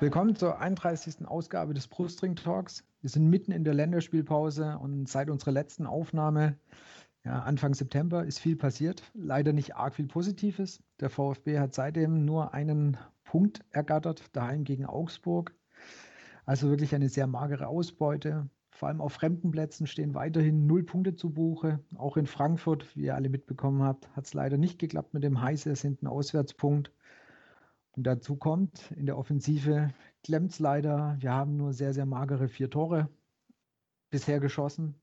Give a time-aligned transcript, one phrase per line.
[0.00, 1.26] Willkommen zur 31.
[1.26, 2.84] Ausgabe des Brustring Talks.
[3.02, 6.56] Wir sind mitten in der Länderspielpause und seit unserer letzten Aufnahme
[7.24, 9.02] ja, Anfang September ist viel passiert.
[9.12, 10.80] Leider nicht arg viel Positives.
[11.00, 12.96] Der VfB hat seitdem nur einen
[13.28, 15.54] Punkt ergattert, daheim gegen Augsburg.
[16.46, 18.48] Also wirklich eine sehr magere Ausbeute.
[18.70, 21.78] Vor allem auf fremden Plätzen stehen weiterhin null Punkte zu Buche.
[21.96, 25.42] Auch in Frankfurt, wie ihr alle mitbekommen habt, hat es leider nicht geklappt mit dem
[25.42, 26.90] heiß ersehnten Auswärtspunkt.
[27.90, 29.92] Und dazu kommt, in der Offensive
[30.24, 31.18] klemmt es leider.
[31.20, 33.10] Wir haben nur sehr, sehr magere vier Tore
[34.08, 34.94] bisher geschossen.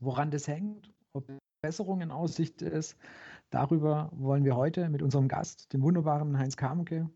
[0.00, 1.26] Woran das hängt, ob
[1.62, 2.98] Besserung in Aussicht ist,
[3.48, 7.08] darüber wollen wir heute mit unserem Gast, dem wunderbaren Heinz Kamke,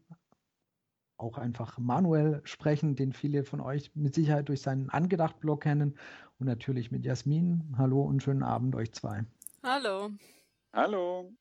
[1.22, 5.96] auch einfach Manuel sprechen, den viele von euch mit Sicherheit durch seinen Angedacht-Blog kennen.
[6.38, 7.74] Und natürlich mit Jasmin.
[7.79, 9.24] Hallo und schönen Abend euch zwei.
[9.62, 10.10] Hallo.
[10.73, 11.32] Hallo.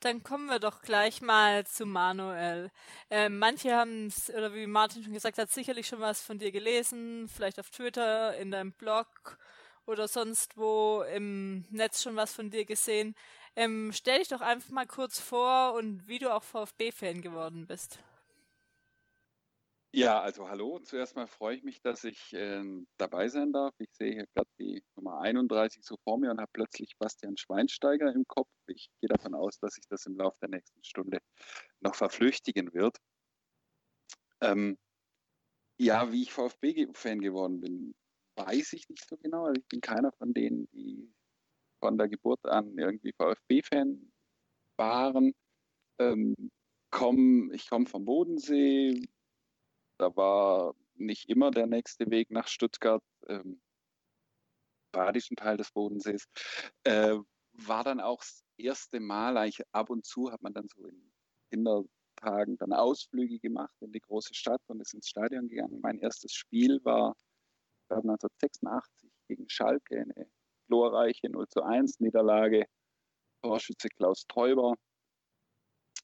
[0.00, 2.70] Dann kommen wir doch gleich mal zu Manuel.
[3.08, 6.52] Äh, manche haben es, oder wie Martin schon gesagt hat, sicherlich schon was von dir
[6.52, 9.38] gelesen, vielleicht auf Twitter, in deinem Blog
[9.86, 13.14] oder sonst wo im Netz schon was von dir gesehen.
[13.56, 17.98] Ähm, stell dich doch einfach mal kurz vor und wie du auch VfB-Fan geworden bist.
[19.96, 20.80] Ja, also hallo.
[20.80, 22.64] Zuerst mal freue ich mich, dass ich äh,
[22.96, 23.72] dabei sein darf.
[23.78, 28.12] Ich sehe hier gerade die Nummer 31 so vor mir und habe plötzlich Bastian Schweinsteiger
[28.12, 28.48] im Kopf.
[28.66, 31.20] Ich gehe davon aus, dass sich das im Laufe der nächsten Stunde
[31.78, 32.98] noch verflüchtigen wird.
[34.40, 34.76] Ähm,
[35.78, 37.94] ja, wie ich VfB-Fan geworden bin,
[38.34, 39.44] weiß ich nicht so genau.
[39.44, 41.08] Also ich bin keiner von denen, die
[41.78, 44.10] von der Geburt an irgendwie VfB-Fan
[44.76, 45.32] waren.
[46.00, 46.34] Ähm,
[46.90, 49.00] komm, ich komme vom Bodensee,
[49.98, 53.60] da war nicht immer der nächste Weg nach Stuttgart, ähm,
[54.92, 56.26] badischen Teil des Bodensees.
[56.84, 57.16] Äh,
[57.52, 61.12] war dann auch das erste Mal, eigentlich ab und zu hat man dann so in
[61.50, 65.80] Kindertagen dann Ausflüge gemacht in die große Stadt und ist ins Stadion gegangen.
[65.80, 67.16] Mein erstes Spiel war
[67.90, 70.30] 1986 gegen Schalke, eine
[70.68, 72.66] glorreiche 0 zu 1 Niederlage.
[73.42, 74.74] Torschütze Klaus Teuber.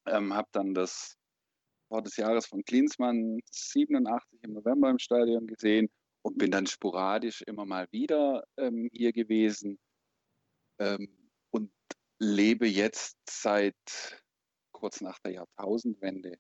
[0.07, 1.17] Ähm, habe dann das
[1.91, 5.91] Tor des Jahres von Klinsmann 87 im November im Stadion gesehen
[6.23, 9.81] und bin dann sporadisch immer mal wieder ähm, hier gewesen
[10.79, 11.09] ähm,
[11.51, 11.73] und
[12.21, 13.75] lebe jetzt seit
[14.73, 16.39] kurz nach der Jahrtausendwende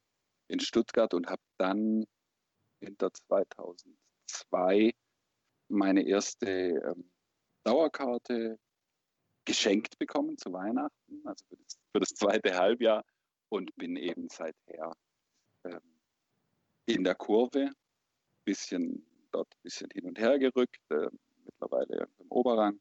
[0.48, 2.06] in Stuttgart und habe dann
[2.80, 4.92] hinter 2002
[5.68, 7.10] meine erste ähm,
[7.64, 8.56] Dauerkarte
[9.44, 13.04] geschenkt bekommen zu Weihnachten, also für das, für das zweite Halbjahr
[13.48, 14.94] und bin eben seither
[16.86, 17.70] in der Kurve,
[18.44, 21.08] bisschen dort ein bisschen hin und her gerückt, äh,
[21.44, 22.80] mittlerweile im Oberrang.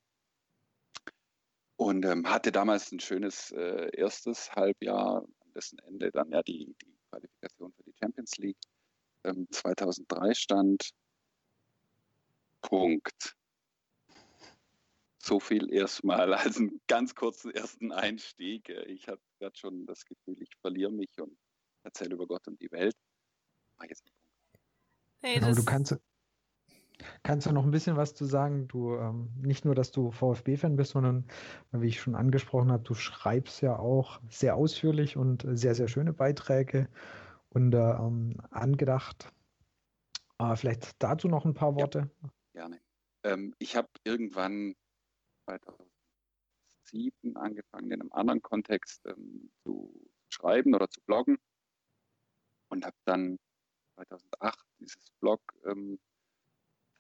[1.76, 6.76] Und ähm, hatte damals ein schönes äh, erstes Halbjahr, an dessen Ende dann ja die,
[6.82, 8.60] die Qualifikation für die Champions League
[9.24, 10.90] ähm, 2003 stand.
[12.62, 13.36] Punkt.
[15.22, 18.70] So viel erstmal als einen ganz kurzen ersten Einstieg.
[18.88, 21.38] Ich habe gerade schon das Gefühl, ich verliere mich und
[21.84, 22.96] erzähle über Gott und die Welt.
[23.78, 24.30] Mach jetzt einen Punkt.
[25.22, 25.98] Hey, genau, du kannst,
[27.24, 28.68] kannst du noch ein bisschen was zu sagen?
[28.68, 31.26] Du ähm, nicht nur, dass du VfB-Fan bist, sondern
[31.72, 36.14] wie ich schon angesprochen habe, du schreibst ja auch sehr ausführlich und sehr, sehr schöne
[36.14, 36.90] Beiträge
[37.50, 39.32] und äh, ähm, angedacht.
[40.40, 42.10] Äh, vielleicht dazu noch ein paar Worte.
[42.22, 42.80] Ja, gerne.
[43.24, 44.76] Ähm, ich habe irgendwann
[45.46, 49.94] 2007 angefangen, in einem anderen Kontext ähm, zu
[50.30, 51.38] schreiben oder zu bloggen
[52.70, 53.38] und habe dann
[53.96, 56.00] 2008 dieses Blog ähm,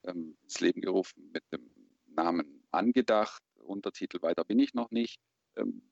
[0.05, 1.69] ähm, ins Leben gerufen mit dem
[2.07, 5.19] Namen Angedacht, Untertitel Weiter bin ich noch nicht.
[5.55, 5.89] Ähm,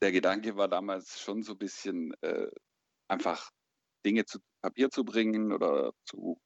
[0.00, 2.50] der Gedanke war damals schon so ein bisschen äh,
[3.08, 3.50] einfach
[4.04, 6.40] Dinge zu Papier zu bringen oder zu,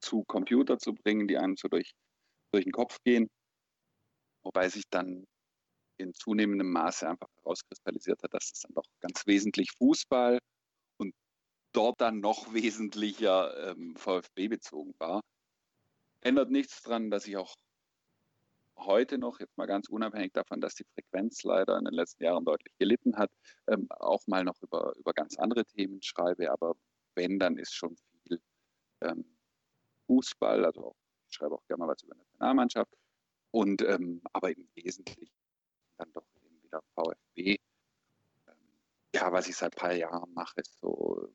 [0.00, 1.92] zu Computer zu bringen, die einem so durch,
[2.52, 3.28] durch den Kopf gehen.
[4.42, 5.26] Wobei sich dann
[5.98, 10.38] in zunehmendem Maße einfach herauskristallisiert hat, dass es dann doch ganz wesentlich Fußball
[11.72, 15.22] dort dann noch wesentlicher ähm, VfB bezogen war.
[16.20, 17.54] Ändert nichts daran, dass ich auch
[18.76, 22.44] heute noch, jetzt mal ganz unabhängig davon, dass die Frequenz leider in den letzten Jahren
[22.44, 23.30] deutlich gelitten hat,
[23.66, 26.50] ähm, auch mal noch über, über ganz andere Themen schreibe.
[26.50, 26.74] Aber
[27.14, 28.40] wenn, dann ist schon viel
[29.00, 29.24] ähm,
[30.06, 30.96] Fußball, also auch,
[31.28, 32.92] ich schreibe auch gerne mal was über eine Nationalmannschaft.
[33.50, 35.30] Und ähm, aber im Wesentlichen
[35.96, 37.58] dann doch eben wieder VfB.
[38.46, 38.54] Ähm,
[39.14, 41.28] ja, was ich seit ein paar Jahren mache, ist so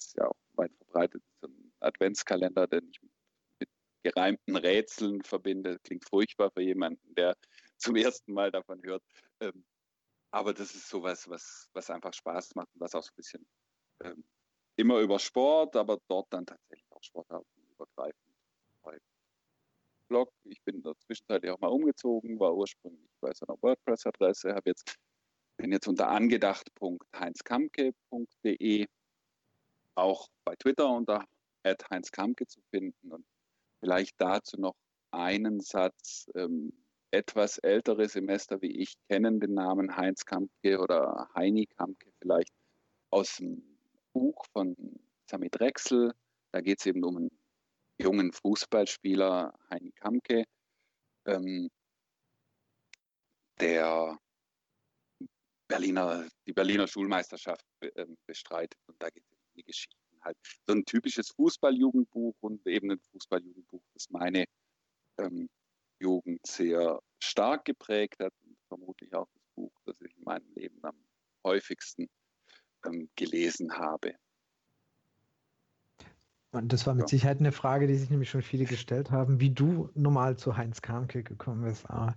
[0.00, 3.00] was ja auch weit verbreitet ist, ein Adventskalender, den ich
[3.58, 3.68] mit
[4.02, 5.78] gereimten Rätseln verbinde.
[5.80, 7.36] Klingt furchtbar für jemanden, der
[7.76, 9.02] zum ersten Mal davon hört.
[9.40, 9.64] Ähm,
[10.32, 13.46] aber das ist sowas, was, was einfach Spaß macht und was auch so ein bisschen
[14.04, 14.24] ähm,
[14.76, 18.30] immer über Sport, aber dort dann tatsächlich auch sportartenübergreifend.
[20.10, 20.30] Blog.
[20.42, 24.70] Ich bin in der Zwischenzeit auch mal umgezogen, war ursprünglich bei so einer WordPress-Adresse, habe
[24.70, 24.96] jetzt
[25.56, 28.86] bin jetzt unter angedacht.heinzkamke.de
[30.00, 31.24] auch bei Twitter unter
[31.64, 33.24] @heinzkamke zu finden und
[33.80, 34.74] vielleicht dazu noch
[35.10, 36.30] einen Satz.
[36.34, 36.72] Ähm,
[37.12, 42.54] etwas ältere Semester wie ich kennen den Namen Heinz Kamke oder Heini Kamke vielleicht
[43.10, 43.62] aus dem
[44.12, 44.76] Buch von
[45.26, 46.12] Sami Drechsel.
[46.52, 47.30] Da geht es eben um einen
[47.98, 50.44] jungen Fußballspieler, Heini Kamke,
[51.26, 51.68] ähm,
[53.60, 54.18] der
[55.68, 58.80] Berliner, die Berliner Schulmeisterschaft äh, bestreitet.
[58.86, 59.24] Und da geht
[59.60, 60.36] die Geschichten halt.
[60.66, 64.44] So ein typisches Fußballjugendbuch und eben ein Fußballjugendbuch, das meine
[65.18, 65.48] ähm,
[65.98, 70.78] Jugend sehr stark geprägt hat und vermutlich auch das Buch, das ich in meinem Leben
[70.82, 70.96] am
[71.44, 72.08] häufigsten
[72.86, 74.14] ähm, gelesen habe.
[76.52, 77.08] Und das war mit ja.
[77.08, 80.82] Sicherheit eine Frage, die sich nämlich schon viele gestellt haben, wie du normal zu Heinz
[80.82, 81.88] Kamke gekommen bist.
[81.88, 82.16] Aber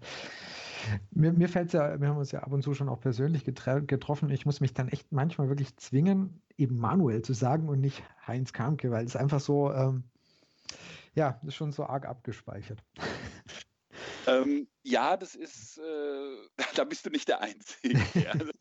[1.12, 3.44] mir, mir fällt es ja, wir haben uns ja ab und zu schon auch persönlich
[3.46, 4.30] getroffen.
[4.30, 8.54] Ich muss mich dann echt manchmal wirklich zwingen, eben Manuel zu sagen und nicht Heinz
[8.54, 10.04] Kamke, weil es einfach so, ähm,
[11.16, 12.84] ja, ist schon so arg abgespeichert.
[14.26, 18.00] Ähm, ja, das ist, äh, da bist du nicht der Einzige.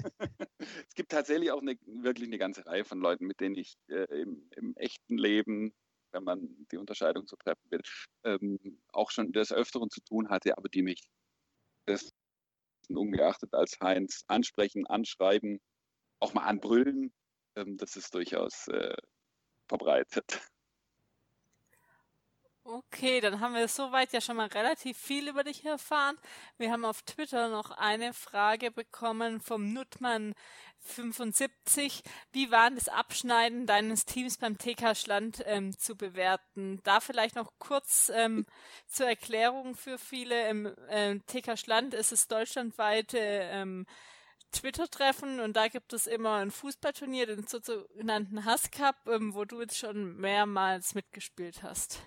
[0.59, 4.05] es gibt tatsächlich auch eine, wirklich eine ganze Reihe von Leuten, mit denen ich äh,
[4.23, 5.73] im, im, echten Leben,
[6.11, 7.81] wenn man die Unterscheidung so treffen will,
[8.25, 11.09] ähm, auch schon des Öfteren zu tun hatte, aber die mich
[11.87, 12.11] das
[12.88, 15.61] ungeachtet als Heinz ansprechen, anschreiben,
[16.20, 17.12] auch mal anbrüllen.
[17.56, 18.96] Ähm, das ist durchaus äh,
[19.69, 20.40] verbreitet.
[22.64, 26.17] Okay, dann haben wir soweit ja schon mal relativ viel über dich erfahren.
[26.59, 32.05] Wir haben auf Twitter noch eine Frage bekommen vom Nutman75.
[32.31, 36.79] Wie war das Abschneiden deines Teams beim TK Schland ähm, zu bewerten?
[36.85, 38.47] Da vielleicht noch kurz ähm,
[38.87, 40.49] zur Erklärung für viele.
[40.49, 43.87] Im äh, TK Schland ist es deutschlandweite ähm,
[44.53, 49.61] Twitter-Treffen und da gibt es immer ein Fußballturnier, den sogenannten Hass Cup, ähm, wo du
[49.61, 51.99] jetzt schon mehrmals mitgespielt hast.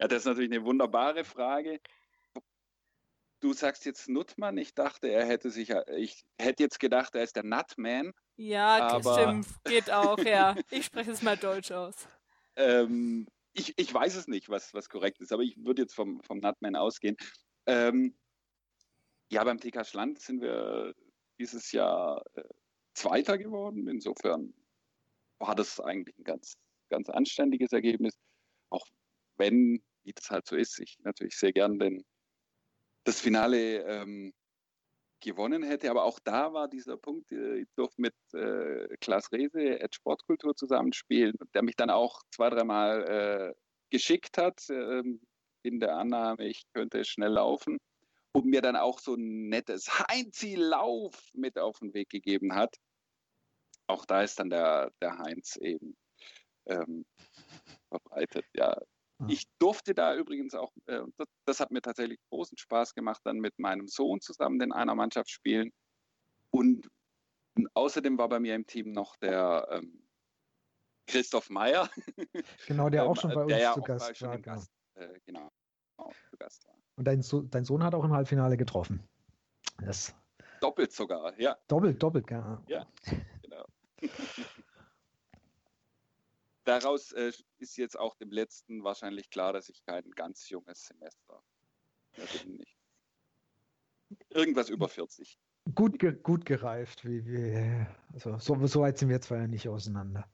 [0.00, 1.78] Ja, das ist natürlich eine wunderbare Frage.
[3.40, 4.56] Du sagst jetzt Nutman.
[4.56, 8.12] Ich dachte, er hätte sich, ich hätte jetzt gedacht, er ist der Nutman.
[8.36, 9.14] Ja, aber...
[9.14, 9.46] stimmt.
[9.64, 10.56] Geht auch, ja.
[10.70, 12.08] Ich spreche es mal Deutsch aus.
[12.56, 16.22] Ähm, ich, ich weiß es nicht, was, was korrekt ist, aber ich würde jetzt vom,
[16.22, 17.16] vom Nutman ausgehen.
[17.66, 18.16] Ähm,
[19.30, 20.94] ja, beim TK Schland sind wir
[21.38, 22.42] dieses Jahr äh,
[22.94, 23.86] Zweiter geworden.
[23.86, 24.54] Insofern
[25.38, 26.54] war das eigentlich ein ganz,
[26.88, 28.14] ganz anständiges Ergebnis.
[28.70, 28.86] Auch
[29.36, 32.04] wenn wie das halt so ist, ich natürlich sehr gern den,
[33.04, 34.32] das Finale ähm,
[35.20, 35.90] gewonnen hätte.
[35.90, 40.56] Aber auch da war dieser Punkt, äh, ich durfte mit äh, Klaas Rehse at Sportkultur
[40.56, 43.54] zusammenspielen, der mich dann auch zwei, dreimal äh,
[43.90, 45.02] geschickt hat äh,
[45.62, 47.78] in der Annahme, ich könnte schnell laufen
[48.32, 52.76] und mir dann auch so ein nettes Heinzi-Lauf mit auf den Weg gegeben hat.
[53.86, 55.96] Auch da ist dann der, der Heinz eben
[56.66, 57.04] ähm,
[57.88, 58.46] verbreitet.
[58.54, 58.80] Ja,
[59.28, 63.38] ich durfte da übrigens auch, äh, das, das, hat mir tatsächlich großen Spaß gemacht, dann
[63.38, 65.70] mit meinem Sohn zusammen in einer Mannschaft spielen.
[66.50, 66.88] Und
[67.74, 70.02] außerdem war bei mir im Team noch der ähm,
[71.06, 71.88] Christoph Meyer.
[72.66, 74.36] Genau, der auch schon bei uns ja zu Gast war.
[74.38, 74.42] Genau.
[74.42, 75.50] Gast, äh, genau,
[75.98, 76.74] zu Gast war.
[76.96, 79.02] Und dein, so dein, Sohn hat auch im Halbfinale getroffen.
[79.78, 80.14] Das
[80.60, 81.56] doppelt sogar, ja.
[81.68, 82.62] Doppelt, doppelt, ja.
[82.68, 82.86] Ja,
[83.42, 83.64] genau.
[86.64, 91.42] daraus äh, ist jetzt auch dem letzten wahrscheinlich klar, dass ich kein ganz junges Semester
[92.16, 92.56] bin.
[92.56, 92.76] Nicht.
[94.30, 95.38] Irgendwas über 40.
[95.74, 97.04] Gut, ge gut gereift.
[97.04, 100.28] Wie, wie, also so, so weit sind wir zwar ja nicht auseinander.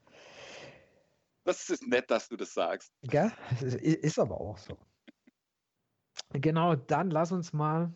[1.44, 2.92] Das ist nett, dass du das sagst.
[3.02, 4.76] Ja, ist aber auch so.
[6.30, 7.94] Genau, dann lass uns mal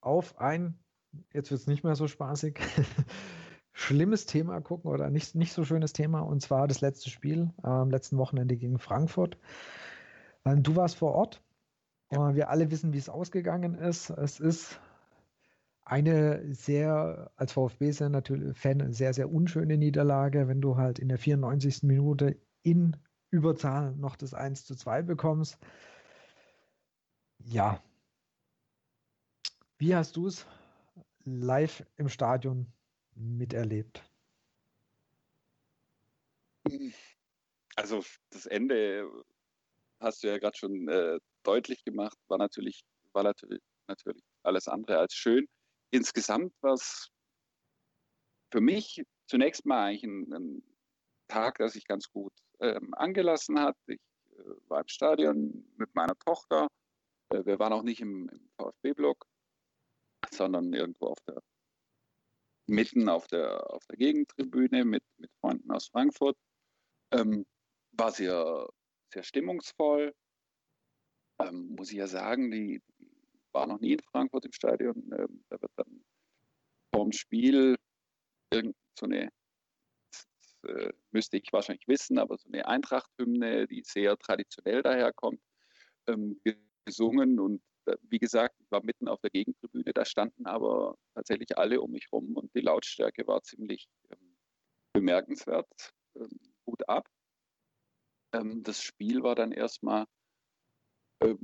[0.00, 0.78] auf ein,
[1.32, 2.60] jetzt wird es nicht mehr so spaßig,
[3.74, 7.90] schlimmes Thema gucken oder nicht, nicht so schönes Thema und zwar das letzte Spiel am
[7.90, 9.36] letzten Wochenende gegen Frankfurt.
[10.44, 11.42] Ähm, du warst vor Ort.
[12.10, 12.34] Ja.
[12.34, 14.10] Wir alle wissen, wie es ausgegangen ist.
[14.10, 14.80] Es ist
[15.84, 21.18] eine sehr, als VfB-Fan natürlich Fan, sehr, sehr unschöne Niederlage, wenn du halt in der
[21.18, 21.82] 94.
[21.82, 22.96] Minute in
[23.30, 25.58] Überzahl noch das 1 zu 2 bekommst.
[27.38, 27.82] Ja.
[29.78, 30.46] Wie hast du es
[31.24, 32.72] live im Stadion
[33.14, 34.02] miterlebt?
[37.76, 39.10] Also das Ende
[40.00, 43.62] hast du ja gerade schon äh, deutlich gemacht, war natürlich, war natürlich,
[44.42, 45.46] alles andere als schön.
[45.90, 47.10] Insgesamt war es
[48.50, 50.62] für mich zunächst mal eigentlich ein, ein
[51.28, 53.76] Tag, das sich ganz gut ähm, angelassen hat.
[53.86, 54.00] Ich
[54.32, 56.68] äh, war im Stadion mit meiner Tochter.
[57.30, 59.26] Äh, wir waren auch nicht im, im VfB-Block,
[60.30, 61.40] sondern irgendwo auf der
[62.66, 66.36] mitten auf der, auf der Gegentribüne mit, mit Freunden aus Frankfurt.
[67.12, 67.46] Ähm,
[67.92, 68.68] war sehr,
[69.12, 70.14] sehr stimmungsvoll.
[71.40, 72.82] Ähm, muss ich ja sagen, die,
[73.52, 74.96] war noch nie in Frankfurt im Stadion.
[75.16, 76.04] Ähm, da wird dann
[76.94, 77.76] vorm Spiel
[78.52, 79.30] irgend so eine,
[80.10, 80.26] das,
[80.70, 85.40] äh, müsste ich wahrscheinlich wissen, aber so eine Eintracht-Hymne, die sehr traditionell daherkommt,
[86.06, 86.40] ähm,
[86.84, 87.62] gesungen und
[88.02, 92.06] wie gesagt, ich war mitten auf der Gegentribüne, da standen aber tatsächlich alle um mich
[92.12, 94.36] rum und die Lautstärke war ziemlich ähm,
[94.92, 95.66] bemerkenswert,
[96.16, 97.06] ähm, gut ab.
[98.32, 100.06] Ähm, das Spiel war dann erstmal
[101.20, 101.34] äh,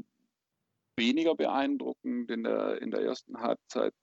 [0.96, 3.94] weniger beeindruckend in der, in der ersten Halbzeit,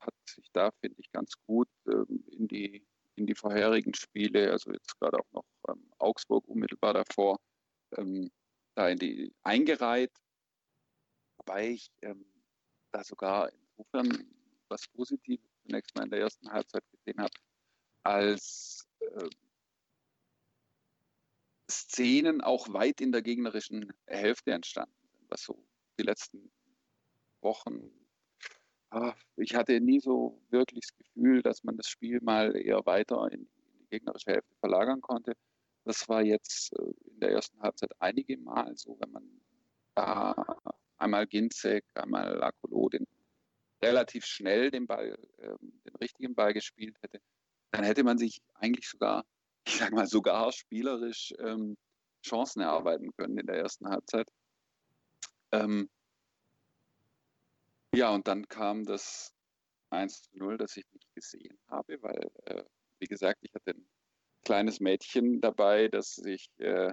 [0.00, 4.72] hat sich da, finde ich, ganz gut ähm, in, die, in die vorherigen Spiele, also
[4.72, 7.38] jetzt gerade auch noch ähm, Augsburg unmittelbar davor,
[7.96, 8.30] ähm,
[8.74, 10.12] da in die eingereiht
[11.50, 12.24] wobei ich ähm,
[12.92, 14.26] da sogar insofern
[14.68, 17.34] was Positives zunächst mal in der ersten Halbzeit gesehen habe,
[18.04, 19.28] als äh,
[21.68, 25.64] Szenen auch weit in der gegnerischen Hälfte entstanden sind, was so
[25.98, 26.52] die letzten
[27.40, 27.90] Wochen.
[28.90, 33.30] Ah, ich hatte nie so wirklich das Gefühl, dass man das Spiel mal eher weiter
[33.32, 33.48] in,
[33.80, 35.34] die gegnerische Hälfte verlagern konnte.
[35.84, 39.40] Das war jetzt äh, in der ersten Halbzeit einige Mal so, wenn man
[39.94, 40.34] da
[41.00, 43.06] einmal Ginzek, einmal Akolo den
[43.82, 47.20] relativ schnell den Ball, äh, den richtigen Ball gespielt hätte,
[47.70, 49.24] dann hätte man sich eigentlich sogar,
[49.66, 51.76] ich sag mal, sogar spielerisch ähm,
[52.24, 54.28] Chancen erarbeiten können in der ersten Halbzeit.
[55.52, 55.88] Ähm,
[57.94, 59.34] ja, und dann kam das
[59.90, 62.62] 1 zu 0, das ich nicht gesehen habe, weil, äh,
[62.98, 63.88] wie gesagt, ich hatte ein
[64.44, 66.92] kleines Mädchen dabei, das sich äh,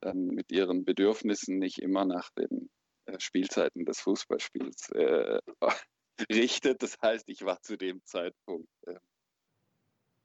[0.00, 2.70] dann mit ihren Bedürfnissen nicht immer nach den
[3.18, 5.40] Spielzeiten des Fußballspiels äh,
[6.30, 6.82] richtet.
[6.82, 8.98] Das heißt, ich war zu dem Zeitpunkt äh,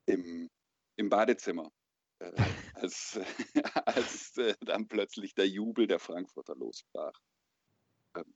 [0.06, 0.50] im,
[0.96, 1.72] im Badezimmer,
[2.20, 2.32] äh,
[2.76, 3.20] als,
[3.86, 7.20] als äh, dann plötzlich der Jubel der Frankfurter losbrach.
[8.16, 8.34] Ähm,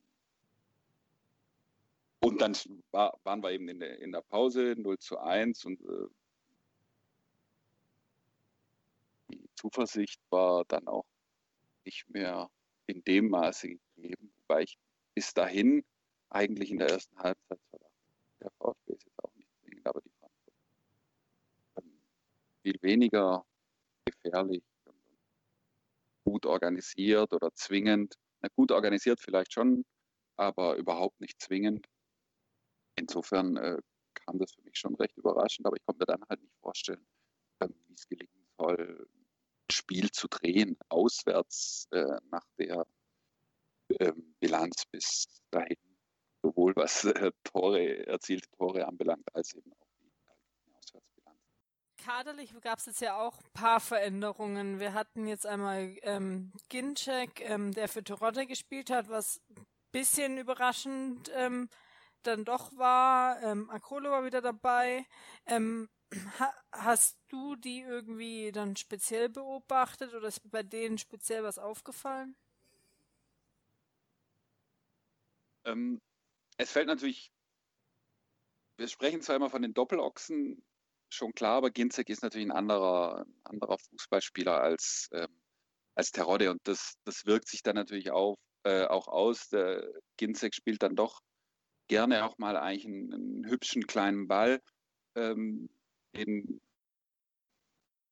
[2.20, 2.56] und dann
[2.90, 6.08] war, waren wir eben in der, in der Pause 0 zu 1 und äh,
[9.28, 11.06] die Zuversicht war dann auch
[11.84, 12.50] nicht mehr
[12.86, 14.78] in dem Maße gegeben, wobei ich
[15.14, 15.84] bis dahin
[16.30, 17.92] eigentlich in der ersten Halbzeit verdacht.
[18.40, 20.54] Der VfB ist jetzt auch nicht zwingend, aber die Frankfurt
[22.62, 23.44] viel weniger
[24.04, 25.00] gefährlich und
[26.24, 28.16] gut organisiert oder zwingend.
[28.40, 29.84] Na, gut organisiert vielleicht schon,
[30.36, 31.86] aber überhaupt nicht zwingend.
[32.96, 33.78] Insofern äh,
[34.14, 37.06] kam das für mich schon recht überraschend, aber ich konnte mir dann halt nicht vorstellen,
[37.60, 39.08] ähm, wie es gelingen soll,
[39.70, 42.86] Spiel zu drehen, auswärts äh, nach der
[44.40, 45.76] Bilanz bis dahin,
[46.42, 51.38] sowohl was äh, Tore, erzielte Tore anbelangt, als eben auch die, Auswärtsbilanz.
[51.96, 54.78] Kaderlich gab es jetzt ja auch ein paar Veränderungen.
[54.78, 60.38] Wir hatten jetzt einmal ähm, Ginczek, ähm, der für Terodde gespielt hat, was ein bisschen
[60.38, 61.68] überraschend ähm,
[62.22, 63.42] dann doch war.
[63.42, 65.04] Ähm, Akolo war wieder dabei.
[65.46, 65.88] Ähm,
[66.38, 72.36] ha hast du die irgendwie dann speziell beobachtet oder ist bei denen speziell was aufgefallen?
[75.66, 76.00] Ähm,
[76.56, 77.30] es fällt natürlich,
[78.78, 80.64] wir sprechen zwar immer von den Doppelochsen,
[81.08, 85.40] schon klar, aber Ginzek ist natürlich ein anderer, anderer Fußballspieler als, ähm,
[85.94, 89.48] als Terodde und das, das wirkt sich dann natürlich auf, äh, auch aus.
[89.48, 91.20] Der Ginzek spielt dann doch
[91.88, 94.60] gerne auch mal eigentlich einen, einen hübschen kleinen Ball,
[95.16, 95.68] ähm,
[96.16, 96.60] den,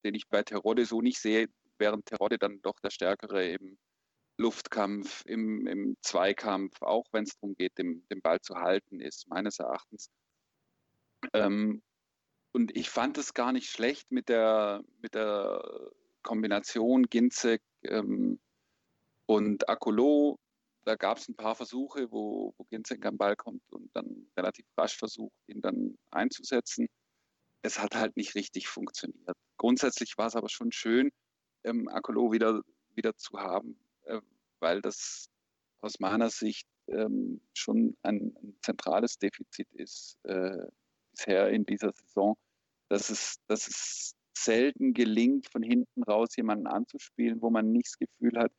[0.04, 3.78] den ich bei Terodde so nicht sehe, während Terodde dann doch der Stärkere eben
[4.36, 9.58] Luftkampf, im, im Zweikampf, auch wenn es darum geht, den, Ball zu halten, ist meines
[9.60, 10.10] Erachtens.
[11.32, 11.82] Ähm,
[12.52, 15.90] und ich fand es gar nicht schlecht mit der, mit der
[16.22, 18.40] Kombination Ginzek ähm,
[19.26, 20.38] und Akolo.
[20.84, 24.66] Da gab es ein paar Versuche, wo, wo Ginzek am Ball kommt und dann relativ
[24.76, 26.88] rasch versucht, ihn dann einzusetzen.
[27.62, 29.36] Es hat halt nicht richtig funktioniert.
[29.56, 31.10] Grundsätzlich war es aber schon schön,
[31.64, 32.60] ähm, Akolo wieder,
[32.94, 33.78] wieder zu haben,
[34.64, 35.28] weil das
[35.82, 40.66] aus meiner Sicht ähm, schon ein, zentrales Defizit ist äh,
[41.12, 42.34] bisher in dieser Saison,
[42.88, 47.98] dass es, dass es selten gelingt, von hinten raus jemanden anzuspielen, wo man nicht das
[47.98, 48.52] Gefühl hat,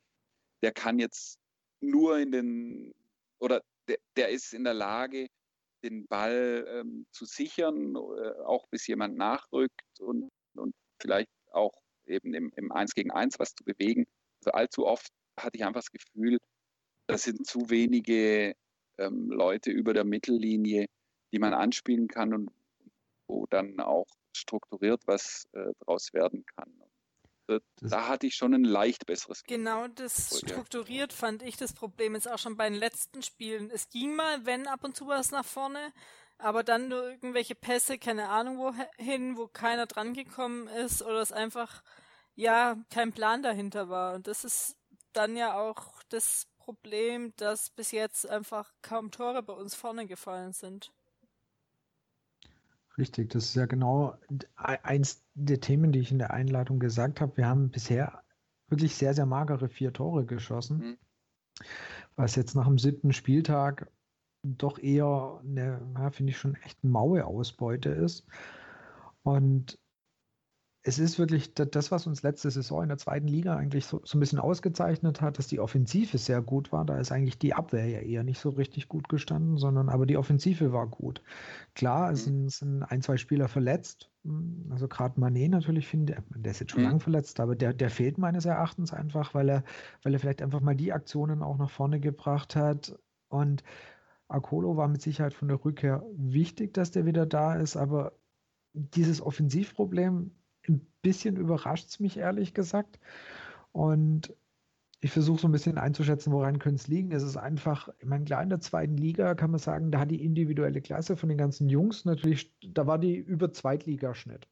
[0.62, 1.38] der kann jetzt
[1.80, 2.94] nur in den,
[3.40, 5.26] oder der, der ist in der Lage,
[5.82, 11.72] den Ball ähm, zu sichern, äh, auch bis jemand nachrückt und, und vielleicht auch
[12.06, 14.06] eben im, im 1 gegen 1 was zu bewegen.
[14.40, 16.38] Also allzu oft hatte ich einfach das Gefühl,
[17.06, 18.54] das sind zu wenige
[18.98, 20.86] ähm, Leute über der Mittellinie,
[21.32, 22.50] die man anspielen kann und
[23.28, 26.72] wo dann auch strukturiert was äh, draus werden kann.
[27.48, 29.58] Da, da, hatte ich schon ein leicht besseres Gefühl.
[29.58, 33.70] Genau, das strukturiert fand ich das Problem jetzt auch schon bei den letzten Spielen.
[33.70, 35.92] Es ging mal, wenn ab und zu was nach vorne,
[36.38, 41.82] aber dann nur irgendwelche Pässe, keine Ahnung wohin, wo keiner drangekommen ist oder es einfach,
[42.34, 44.14] ja, kein Plan dahinter war.
[44.14, 44.75] Und das ist
[45.16, 50.52] dann ja auch das Problem, dass bis jetzt einfach kaum Tore bei uns vorne gefallen
[50.52, 50.92] sind.
[52.98, 54.16] Richtig, das ist ja genau
[54.56, 57.36] eins der Themen, die ich in der Einleitung gesagt habe.
[57.36, 58.22] Wir haben bisher
[58.68, 60.98] wirklich sehr, sehr magere vier Tore geschossen, mhm.
[62.16, 63.90] was jetzt nach dem siebten Spieltag
[64.42, 68.26] doch eher eine, ja, finde ich schon echt maue Ausbeute ist.
[69.22, 69.78] Und
[70.88, 74.16] es ist wirklich das, was uns letzte Saison in der zweiten Liga eigentlich so, so,
[74.16, 76.84] ein bisschen ausgezeichnet hat, dass die Offensive sehr gut war.
[76.84, 80.16] Da ist eigentlich die Abwehr ja eher nicht so richtig gut gestanden, sondern aber die
[80.16, 81.22] Offensive war gut.
[81.74, 82.48] Klar, es mhm.
[82.48, 84.12] sind, ein, zwei Spieler verletzt.
[84.22, 86.90] Hm, also gerade Manet natürlich finde der ist jetzt schon mhm.
[86.90, 89.64] lang verletzt, aber der, der fehlt meines Erachtens einfach, weil er,
[90.04, 92.96] weil er vielleicht einfach mal die Aktionen auch nach vorne gebracht hat.
[93.28, 93.64] Und
[94.28, 98.12] Akolo war mit Sicherheit von der Rückkehr wichtig, dass der wieder da ist, aber
[98.72, 100.30] dieses Offensivproblem
[100.68, 102.98] ein bisschen überrascht es mich ehrlich gesagt.
[103.72, 104.34] Und
[105.00, 107.12] ich versuche so ein bisschen einzuschätzen, woran könnte es liegen.
[107.12, 110.10] Es ist einfach, ich meine, klar in der zweiten Liga kann man sagen, da hat
[110.10, 114.48] die individuelle Klasse von den ganzen Jungs natürlich, da war die über Zweitligaschnitt.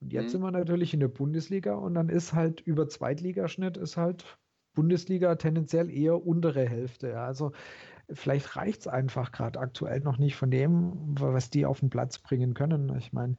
[0.00, 0.30] Und jetzt mhm.
[0.30, 4.38] sind wir natürlich in der Bundesliga und dann ist halt über Zweitligaschnitt ist halt
[4.74, 7.10] Bundesliga tendenziell eher untere Hälfte.
[7.10, 7.26] Ja.
[7.26, 7.52] Also
[8.10, 12.18] vielleicht reicht es einfach gerade aktuell noch nicht von dem, was die auf den Platz
[12.18, 12.94] bringen können.
[12.96, 13.36] Ich meine,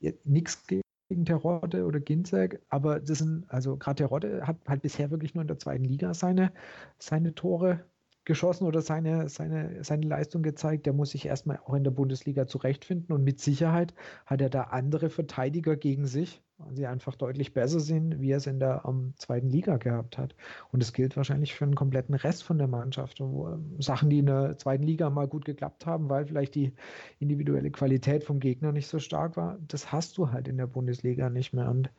[0.00, 0.12] ja.
[0.24, 0.82] nichts gegen
[1.24, 5.48] Terodde oder Ginzek, aber das sind, also gerade Terodde hat halt bisher wirklich nur in
[5.48, 6.52] der zweiten Liga seine,
[6.98, 7.84] seine Tore
[8.24, 10.86] geschossen oder seine, seine, seine Leistung gezeigt.
[10.86, 13.94] Der muss sich erstmal auch in der Bundesliga zurechtfinden und mit Sicherheit
[14.26, 18.38] hat er da andere Verteidiger gegen sich, weil sie einfach deutlich besser sind, wie er
[18.38, 20.34] es in der um, zweiten Liga gehabt hat.
[20.72, 23.20] Und das gilt wahrscheinlich für den kompletten Rest von der Mannschaft.
[23.20, 26.72] Wo, ähm, Sachen, die in der zweiten Liga mal gut geklappt haben, weil vielleicht die
[27.20, 31.30] individuelle Qualität vom Gegner nicht so stark war, das hast du halt in der Bundesliga
[31.30, 31.70] nicht mehr.
[31.70, 31.90] Und,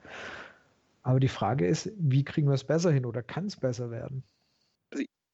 [1.04, 4.24] aber die Frage ist, wie kriegen wir es besser hin oder kann es besser werden?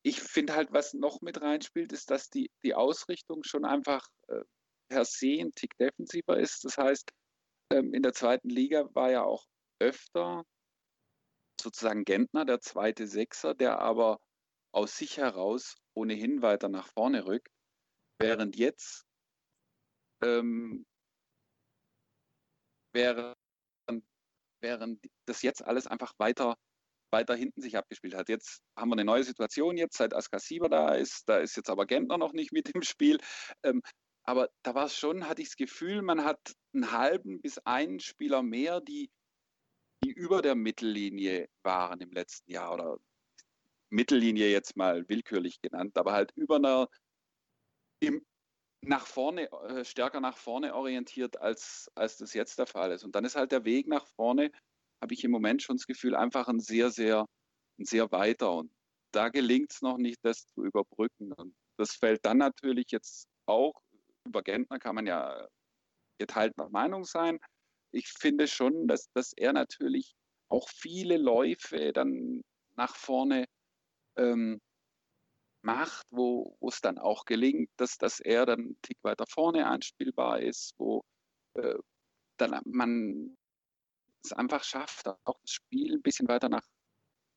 [0.05, 4.41] ich finde halt, was noch mit reinspielt, ist, dass die, die Ausrichtung schon einfach äh,
[4.87, 6.63] per se ein Tick defensiver ist.
[6.63, 7.11] Das heißt,
[7.71, 9.45] ähm, in der zweiten Liga war ja auch
[9.79, 10.45] öfter
[11.59, 14.19] sozusagen Gentner, der zweite Sechser, der aber
[14.73, 17.49] aus sich heraus ohnehin weiter nach vorne rückt,
[18.19, 19.05] während jetzt
[20.23, 20.85] ähm,
[22.93, 23.35] während,
[24.61, 26.55] während das jetzt alles einfach weiter
[27.11, 28.27] weiter hinten sich abgespielt hat.
[28.27, 31.23] Jetzt haben wir eine neue Situation jetzt, seit Askasiba da ist.
[31.29, 33.19] Da ist jetzt aber Gentner noch nicht mit im Spiel.
[33.63, 33.81] Ähm,
[34.25, 36.39] aber da war es schon, hatte ich das Gefühl, man hat
[36.73, 39.09] einen halben bis einen Spieler mehr, die,
[40.03, 42.97] die über der Mittellinie waren im letzten Jahr oder
[43.89, 46.89] Mittellinie jetzt mal willkürlich genannt, aber halt über einer
[47.99, 48.25] im,
[48.81, 53.03] nach vorne, äh, stärker nach vorne orientiert, als, als das jetzt der Fall ist.
[53.03, 54.51] Und dann ist halt der Weg nach vorne
[55.01, 57.25] habe ich im Moment schon das Gefühl, einfach ein sehr, sehr,
[57.79, 58.53] ein sehr weiter.
[58.53, 58.71] Und
[59.11, 61.31] da gelingt es noch nicht, das zu überbrücken.
[61.33, 63.73] Und das fällt dann natürlich jetzt auch,
[64.25, 65.47] über Gentner kann man ja
[66.19, 67.39] geteilter Meinung sein.
[67.91, 70.15] Ich finde schon, dass, dass er natürlich
[70.49, 72.41] auch viele Läufe dann
[72.75, 73.45] nach vorne
[74.17, 74.59] ähm,
[75.61, 80.39] macht, wo es dann auch gelingt, dass, dass er dann einen Tick weiter vorne anspielbar
[80.41, 81.03] ist, wo
[81.55, 81.75] äh,
[82.37, 83.35] dann man
[84.23, 86.65] es einfach schafft, auch das Spiel ein bisschen weiter nach,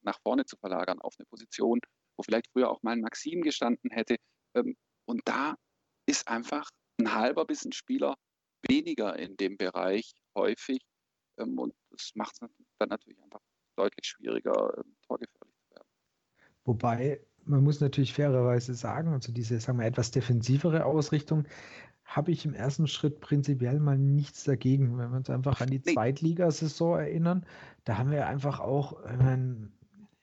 [0.02, 1.80] nach vorne zu verlagern auf eine Position,
[2.16, 4.16] wo vielleicht früher auch mal ein Maxim gestanden hätte.
[4.54, 5.54] Ähm, und da
[6.06, 8.16] ist einfach ein halber bis ein Spieler
[8.66, 10.80] weniger in dem Bereich häufig.
[11.38, 13.40] Ähm, und das macht es dann natürlich einfach
[13.76, 15.88] deutlich schwieriger, ähm, torgefährlich zu werden.
[16.64, 21.46] Wobei, man muss natürlich fairerweise sagen, also diese, sagen wir, etwas defensivere Ausrichtung
[22.04, 24.98] habe ich im ersten Schritt prinzipiell mal nichts dagegen.
[24.98, 25.92] Wenn wir uns einfach an die nee.
[25.92, 27.46] Zweitligasaison erinnern,
[27.84, 29.70] da haben wir einfach auch, ich,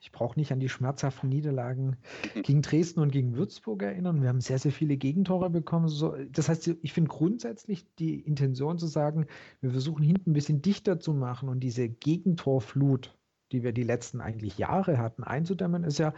[0.06, 1.98] Ich brauche nicht an die schmerzhaften Niederlagen
[2.44, 4.22] gegen Dresden und gegen Würzburg erinnern.
[4.22, 5.92] Wir haben sehr, sehr viele Gegentore bekommen.
[6.32, 9.26] Das heißt, ich finde grundsätzlich die Intention zu sagen,
[9.62, 13.18] wir versuchen hinten ein bisschen dichter zu machen und diese Gegentorflut,
[13.52, 16.14] die wir die letzten eigentlich Jahre hatten, einzudämmen, ist ja,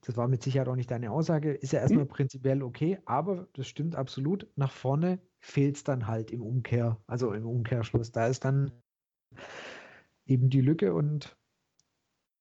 [0.00, 2.08] das war mit Sicherheit auch nicht deine Aussage, ist ja erstmal mhm.
[2.08, 4.48] prinzipiell okay, aber das stimmt absolut.
[4.56, 8.10] Nach vorne fehlt es dann halt im Umkehr, also im Umkehrschluss.
[8.10, 8.72] Da ist dann
[10.26, 11.37] eben die Lücke und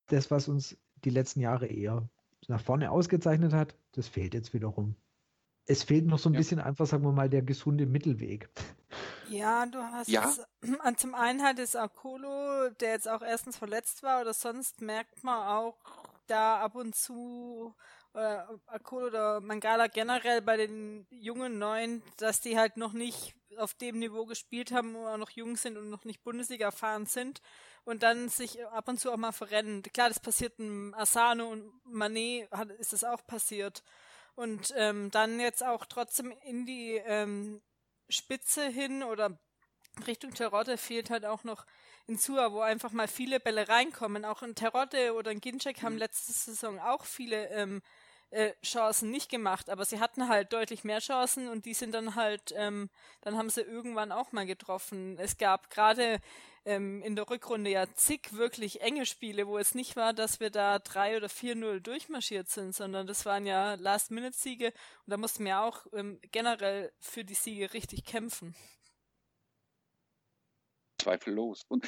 [0.08, 2.10] das, was uns die letzten Jahre eher
[2.48, 4.96] nach vorne ausgezeichnet hat, das fehlt jetzt wiederum.
[5.66, 6.40] Es fehlt noch so ein ja.
[6.40, 8.50] bisschen einfach, sagen wir mal, der gesunde Mittelweg.
[9.30, 10.34] Ja, du hast ja.
[10.96, 15.46] zum einen halt ist Akolo, der jetzt auch erstens verletzt war, oder sonst merkt man
[15.46, 15.76] auch
[16.28, 17.74] da ab und zu
[18.14, 23.74] äh, Akolo oder Mangala generell bei den jungen Neuen, dass die halt noch nicht auf
[23.74, 27.42] dem Niveau gespielt haben oder noch jung sind und noch nicht Bundesliga erfahren sind
[27.88, 29.82] und dann sich ab und zu auch mal verrennen.
[29.82, 33.82] Klar, das passiert einem Asano und Manet hat, ist das auch passiert.
[34.36, 37.62] Und ähm, dann jetzt auch trotzdem in die ähm,
[38.10, 39.40] Spitze hin oder
[40.06, 41.66] Richtung Terodde fehlt halt auch noch
[42.08, 44.26] in Sua, wo einfach mal viele Bälle reinkommen.
[44.26, 46.00] Auch in Terodde oder in Ginczek haben mhm.
[46.00, 47.82] letzte Saison auch viele ähm,
[48.30, 52.16] äh, Chancen nicht gemacht, aber sie hatten halt deutlich mehr Chancen und die sind dann
[52.16, 52.90] halt, ähm,
[53.22, 55.18] dann haben sie irgendwann auch mal getroffen.
[55.18, 56.20] Es gab gerade
[56.66, 60.50] ähm, in der Rückrunde ja zig wirklich enge Spiele, wo es nicht war, dass wir
[60.50, 65.62] da 3 oder 4-0 durchmarschiert sind, sondern das waren ja Last-Minute-Siege und da mussten wir
[65.62, 68.56] auch ähm, generell für die Siege richtig kämpfen.
[71.02, 71.62] Zweifellos.
[71.70, 71.86] Und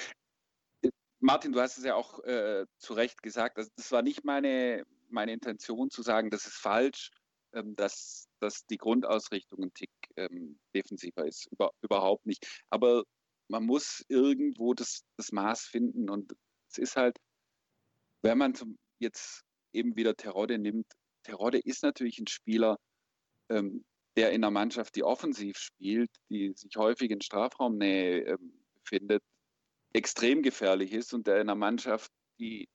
[0.83, 4.23] äh, Martin, du hast es ja auch äh, zu Recht gesagt, das, das war nicht
[4.23, 7.11] meine meine Intention zu sagen, das ist falsch,
[7.53, 11.47] ähm, dass, dass die Grundausrichtung ein Tick ähm, defensiver ist.
[11.51, 12.45] Über, überhaupt nicht.
[12.69, 13.03] Aber
[13.49, 16.09] man muss irgendwo das, das Maß finden.
[16.09, 16.33] Und
[16.69, 17.17] es ist halt,
[18.21, 19.43] wenn man zum, jetzt
[19.73, 20.85] eben wieder Terodde nimmt,
[21.23, 22.77] Terodde ist natürlich ein Spieler,
[23.49, 23.83] ähm,
[24.15, 29.23] der in einer Mannschaft, die offensiv spielt, die sich häufig in Strafraumnähe ähm, befindet,
[29.93, 32.69] extrem gefährlich ist und der in einer Mannschaft, die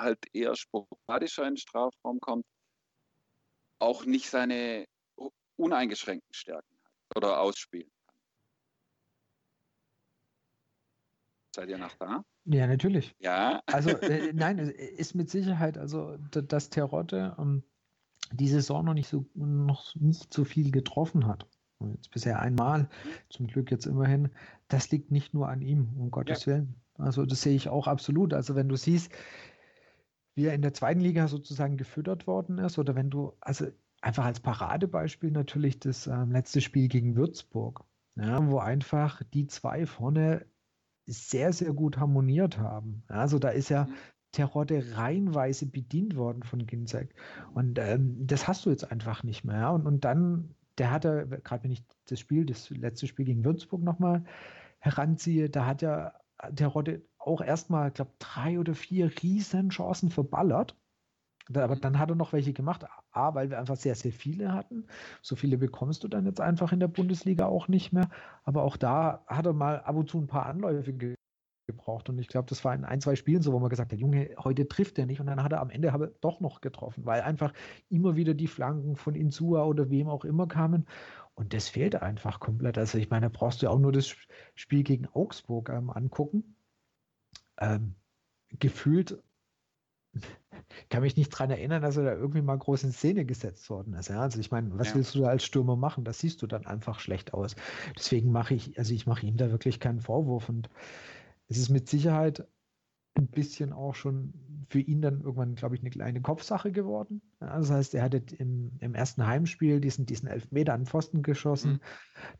[0.00, 2.44] halt eher sporadischer in den Strafraum kommt,
[3.78, 4.86] auch nicht seine
[5.56, 8.16] uneingeschränkten Stärken hat oder ausspielen kann.
[11.54, 12.24] Seid ihr noch da?
[12.44, 13.14] Ja, natürlich.
[13.18, 13.60] Ja.
[13.72, 17.62] Also äh, nein, ist mit Sicherheit, also dass Terodde ähm,
[18.32, 21.46] die Saison noch nicht so noch nicht so viel getroffen hat.
[21.94, 22.88] Jetzt bisher einmal,
[23.28, 24.30] zum Glück jetzt immerhin.
[24.68, 26.52] Das liegt nicht nur an ihm, um Gottes ja.
[26.52, 26.74] Willen.
[26.94, 28.32] Also das sehe ich auch absolut.
[28.32, 29.12] Also wenn du siehst,
[30.34, 33.66] wie er in der zweiten Liga sozusagen gefüttert worden ist, oder wenn du, also
[34.00, 37.84] einfach als Paradebeispiel natürlich das ähm, letzte Spiel gegen Würzburg,
[38.16, 40.46] ja, wo einfach die zwei vorne
[41.06, 43.02] sehr, sehr gut harmoniert haben.
[43.08, 43.94] Also da ist ja mhm.
[44.32, 47.14] Terodde reihenweise bedient worden von Ginzek.
[47.54, 49.72] Und ähm, das hast du jetzt einfach nicht mehr.
[49.72, 53.82] Und, und dann, der hatte, gerade wenn ich das Spiel, das letzte Spiel gegen Würzburg
[53.82, 54.24] nochmal
[54.78, 56.14] heranziehe, da hat ja
[56.56, 60.76] Terodde auch erstmal, ich glaube, drei oder vier Riesenchancen verballert.
[61.48, 62.86] Aber dann hat er noch welche gemacht.
[63.10, 64.86] A, weil wir einfach sehr, sehr viele hatten.
[65.22, 68.08] So viele bekommst du dann jetzt einfach in der Bundesliga auch nicht mehr.
[68.44, 71.14] Aber auch da hat er mal ab und zu ein paar Anläufe ge
[71.68, 72.08] gebraucht.
[72.08, 74.30] Und ich glaube, das war in ein, zwei Spielen so, wo man gesagt hat, Junge,
[74.42, 75.20] heute trifft er nicht.
[75.20, 77.52] Und dann hat er am Ende aber doch noch getroffen, weil einfach
[77.88, 80.86] immer wieder die Flanken von Insua oder wem auch immer kamen.
[81.34, 82.78] Und das fehlt einfach komplett.
[82.78, 84.14] Also ich meine, da brauchst du ja auch nur das
[84.54, 86.56] Spiel gegen Augsburg ähm, angucken
[87.58, 87.94] ähm,
[88.58, 89.22] gefühlt
[90.90, 93.94] kann mich nicht daran erinnern, dass er da irgendwie mal groß in Szene gesetzt worden
[93.94, 94.08] ist.
[94.08, 94.20] Ja?
[94.20, 94.94] Also ich meine, was ja.
[94.96, 96.04] willst du da als Stürmer machen?
[96.04, 97.56] Das siehst du dann einfach schlecht aus.
[97.96, 100.68] Deswegen mache ich, also ich mache ihm da wirklich keinen Vorwurf und
[101.48, 102.46] es ist mit Sicherheit
[103.14, 104.32] ein bisschen auch schon
[104.68, 107.20] für ihn dann irgendwann, glaube ich, eine kleine Kopfsache geworden.
[107.40, 111.72] Das heißt, er hatte im, im, ersten Heimspiel diesen, diesen Elfmeter an Pfosten geschossen.
[111.72, 111.80] Mhm.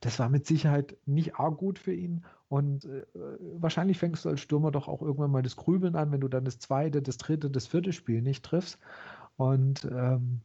[0.00, 2.24] Das war mit Sicherheit nicht arg gut für ihn.
[2.48, 3.04] Und äh,
[3.58, 6.46] wahrscheinlich fängst du als Stürmer doch auch irgendwann mal das Grübeln an, wenn du dann
[6.46, 8.78] das zweite, das dritte, das vierte Spiel nicht triffst.
[9.36, 10.40] Und ähm,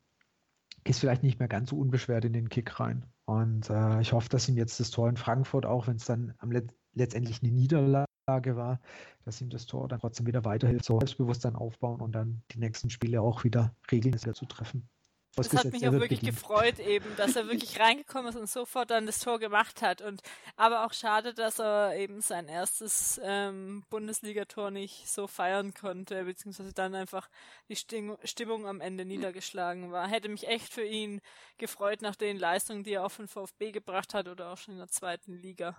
[0.84, 3.06] ist vielleicht nicht mehr ganz so unbeschwert in den Kick rein.
[3.26, 6.34] Und äh, ich hoffe, dass ihm jetzt das Tor in Frankfurt, auch wenn es dann
[6.38, 8.80] am Let letztendlich eine Niederlage war,
[9.24, 12.90] dass ihm das Tor dann trotzdem wieder weiterhilft, so Selbstbewusstsein aufbauen und dann die nächsten
[12.90, 14.90] Spiele auch wieder regelmäßig zu treffen.
[15.38, 16.36] Das hat mich auch wirklich bedient.
[16.36, 20.02] gefreut eben, dass er wirklich reingekommen ist und sofort dann das Tor gemacht hat.
[20.02, 20.22] Und
[20.56, 26.74] aber auch schade, dass er eben sein erstes ähm, Bundesligator nicht so feiern konnte, beziehungsweise
[26.74, 27.30] dann einfach
[27.70, 30.08] die Stimmung am Ende niedergeschlagen war.
[30.08, 31.22] Hätte mich echt für ihn
[31.60, 34.80] gefreut nach den Leistungen, die er auch von VfB gebracht hat oder auch schon in
[34.80, 35.78] der zweiten Liga.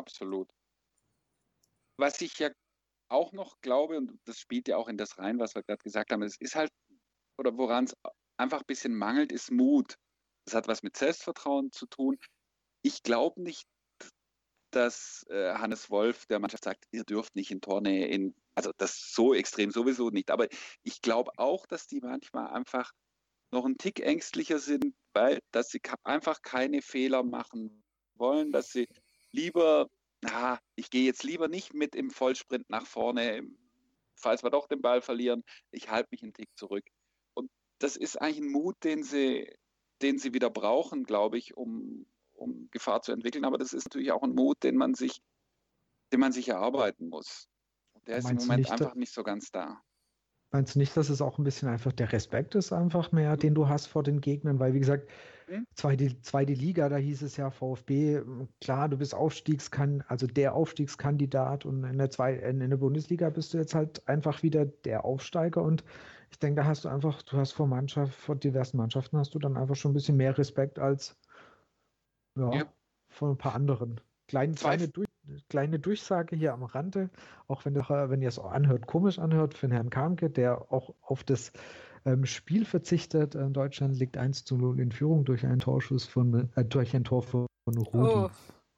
[0.00, 0.50] Absolut.
[1.98, 2.48] Was ich ja
[3.10, 6.10] auch noch glaube, und das spielt ja auch in das rein, was wir gerade gesagt
[6.10, 6.70] haben, es ist halt,
[7.36, 7.92] oder woran es
[8.38, 9.96] einfach ein bisschen mangelt, ist Mut.
[10.46, 12.16] Das hat was mit Selbstvertrauen zu tun.
[12.80, 13.66] Ich glaube nicht,
[14.70, 19.12] dass äh, Hannes Wolf der Mannschaft sagt, ihr dürft nicht in Tornähe in, also das
[19.12, 20.30] so extrem sowieso nicht.
[20.30, 20.48] Aber
[20.82, 22.90] ich glaube auch, dass die manchmal einfach
[23.52, 27.82] noch einen Tick ängstlicher sind, weil dass sie einfach keine Fehler machen
[28.14, 28.86] wollen, dass sie
[29.32, 29.88] lieber
[30.22, 33.42] na, ich gehe jetzt lieber nicht mit im Vollsprint nach vorne,
[34.14, 36.84] falls wir doch den Ball verlieren, ich halte mich einen Tick zurück.
[37.34, 39.50] Und das ist eigentlich ein Mut, den sie,
[40.02, 43.44] den sie wieder brauchen, glaube ich, um, um Gefahr zu entwickeln.
[43.44, 45.22] Aber das ist natürlich auch ein Mut, den man sich,
[46.12, 47.48] den man sich erarbeiten muss.
[47.94, 49.80] Und der ist Meinst im Moment nicht, einfach nicht so ganz da.
[50.52, 53.54] Meinst du nicht, dass es auch ein bisschen einfach der Respekt ist, einfach mehr, den
[53.54, 54.58] du hast vor den Gegnern?
[54.58, 55.08] Weil, wie gesagt,
[55.50, 55.66] mhm.
[55.74, 58.22] zweite, zweite Liga, da hieß es ja VfB,
[58.60, 63.52] klar, du bist Aufstiegskan also der Aufstiegskandidat und in der, zwei, in, der Bundesliga bist
[63.52, 65.84] du jetzt halt einfach wieder der Aufsteiger und
[66.30, 69.38] ich denke, da hast du einfach, du hast vor Mannschaft, vor diversen Mannschaften hast du
[69.38, 71.16] dann einfach schon ein bisschen mehr Respekt als
[72.36, 72.72] ja, ja.
[73.08, 74.00] von ein paar anderen.
[74.28, 75.08] Kleine, kleine, durch,
[75.48, 77.10] kleine Durchsage hier am Rande,
[77.48, 80.94] auch wenn, wenn ihr es auch anhört, komisch anhört, für den Herrn Kamke, der auch
[81.00, 81.52] auf das
[82.24, 83.34] Spiel verzichtet.
[83.34, 87.04] In Deutschland liegt 1 zu 0 in Führung durch einen Torschuss von, äh, durch ein
[87.04, 88.30] Tor von Rudi.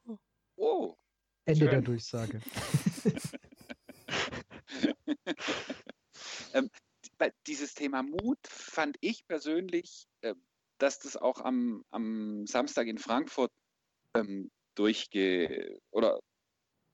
[0.06, 0.16] Oh.
[0.56, 0.94] oh.
[1.44, 1.70] Ende Schön.
[1.70, 2.40] der Durchsage.
[6.54, 6.70] ähm,
[7.46, 10.35] dieses Thema Mut fand ich persönlich, äh,
[10.78, 13.52] dass das auch am, am Samstag in Frankfurt
[14.16, 16.20] ähm, durchge oder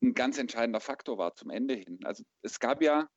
[0.03, 1.99] ein ganz entscheidender Faktor war zum Ende hin.
[2.05, 3.09] Also es gab ja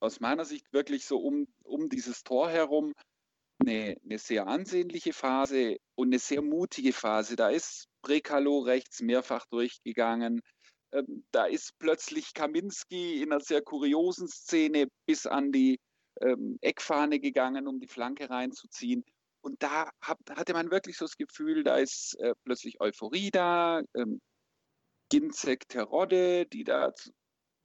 [0.00, 2.92] aus meiner Sicht wirklich so um, um dieses Tor herum
[3.60, 7.36] eine, eine sehr ansehnliche Phase und eine sehr mutige Phase.
[7.36, 10.40] Da ist Brekalo rechts mehrfach durchgegangen.
[10.92, 15.78] Ähm, da ist plötzlich Kaminski in einer sehr kuriosen Szene bis an die
[16.20, 19.04] ähm, Eckfahne gegangen, um die Flanke reinzuziehen.
[19.40, 23.82] Und da hab, hatte man wirklich so das Gefühl, da ist äh, plötzlich Euphorie da.
[23.94, 24.20] Ähm,
[25.10, 26.92] Ginzek, Terodde, die da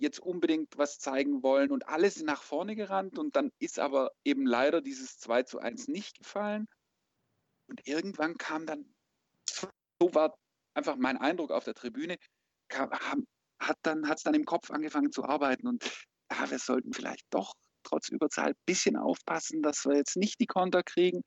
[0.04, 4.12] jetzt unbedingt was zeigen wollen und alle sind nach vorne gerannt und dann ist aber
[4.24, 6.68] eben leider dieses 2 zu 1 nicht gefallen.
[7.68, 8.94] Und irgendwann kam dann,
[9.50, 9.68] so
[10.14, 10.38] war
[10.76, 12.18] einfach mein Eindruck auf der Tribüne,
[12.68, 12.92] kam,
[13.60, 15.84] hat dann dann im Kopf angefangen zu arbeiten und
[16.32, 20.48] ja, wir sollten vielleicht doch trotz Überzahl ein bisschen aufpassen, dass wir jetzt nicht die
[20.48, 21.22] Konter kriegen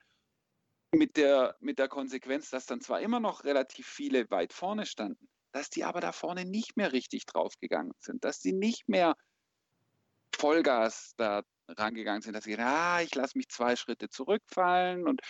[0.93, 5.29] mit der, mit der Konsequenz, dass dann zwar immer noch relativ viele weit vorne standen,
[5.57, 9.17] dass die aber da vorne nicht mehr richtig draufgegangen sind, dass sie nicht mehr
[10.35, 15.23] Vollgas da rangegangen sind, dass sie, ah, ich lasse mich zwei Schritte zurückfallen und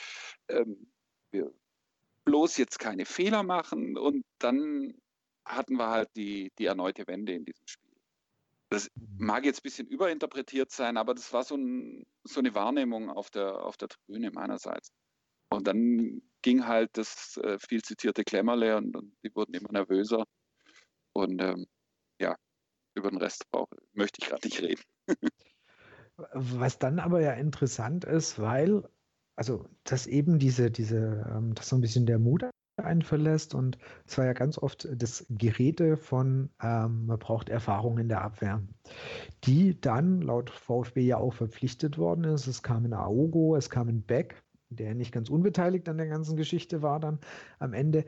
[0.49, 0.91] ähm,
[1.31, 1.55] wir
[2.25, 5.01] bloß jetzt keine Fehler machen und dann
[5.45, 7.93] hatten wir halt die, die erneute Wende in diesem Spiel.
[8.69, 13.11] Das mag jetzt ein bisschen überinterpretiert sein, aber das war so, ein, so eine Wahrnehmung
[13.11, 14.91] auf der, auf der Tribüne meinerseits.
[15.49, 20.25] Und dann ging halt das äh, viel zitierte Klemmerle und, und, die wurden immer nervöser.
[21.13, 21.67] Und ähm,
[22.21, 22.37] ja,
[22.95, 24.83] über den Rest brauch, möchte ich gerade nicht reden.
[26.33, 28.89] Was dann aber ja interessant ist, weil,
[29.37, 32.45] also, dass eben diese, diese, ähm, dass so ein bisschen der Mut
[32.79, 37.99] einen verlässt und es war ja ganz oft das Gerede von, ähm, man braucht Erfahrung
[37.99, 38.63] in der Abwehr,
[39.45, 42.47] die dann laut VfB ja auch verpflichtet worden ist.
[42.47, 46.37] Es kam in Aogo, es kam in Beck der nicht ganz unbeteiligt an der ganzen
[46.37, 47.19] Geschichte war dann
[47.59, 48.05] am Ende.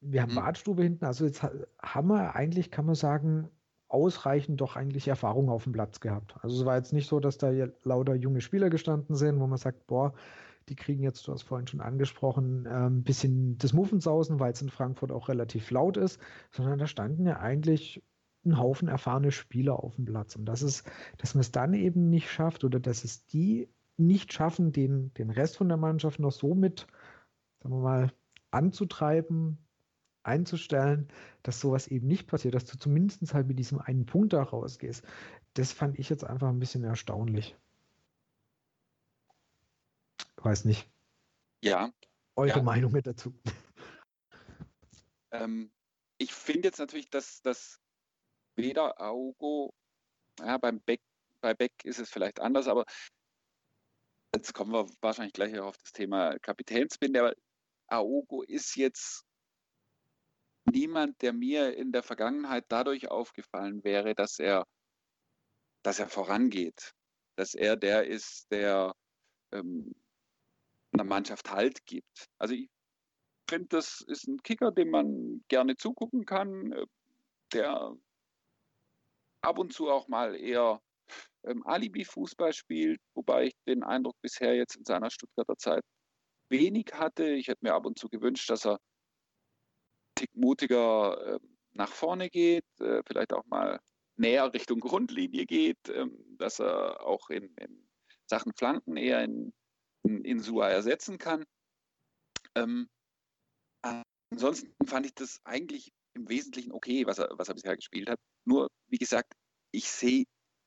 [0.00, 0.36] Wir haben mhm.
[0.36, 3.48] Badstube hinten, also jetzt haben wir eigentlich, kann man sagen,
[3.88, 6.36] ausreichend doch eigentlich Erfahrung auf dem Platz gehabt.
[6.42, 7.50] Also es war jetzt nicht so, dass da
[7.84, 10.14] lauter junge Spieler gestanden sind, wo man sagt, boah,
[10.68, 14.62] die kriegen jetzt, du hast vorhin schon angesprochen, ein ähm, bisschen des Muffensausen, weil es
[14.62, 16.18] in Frankfurt auch relativ laut ist,
[16.50, 18.02] sondern da standen ja eigentlich
[18.44, 20.36] ein Haufen erfahrene Spieler auf dem Platz.
[20.36, 24.32] Und das ist, dass man es dann eben nicht schafft oder dass es die nicht
[24.32, 26.86] schaffen, den, den Rest von der Mannschaft noch so mit,
[27.60, 28.12] sagen wir mal,
[28.50, 29.58] anzutreiben,
[30.22, 31.08] einzustellen,
[31.42, 35.04] dass sowas eben nicht passiert, dass du zumindest halt mit diesem einen Punkt da rausgehst.
[35.54, 37.56] Das fand ich jetzt einfach ein bisschen erstaunlich.
[40.36, 40.90] Weiß nicht.
[41.62, 41.92] Ja.
[42.36, 42.62] Eure ja.
[42.62, 43.34] Meinung mit dazu.
[45.30, 45.72] Ähm,
[46.18, 47.80] ich finde jetzt natürlich, dass das
[48.56, 49.74] weder Augo,
[50.38, 51.00] ja, beim Beck,
[51.40, 52.84] bei Beck ist es vielleicht anders, aber
[54.34, 57.34] Jetzt kommen wir wahrscheinlich gleich auf das Thema Kapitänsbinde, aber
[57.86, 59.24] Aogo ist jetzt
[60.64, 64.66] niemand, der mir in der Vergangenheit dadurch aufgefallen wäre, dass er,
[65.84, 66.94] dass er vorangeht,
[67.36, 68.96] dass er der ist, der
[69.52, 69.94] ähm,
[70.90, 72.28] einer Mannschaft Halt gibt.
[72.38, 72.68] Also ich
[73.48, 76.86] finde, das ist ein Kicker, dem man gerne zugucken kann, äh,
[77.52, 77.96] der
[79.42, 80.82] ab und zu auch mal eher
[81.46, 85.84] ähm, Alibi-Fußball spielt, wobei ich den Eindruck bisher jetzt in seiner Stuttgarter Zeit
[86.48, 87.26] wenig hatte.
[87.26, 88.78] Ich hätte mir ab und zu gewünscht, dass er
[90.14, 91.38] Tick mutiger äh,
[91.72, 93.80] nach vorne geht, äh, vielleicht auch mal
[94.16, 97.88] näher Richtung Grundlinie geht, ähm, dass er auch in, in,
[98.26, 99.52] Sachen Flanken eher in,
[100.02, 101.44] in, in Sua ersetzen kann.
[102.54, 102.88] Ähm,
[104.30, 108.18] ansonsten fand ich das eigentlich im Wesentlichen okay, was er, was er bisher gespielt hat.
[108.46, 109.34] Nur, wie gesagt,
[109.72, 110.24] ich sehe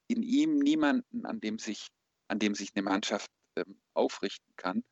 [0.08, 1.88] in ihm niemanden, an dem sich,
[2.28, 4.84] an dem sich eine Mannschaft ähm, aufrichten kann.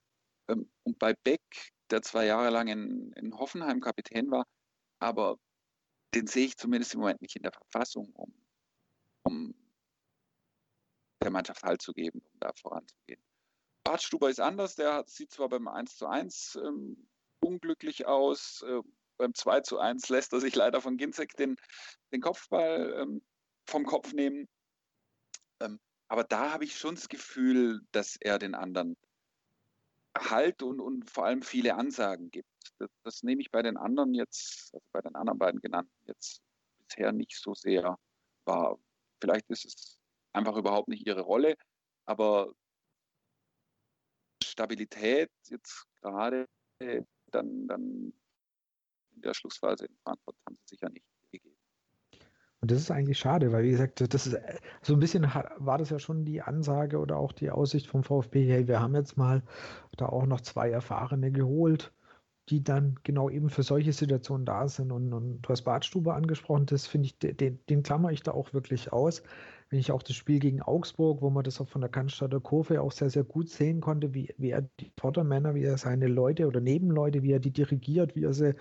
[0.47, 1.41] Ähm, und bei Beck,
[1.89, 4.45] der zwei Jahre lang in, in Hoffenheim Kapitän war,
[4.99, 5.37] aber
[6.13, 8.33] den sehe ich zumindest im Moment nicht in der Verfassung, um,
[9.23, 9.53] um
[11.21, 13.21] der Mannschaft Halt zu geben, um da voranzugehen.
[13.83, 17.07] Bart Stuber ist anders, der sieht zwar beim 1 zu 1 ähm,
[17.39, 18.81] unglücklich aus, äh,
[19.17, 21.55] beim 2 zu 1 lässt er sich leider von Ginzek den,
[22.11, 23.21] den Kopfball ähm,
[23.67, 24.47] vom Kopf nehmen.
[25.61, 28.97] Ähm, aber da habe ich schon das Gefühl, dass er den anderen
[30.17, 32.47] Halt und, und vor allem viele Ansagen gibt.
[32.79, 36.41] Das, das nehme ich bei den anderen jetzt, also bei den anderen beiden genannten jetzt
[36.79, 37.97] bisher nicht so sehr
[38.45, 38.79] wahr.
[39.19, 39.99] Vielleicht ist es
[40.31, 41.55] einfach überhaupt nicht ihre Rolle,
[42.05, 42.53] aber
[44.41, 46.47] Stabilität jetzt gerade
[46.79, 48.13] dann, dann
[49.15, 51.05] in der Schlussphase in Frankfurt haben sie sicher nicht.
[52.65, 54.39] Und das ist eigentlich schade, weil wie gesagt, das ist
[54.81, 55.21] so ein bisschen
[55.57, 58.95] war das ja schon die Ansage oder auch die Aussicht vom VfB, hey, wir haben
[58.95, 59.43] jetzt mal
[59.97, 61.93] da auch noch zwei Erfahrene geholt,
[62.49, 64.91] die dann genau eben für solche Situationen da sind.
[64.91, 68.51] Und, und du hast Badstube angesprochen, das finde ich, den, den klammer ich da auch
[68.51, 69.21] wirklich aus.
[69.69, 72.81] Wenn ich auch das Spiel gegen Augsburg, wo man das auch von der Cannstatter Kurve
[72.81, 76.47] auch sehr, sehr gut sehen konnte, wie, wie er die Vordermänner, wie er seine Leute
[76.47, 78.55] oder Nebenleute, wie er die dirigiert, wie er sie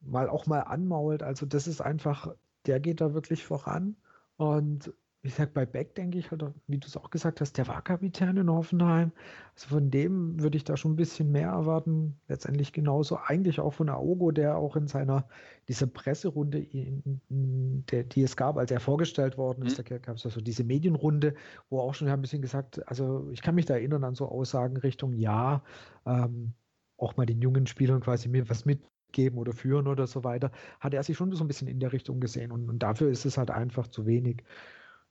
[0.00, 1.22] mal auch mal anmault.
[1.22, 2.34] Also das ist einfach,
[2.66, 3.96] der geht da wirklich voran.
[4.36, 4.92] Und
[5.24, 7.80] wie gesagt, bei Beck denke ich halt, wie du es auch gesagt hast, der war
[7.80, 9.10] Kapitän in Hoffenheim.
[9.54, 12.20] Also von dem würde ich da schon ein bisschen mehr erwarten.
[12.28, 15.26] Letztendlich genauso eigentlich auch von Aogo, der auch in seiner,
[15.66, 19.84] dieser Presserunde, in, in der, die es gab, als er vorgestellt worden ist, mhm.
[19.88, 21.34] da gab es ja so diese Medienrunde,
[21.70, 24.76] wo auch schon ein bisschen gesagt, also ich kann mich da erinnern an so Aussagen
[24.76, 25.62] Richtung, ja,
[26.04, 26.52] ähm,
[26.98, 28.66] auch mal den jungen Spielern quasi mir was
[29.14, 30.50] mitgeben oder führen oder so weiter,
[30.80, 33.24] hat er sich schon so ein bisschen in der Richtung gesehen und, und dafür ist
[33.24, 34.42] es halt einfach zu wenig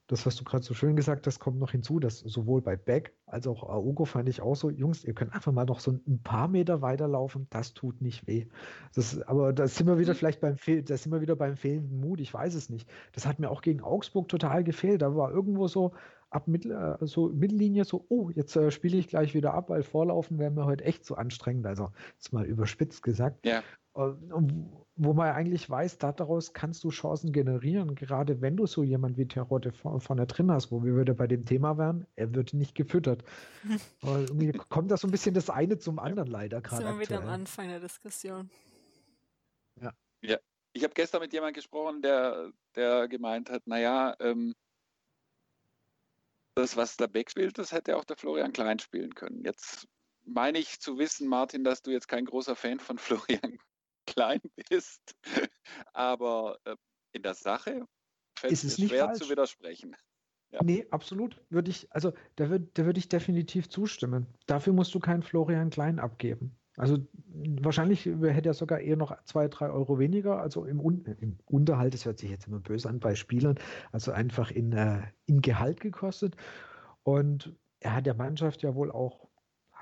[0.08, 3.14] das, was du gerade so schön gesagt hast, kommt noch hinzu, dass sowohl bei Beck
[3.26, 6.20] als auch Aogo fand ich auch so, Jungs, ihr könnt einfach mal noch so ein
[6.22, 8.48] paar Meter weiterlaufen, das tut nicht weh.
[8.94, 10.18] Das, aber da sind wir wieder mhm.
[10.18, 12.90] vielleicht beim Fehl, da sind wir wieder beim fehlenden Mut, ich weiß es nicht.
[13.14, 15.02] Das hat mir auch gegen Augsburg total gefehlt.
[15.02, 15.94] Da war irgendwo so
[16.34, 19.84] ab Mittel, äh, so Mittellinie so, oh, jetzt äh, spiele ich gleich wieder ab, weil
[19.84, 21.66] Vorlaufen wäre mir heute echt so anstrengend.
[21.66, 23.46] Also, jetzt mal überspitzt gesagt.
[23.46, 23.64] Ja.
[23.94, 29.18] Und wo man eigentlich weiß, daraus kannst du Chancen generieren, gerade wenn du so jemand
[29.18, 32.76] wie Terodde vorne drin hast, wo wir wieder bei dem Thema wären, er wird nicht
[32.76, 33.24] gefüttert.
[34.02, 36.84] irgendwie kommt da so ein bisschen das eine zum anderen leider gerade.
[36.84, 38.50] Sind wir wieder am Anfang der Diskussion.
[39.82, 39.92] Ja.
[40.22, 40.38] ja.
[40.74, 44.54] Ich habe gestern mit jemandem gesprochen, der, der gemeint hat, naja, ähm,
[46.56, 49.44] das, was der Beck spielt, das hätte auch der Florian Klein spielen können.
[49.44, 49.88] Jetzt
[50.24, 53.58] meine ich zu wissen, Martin, dass du jetzt kein großer Fan von Florian
[54.16, 55.16] klein bist.
[55.94, 56.76] Aber äh,
[57.14, 57.86] in der Sache
[58.38, 59.20] fällt es mir schwer falsch.
[59.20, 59.96] zu widersprechen.
[60.52, 60.60] Ja.
[60.64, 61.42] Nee, absolut.
[61.50, 64.28] Würde ich, also da würde da würd ich definitiv zustimmen.
[64.46, 66.56] Dafür musst du keinen Florian Klein abgeben.
[66.76, 66.98] Also
[67.62, 70.40] wahrscheinlich hätte er sogar eher noch zwei, drei Euro weniger.
[70.40, 73.60] Also im, Un im Unterhalt, das hört sich jetzt immer böse an bei Spielern,
[73.92, 76.36] also einfach in, äh, in Gehalt gekostet.
[77.04, 79.23] Und er hat der Mannschaft ja wohl auch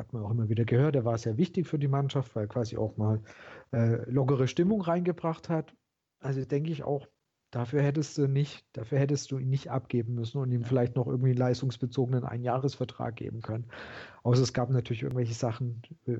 [0.02, 2.48] hat man auch immer wieder gehört, er war sehr wichtig für die Mannschaft, weil er
[2.48, 3.22] quasi auch mal
[3.72, 5.76] äh, lockere Stimmung reingebracht hat.
[6.20, 7.08] Also denke ich auch,
[7.52, 11.08] dafür hättest du nicht, dafür hättest du ihn nicht abgeben müssen und ihm vielleicht noch
[11.08, 13.68] irgendwie einen leistungsbezogenen Einjahresvertrag geben können.
[14.24, 16.18] Außer es gab natürlich irgendwelche Sachen, äh,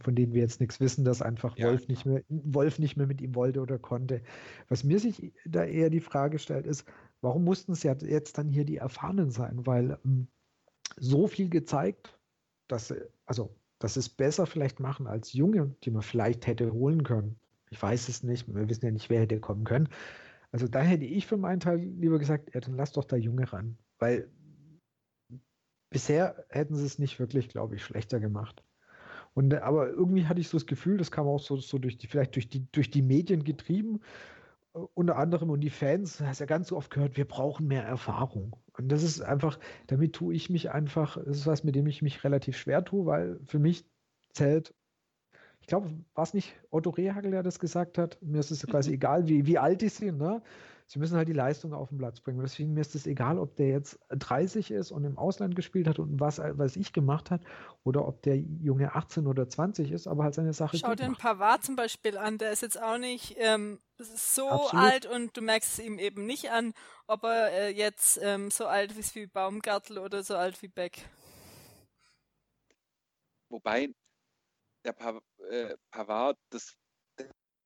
[0.00, 3.06] von denen wir jetzt nichts wissen, dass einfach ja, Wolf nicht mehr, Wolf nicht mehr
[3.06, 4.22] mit ihm wollte oder konnte.
[4.68, 6.84] Was mir sich da eher die Frage stellt, ist,
[7.20, 9.66] warum mussten es ja jetzt dann hier die Erfahrenen sein?
[9.66, 10.28] Weil ähm,
[10.96, 12.19] so viel gezeigt,
[12.72, 12.94] dass,
[13.26, 17.38] also, dass es besser vielleicht machen als Junge, die man vielleicht hätte holen können.
[17.70, 19.88] Ich weiß es nicht, wir wissen ja nicht, wer hätte kommen können.
[20.52, 23.52] Also da hätte ich für meinen Teil lieber gesagt, ja, dann lass doch da Junge
[23.52, 23.78] ran.
[23.98, 24.28] Weil
[25.90, 28.64] bisher hätten sie es nicht wirklich, glaube ich, schlechter gemacht.
[29.34, 32.08] Und aber irgendwie hatte ich so das Gefühl, das kam auch so, so durch die,
[32.08, 34.00] vielleicht durch die, durch die Medien getrieben,
[34.72, 38.56] unter anderem und die Fans, hast ja ganz so oft gehört, wir brauchen mehr Erfahrung.
[38.76, 39.58] Und das ist einfach,
[39.88, 43.06] damit tue ich mich einfach, das ist was, mit dem ich mich relativ schwer tue,
[43.06, 43.84] weil für mich
[44.32, 44.74] zählt,
[45.60, 48.90] ich glaube, war es nicht Otto Rehagel, der das gesagt hat, mir ist es quasi
[48.90, 48.94] mhm.
[48.94, 50.42] egal, wie, wie alt die sind, ne?
[50.90, 52.40] Sie müssen halt die Leistung auf den Platz bringen.
[52.40, 56.00] Deswegen mir ist es egal, ob der jetzt 30 ist und im Ausland gespielt hat
[56.00, 57.42] und was, was ich gemacht hat,
[57.84, 60.76] oder ob der Junge 18 oder 20 ist, aber halt seine Sache.
[60.76, 64.84] Schau den Pavard zum Beispiel an, der ist jetzt auch nicht ähm, so Absolut.
[64.84, 66.74] alt und du merkst es ihm eben nicht an,
[67.06, 71.08] ob er äh, jetzt ähm, so alt ist wie Baumgartel oder so alt wie Beck.
[73.48, 73.94] Wobei
[74.84, 75.20] der pa
[75.50, 76.74] äh, Pavard, das,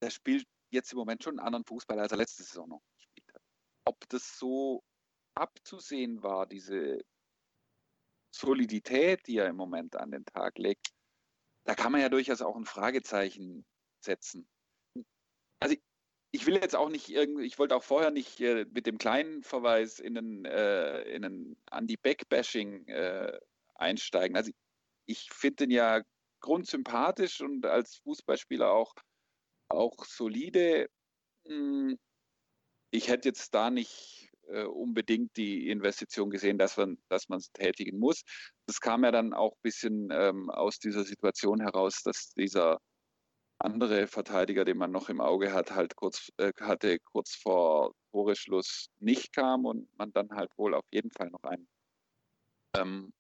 [0.03, 2.83] der spielt jetzt im Moment schon einen anderen Fußball, als er letzte Saison noch.
[3.85, 4.83] Ob das so
[5.35, 7.05] abzusehen war, diese
[8.35, 10.93] Solidität, die er im Moment an den Tag legt,
[11.65, 13.65] da kann man ja durchaus auch ein Fragezeichen
[14.01, 14.49] setzen.
[15.61, 15.77] Also
[16.33, 19.43] ich will jetzt auch nicht irgendwie, ich wollte auch vorher nicht äh, mit dem kleinen
[19.43, 23.39] Verweis in einen, äh, in einen Andy-Beck-Bashing äh,
[23.77, 24.37] einsteigen.
[24.37, 24.51] Also
[25.07, 26.03] ich finde ihn ja
[26.41, 28.95] grundsympathisch und als Fußballspieler auch,
[29.69, 30.91] auch solide.
[31.47, 31.99] Hm,
[32.95, 37.99] ich hätte jetzt da nicht äh, unbedingt die Investition gesehen, dass man dass es tätigen
[37.99, 38.23] muss.
[38.67, 42.79] Das kam ja dann auch ein bisschen ähm, aus dieser Situation heraus, dass dieser
[43.59, 48.89] andere Verteidiger, den man noch im Auge hat, halt kurz äh, hatte kurz vor Toreschluss
[49.01, 51.69] nicht kam und man dann halt wohl auf jeden Fall noch einen
[52.77, 53.13] ähm,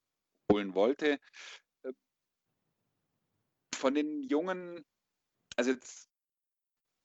[0.53, 1.19] holen wollte
[3.75, 4.85] von den Jungen,
[5.57, 6.09] also jetzt,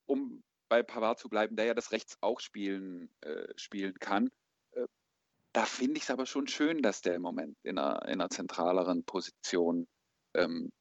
[0.06, 4.30] um bei Pavard zu bleiben, der ja das rechts auch spielen, äh, spielen kann,
[4.72, 4.86] äh,
[5.52, 8.30] da finde ich es aber schon schön, dass der im Moment in einer, in einer
[8.30, 9.88] zentraleren Position
[10.36, 10.72] ähm,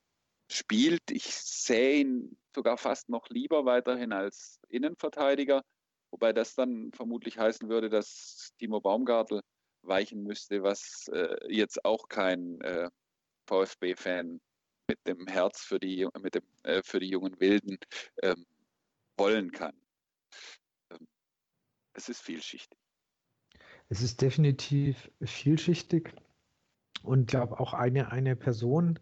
[0.51, 1.11] spielt.
[1.11, 5.63] Ich sehe ihn sogar fast noch lieber weiterhin als Innenverteidiger,
[6.11, 9.43] wobei das dann vermutlich heißen würde, dass Timo Baumgartel
[9.83, 12.91] weichen müsste, was äh, jetzt auch kein äh,
[13.47, 14.41] VfB-Fan
[14.89, 17.79] mit dem Herz für die, mit dem, äh, für die jungen Wilden
[18.23, 18.47] ähm,
[19.19, 19.75] wollen kann.
[20.91, 21.07] Ähm,
[21.95, 22.79] es ist vielschichtig.
[23.89, 26.15] Es ist definitiv vielschichtig
[27.03, 28.99] und ich glaube auch eine, eine Person,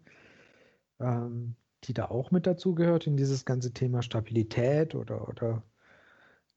[1.00, 5.62] ähm, die da auch mit dazu gehört in dieses ganze Thema Stabilität oder, oder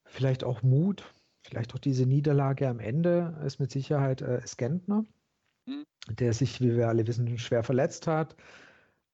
[0.05, 1.03] vielleicht auch Mut,
[1.41, 5.05] vielleicht auch diese Niederlage am Ende, ist mit Sicherheit äh, Skentner,
[5.65, 5.85] mhm.
[6.09, 8.35] der sich, wie wir alle wissen, schwer verletzt hat,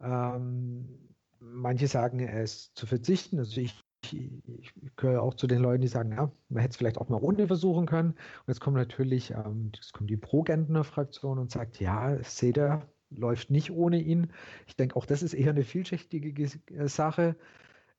[0.02, 3.39] ähm, manche sagen, er ist zu verzichten.
[3.39, 6.97] Also ich, ich, gehöre auch zu den Leuten, die sagen, ja, man hätte es vielleicht
[6.97, 8.12] auch mal ohne versuchen können.
[8.12, 13.72] Und jetzt kommt natürlich, ähm, jetzt kommt die Pro-Gentner-Fraktion und sagt, ja, Seder läuft nicht
[13.72, 14.32] ohne ihn.
[14.68, 17.36] Ich denke, auch das ist eher eine vielschichtige äh, Sache.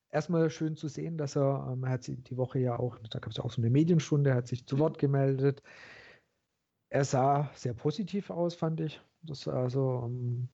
[0.09, 3.31] Erstmal schön zu sehen, dass er, ähm, er hat die Woche ja auch, da gab
[3.31, 5.61] es ja auch so eine Medienstunde, er hat sich zu Wort gemeldet.
[6.89, 9.01] Er sah sehr positiv aus, fand ich.
[9.21, 10.47] Das also, ähm,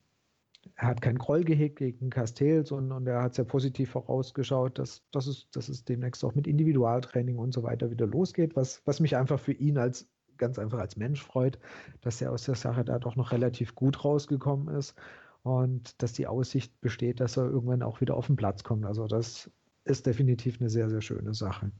[0.76, 5.02] er hat keinen Groll gehegt gegen Castells und, und er hat sehr positiv vorausgeschaut, dass,
[5.10, 9.00] dass, es, dass es demnächst auch mit Individualtraining und so weiter wieder losgeht, was, was
[9.00, 11.58] mich einfach für ihn als ganz einfach als Mensch freut,
[12.00, 14.94] dass er aus der Sache da doch noch relativ gut rausgekommen ist
[15.42, 18.86] und dass die Aussicht besteht, dass er irgendwann auch wieder auf den Platz kommt.
[18.86, 19.50] Also das
[19.84, 21.70] ist definitiv eine sehr, sehr schöne Sache.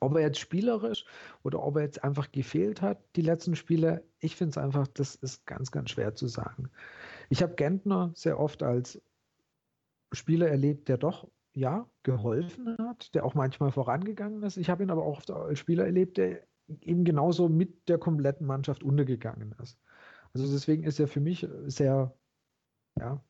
[0.00, 1.06] Ob er jetzt spielerisch
[1.42, 5.14] oder ob er jetzt einfach gefehlt hat, die letzten Spiele, ich finde es einfach, das
[5.14, 6.70] ist ganz, ganz schwer zu sagen.
[7.28, 9.00] Ich habe Gentner sehr oft als
[10.12, 14.56] Spieler erlebt, der doch ja geholfen hat, der auch manchmal vorangegangen ist.
[14.56, 16.42] Ich habe ihn aber auch als Spieler erlebt, der
[16.80, 19.78] eben genauso mit der kompletten Mannschaft untergegangen ist.
[20.32, 22.14] Also deswegen ist er für mich sehr,
[22.98, 23.24] ja,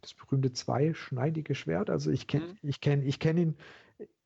[0.00, 1.90] das berühmte zweischneidige Schwert.
[1.90, 2.68] Also ich kenne, mhm.
[2.68, 3.56] ich kenne, ich kenne ihn,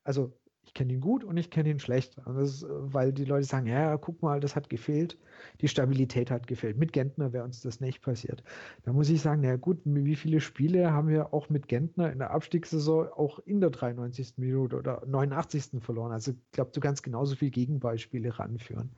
[0.04, 0.32] also
[0.68, 2.18] ich kenne ihn gut und ich kenne ihn schlecht.
[2.40, 5.18] Ist, weil die Leute sagen, ja, guck mal, das hat gefehlt.
[5.62, 6.76] Die Stabilität hat gefehlt.
[6.76, 8.42] Mit Gentner wäre uns das nicht passiert.
[8.82, 12.18] Da muss ich sagen, na gut, wie viele Spiele haben wir auch mit Gentner in
[12.18, 14.34] der Abstiegssaison auch in der 93.
[14.36, 15.82] Minute oder 89.
[15.82, 16.12] verloren?
[16.12, 18.90] Also ich glaube, du kannst genauso viele Gegenbeispiele ranführen.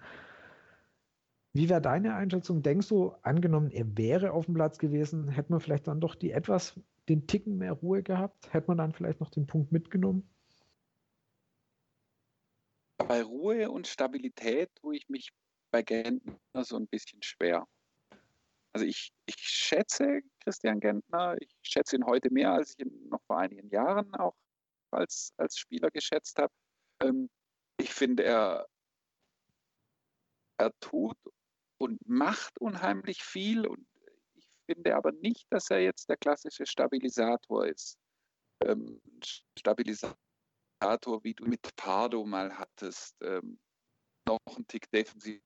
[1.52, 2.62] Wie wäre deine Einschätzung?
[2.62, 6.32] Denkst du, angenommen, er wäre auf dem Platz gewesen, hätte man vielleicht dann doch die
[6.32, 8.52] etwas, den Ticken mehr Ruhe gehabt?
[8.52, 10.28] Hätte man dann vielleicht noch den Punkt mitgenommen?
[13.10, 15.32] Bei Ruhe und Stabilität tue ich mich
[15.72, 17.66] bei Gentner so ein bisschen schwer.
[18.72, 23.20] Also ich, ich schätze Christian Gentner, ich schätze ihn heute mehr, als ich ihn noch
[23.26, 24.36] vor einigen Jahren auch
[24.92, 26.52] als, als Spieler geschätzt habe.
[27.02, 27.28] Ähm,
[27.78, 28.68] ich finde, er,
[30.58, 31.18] er tut
[31.78, 33.88] und macht unheimlich viel und
[34.34, 37.98] ich finde aber nicht, dass er jetzt der klassische Stabilisator ist.
[38.64, 39.00] Ähm,
[39.58, 40.16] Stabilisator
[40.80, 43.58] Indikator, wie du mit Pardo mal hattest, ähm,
[44.26, 45.40] noch ein Tick defensiver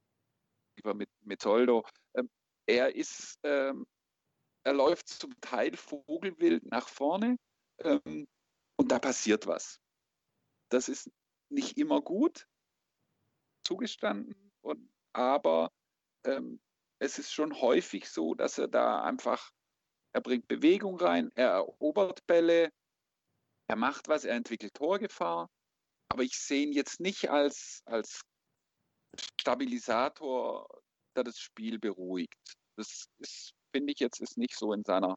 [0.95, 1.85] mit, Soldo.
[2.17, 2.31] Ähm,
[2.67, 3.85] er ist, ähm,
[4.65, 7.37] er läuft zum Teil vogelwild nach vorne
[7.81, 8.29] ähm,
[8.77, 9.81] und da passiert was.
[10.71, 11.11] Das ist
[11.51, 12.47] nicht immer gut,
[13.67, 14.53] zugestanden.
[14.63, 15.73] Und, aber
[16.25, 16.61] ähm,
[17.01, 19.51] es ist schon häufig so, dass er da einfach,
[20.15, 22.71] er bringt Bewegung rein, er erobert Bälle,
[23.69, 25.51] er macht was, er entwickelt Torgefahr.
[26.09, 28.21] Aber ich sehe ihn jetzt nicht als, als
[29.41, 30.67] Stabilisator,
[31.17, 32.57] der das Spiel beruhigt.
[32.77, 35.17] Das ist, finde ich jetzt, ist nicht so in seiner,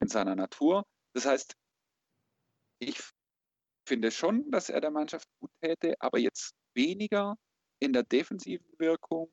[0.00, 0.84] in seiner Natur.
[1.14, 1.54] Das heißt,
[2.80, 3.00] ich
[3.86, 7.36] finde schon, dass er der Mannschaft gut täte, aber jetzt weniger
[7.80, 9.32] in der defensiven Wirkung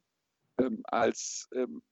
[0.60, 1.84] ähm, als ähm,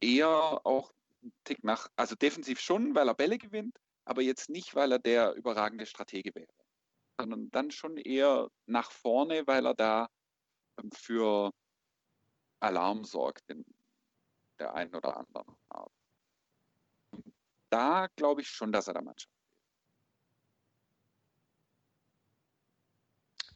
[0.00, 0.92] eher auch
[1.22, 4.98] ein Tick nach, also defensiv schon, weil er Bälle gewinnt, aber jetzt nicht, weil er
[4.98, 6.52] der überragende Stratege wäre,
[7.18, 10.08] sondern dann schon eher nach vorne, weil er da
[10.80, 11.50] ähm, für
[12.60, 13.64] Alarm sorgt in
[14.58, 15.92] der einen oder anderen Art.
[17.70, 19.34] Da glaube ich schon, dass er der Mannschaft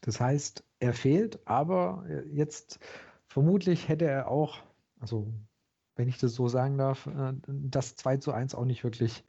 [0.00, 2.78] Das heißt, er fehlt, aber jetzt
[3.26, 4.62] vermutlich hätte er auch,
[5.00, 5.32] also
[5.96, 9.24] wenn ich das so sagen darf, äh, das 2 zu 1 auch nicht wirklich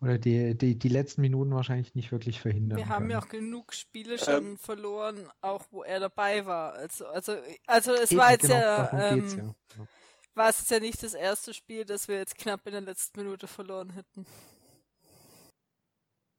[0.00, 2.78] oder die, die, die letzten Minuten wahrscheinlich nicht wirklich verhindern.
[2.78, 3.10] Wir haben können.
[3.10, 6.74] ja auch genug Spiele schon ähm, verloren, auch wo er dabei war.
[6.74, 7.36] Also, also,
[7.66, 9.86] also es eben, war jetzt genau, ja, ähm, ja,
[10.34, 13.46] war es ja nicht das erste Spiel, das wir jetzt knapp in der letzten Minute
[13.46, 14.26] verloren hätten.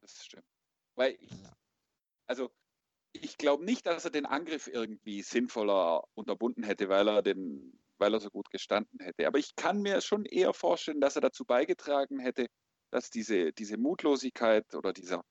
[0.01, 0.45] Das stimmt.
[0.95, 1.31] Weil ich,
[2.27, 2.51] also
[3.11, 8.13] ich glaube nicht, dass er den Angriff irgendwie sinnvoller unterbunden hätte, weil er den, weil
[8.13, 9.25] er so gut gestanden hätte.
[9.25, 12.47] Aber ich kann mir schon eher vorstellen, dass er dazu beigetragen hätte,
[12.91, 15.23] dass diese, diese Mutlosigkeit oder dieser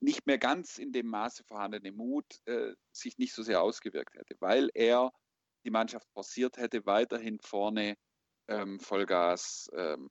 [0.00, 4.36] nicht mehr ganz in dem Maße vorhandene Mut äh, sich nicht so sehr ausgewirkt hätte,
[4.40, 5.12] weil er
[5.64, 7.96] die Mannschaft forciert hätte, weiterhin vorne
[8.48, 10.08] ähm, Vollgas ähm,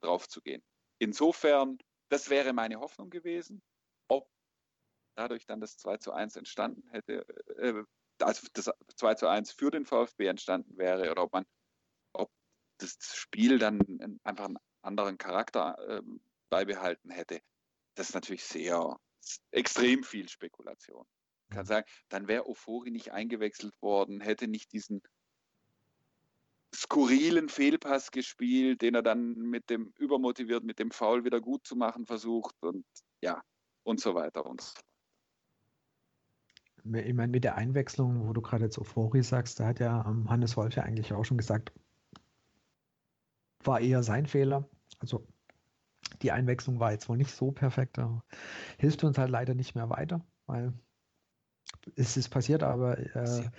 [0.00, 0.62] drauf zu gehen.
[0.98, 3.62] Insofern, das wäre meine Hoffnung gewesen
[5.14, 7.26] dadurch dann das 2 zu 1 entstanden hätte,
[7.58, 7.82] äh,
[8.20, 11.44] also das 2 zu 1 für den VfB entstanden wäre oder ob man,
[12.12, 12.30] ob
[12.78, 13.80] das Spiel dann
[14.24, 16.02] einfach einen anderen Charakter äh,
[16.50, 17.40] beibehalten hätte,
[17.94, 18.98] das ist natürlich sehr,
[19.50, 21.06] extrem viel Spekulation.
[21.48, 25.02] Ich kann sagen, dann wäre Ofori nicht eingewechselt worden, hätte nicht diesen
[26.74, 31.76] skurrilen Fehlpass gespielt, den er dann mit dem übermotiviert, mit dem Foul wieder gut zu
[31.76, 32.84] machen versucht und
[33.20, 33.42] ja,
[33.84, 34.80] und so weiter und so
[36.84, 40.28] ich meine, mit der Einwechslung, wo du gerade jetzt Euphorie sagst, da hat ja ähm,
[40.28, 41.72] Hannes Wolf ja eigentlich auch schon gesagt,
[43.62, 44.68] war eher sein Fehler.
[44.98, 45.26] Also
[46.22, 47.98] die Einwechslung war jetzt wohl nicht so perfekt.
[48.78, 50.72] Hilft uns halt leider nicht mehr weiter, weil
[51.96, 53.50] es ist passiert, aber äh,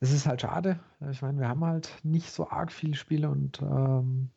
[0.00, 0.80] es ist halt schade.
[1.10, 4.30] Ich meine, wir haben halt nicht so arg viele Spiele und ähm,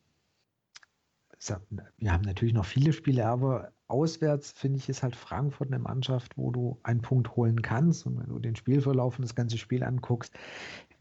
[1.97, 6.37] wir haben natürlich noch viele Spiele, aber auswärts finde ich, ist halt Frankfurt eine Mannschaft,
[6.37, 8.05] wo du einen Punkt holen kannst.
[8.05, 10.33] Und wenn du den Spielverlauf und das ganze Spiel anguckst,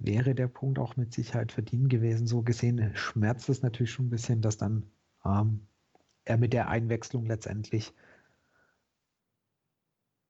[0.01, 2.27] wäre der Punkt auch mit Sicherheit verdient gewesen.
[2.27, 4.91] So gesehen schmerzt es natürlich schon ein bisschen, dass dann
[5.25, 5.67] ähm,
[6.25, 7.95] er mit der Einwechslung letztendlich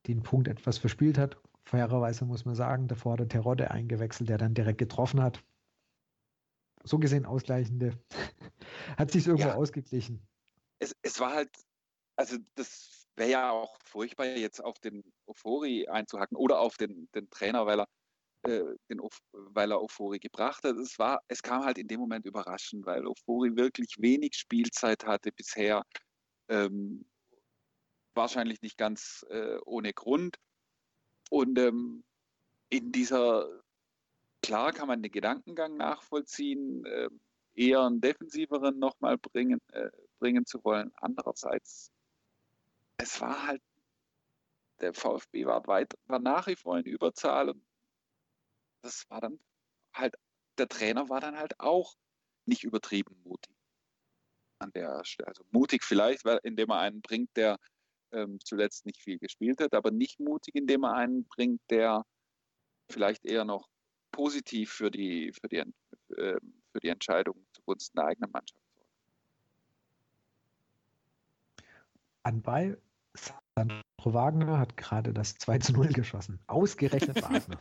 [0.07, 1.37] den Punkt etwas verspielt hat.
[1.65, 5.43] Fairerweise muss man sagen, davor hat der Terodde eingewechselt, der dann direkt getroffen hat.
[6.83, 7.99] So gesehen ausgleichende.
[8.97, 9.55] hat sich irgendwo ja.
[9.55, 10.27] ausgeglichen.
[10.79, 11.51] Es, es war halt
[12.21, 17.31] also das wäre ja auch furchtbar, jetzt auf den Ofori einzuhacken oder auf den, den
[17.31, 17.89] Trainer, weil er,
[18.43, 19.01] äh, den,
[19.33, 20.77] weil er Ofori gebracht hat.
[20.77, 25.33] Es, war, es kam halt in dem Moment überraschend, weil Ofori wirklich wenig Spielzeit hatte
[25.33, 25.85] bisher.
[26.49, 27.05] Ähm,
[28.15, 30.37] wahrscheinlich nicht ganz äh, ohne Grund.
[31.31, 32.05] Und ähm,
[32.71, 33.49] in dieser,
[34.43, 37.09] klar kann man den Gedankengang nachvollziehen, äh,
[37.55, 40.93] eher einen defensiveren nochmal bringen, äh, bringen zu wollen.
[40.97, 41.93] Andererseits
[43.01, 43.63] es war halt,
[44.81, 47.63] der VfB war weit, war nach wie vor in Überzahl und
[48.83, 49.39] das war dann
[49.95, 50.15] halt,
[50.59, 51.95] der Trainer war dann halt auch
[52.47, 53.55] nicht übertrieben mutig
[54.59, 55.29] an der Stelle.
[55.29, 57.59] Also mutig vielleicht, weil indem er einen bringt, der
[58.13, 62.05] ähm, zuletzt nicht viel gespielt hat, aber nicht mutig, indem er einen bringt, der
[62.91, 63.69] vielleicht eher noch
[64.11, 65.59] positiv für die, für die,
[66.17, 66.41] äh,
[66.73, 68.91] für die Entscheidung zugunsten der eigenen Mannschaft sorgt.
[72.23, 72.77] Anbei
[73.69, 76.41] Sandro Wagner hat gerade das 2 zu 0 geschossen.
[76.47, 77.61] Ausgerechnet Wagner.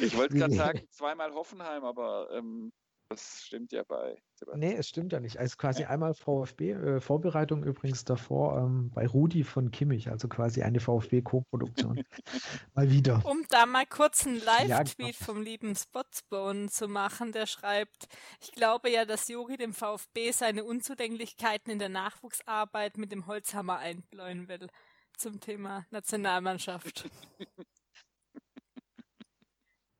[0.00, 2.72] ich wollte gerade sagen, zweimal Hoffenheim, aber ähm,
[3.08, 4.60] das stimmt ja bei Sebastian.
[4.60, 5.38] Nee, es stimmt ja nicht.
[5.38, 5.88] Also quasi ja.
[5.88, 12.02] einmal VfB, äh, Vorbereitung übrigens davor ähm, bei Rudi von Kimmich, also quasi eine VfB-Co-Produktion.
[12.74, 13.22] mal wieder.
[13.24, 18.06] Um da mal kurz einen Live-Tweet ja, vom lieben Spotsbone zu machen, der schreibt,
[18.40, 23.78] ich glaube ja, dass Juri dem VfB seine Unzulänglichkeiten in der Nachwuchsarbeit mit dem Holzhammer
[23.78, 24.68] einbläuen will.
[25.16, 27.08] Zum Thema Nationalmannschaft.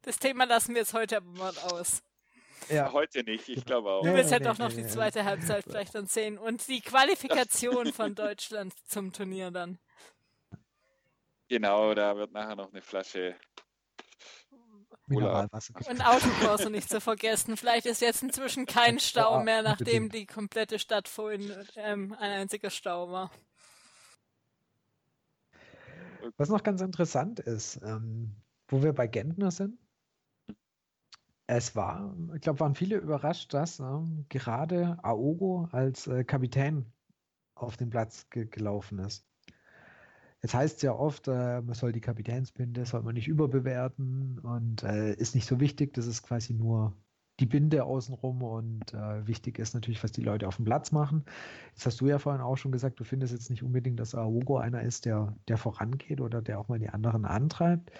[0.07, 2.03] Das Thema lassen wir jetzt heute aber mal aus.
[2.69, 2.93] Ja.
[2.93, 4.03] Heute nicht, ich glaube auch.
[4.03, 8.15] Du willst ja doch noch die zweite Halbzeit vielleicht dann sehen und die Qualifikation von
[8.15, 9.79] Deutschland zum Turnier dann.
[11.49, 13.37] Genau, da wird nachher noch eine Flasche
[15.07, 15.75] Mineralwasser.
[15.89, 17.57] Und Autokurse nicht zu vergessen.
[17.57, 22.71] Vielleicht ist jetzt inzwischen kein Stau mehr, nachdem die komplette Stadt vorhin ähm, ein einziger
[22.71, 23.31] Stau war.
[26.39, 28.35] Was noch ganz interessant ist, ähm,
[28.69, 29.79] wo wir bei Gentner sind,
[31.47, 33.85] es war, ich glaube, waren viele überrascht, dass äh,
[34.29, 36.87] gerade Aogo als äh, Kapitän
[37.55, 39.27] auf den Platz ge gelaufen ist.
[40.43, 44.83] Jetzt heißt es ja oft, äh, man soll die Kapitänsbinde, soll man nicht überbewerten und
[44.83, 45.95] äh, ist nicht so wichtig.
[45.95, 46.95] Das ist quasi nur
[47.41, 51.25] die Binde außenrum und äh, wichtig ist natürlich, was die Leute auf dem Platz machen.
[51.73, 54.59] Jetzt hast du ja vorhin auch schon gesagt, du findest jetzt nicht unbedingt, dass Aogo
[54.59, 57.91] einer ist, der, der vorangeht oder der auch mal die anderen antreibt.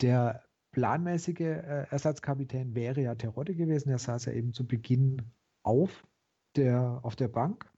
[0.00, 0.47] Der
[0.78, 3.88] planmäßige äh, Ersatzkapitän wäre ja Terodde gewesen.
[3.88, 5.22] Der saß ja eben zu Beginn
[5.64, 6.06] auf
[6.54, 7.68] der, auf der Bank.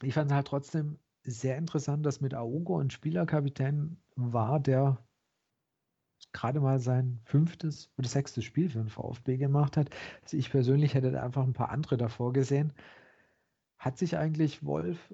[0.00, 5.04] Ich fand es halt trotzdem sehr interessant, dass mit Aogo ein Spielerkapitän war, der
[6.32, 9.90] gerade mal sein fünftes oder sechstes Spiel für den VfB gemacht hat.
[10.22, 12.72] Also ich persönlich hätte einfach ein paar andere davor gesehen.
[13.76, 15.12] Hat sich eigentlich Wolf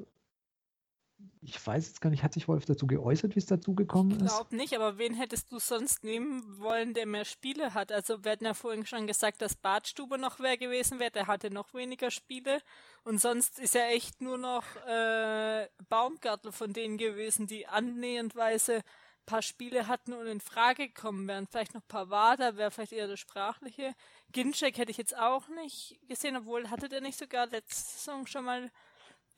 [1.43, 4.23] ich weiß jetzt gar nicht, hat sich Wolf dazu geäußert, wie es dazu gekommen ist?
[4.23, 7.93] Ich glaube nicht, aber wen hättest du sonst nehmen wollen, der mehr Spiele hat?
[7.93, 11.51] Also wir hatten ja vorhin schon gesagt, dass Badstube noch wer gewesen wäre, der hatte
[11.51, 12.61] noch weniger Spiele.
[13.05, 18.83] Und sonst ist ja echt nur noch äh, Baumgartel von denen gewesen, die annäherndweise ein
[19.25, 21.47] paar Spiele hatten und in Frage gekommen wären.
[21.47, 23.95] Vielleicht noch Pavada wäre vielleicht eher der sprachliche.
[24.33, 28.45] Ginczek hätte ich jetzt auch nicht gesehen, obwohl hatte der nicht sogar letzte Saison schon
[28.45, 28.71] mal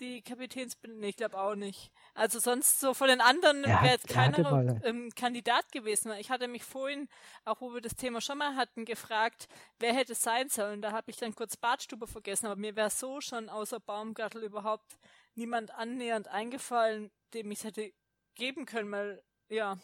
[0.03, 1.07] die Kapitänsbinde?
[1.07, 1.91] Ich glaube auch nicht.
[2.15, 6.13] Also sonst so von den anderen wäre jetzt keiner ähm, Kandidat gewesen.
[6.19, 7.09] Ich hatte mich vorhin,
[7.45, 9.49] auch wo wir das Thema schon mal hatten, gefragt,
[9.79, 10.83] wer hätte es sein sollen.
[10.83, 14.99] Da habe ich dann kurz Badstube vergessen, aber mir wäre so schon außer Baumgartel überhaupt
[15.35, 17.93] niemand annähernd eingefallen, dem ich es hätte
[18.35, 19.79] geben können, weil ja.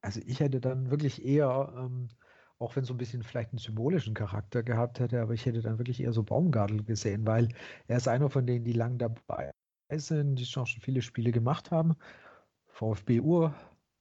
[0.00, 2.08] Also ich hätte dann wirklich eher ähm,
[2.58, 5.62] auch wenn es so ein bisschen vielleicht einen symbolischen Charakter gehabt hätte, aber ich hätte
[5.62, 7.48] dann wirklich eher so Baumgartel gesehen, weil
[7.86, 9.52] er ist einer von denen, die lang dabei
[9.94, 11.96] sind, die schon viele Spiele gemacht haben.
[12.66, 13.54] VfB Uhr,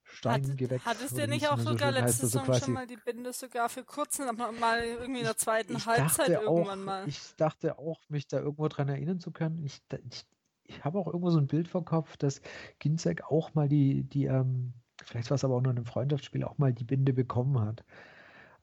[0.03, 0.86] Stein Hat.
[0.86, 3.84] Hattest du nicht auch sogar so letzte Saison so schon mal die Binde sogar für
[3.84, 7.08] kurzen, mal irgendwie in der zweiten ich, ich Halbzeit irgendwann auch, mal?
[7.08, 9.64] Ich dachte auch, mich da irgendwo dran erinnern zu können.
[9.64, 10.26] Ich, ich,
[10.64, 12.41] ich habe auch irgendwo so ein Bild vor Kopf, dass
[12.80, 16.43] Ginzek auch mal die, die ähm, vielleicht war es aber auch nur in einem Freundschaftsspiel,
[16.43, 17.84] auch mal die Binde bekommen hat.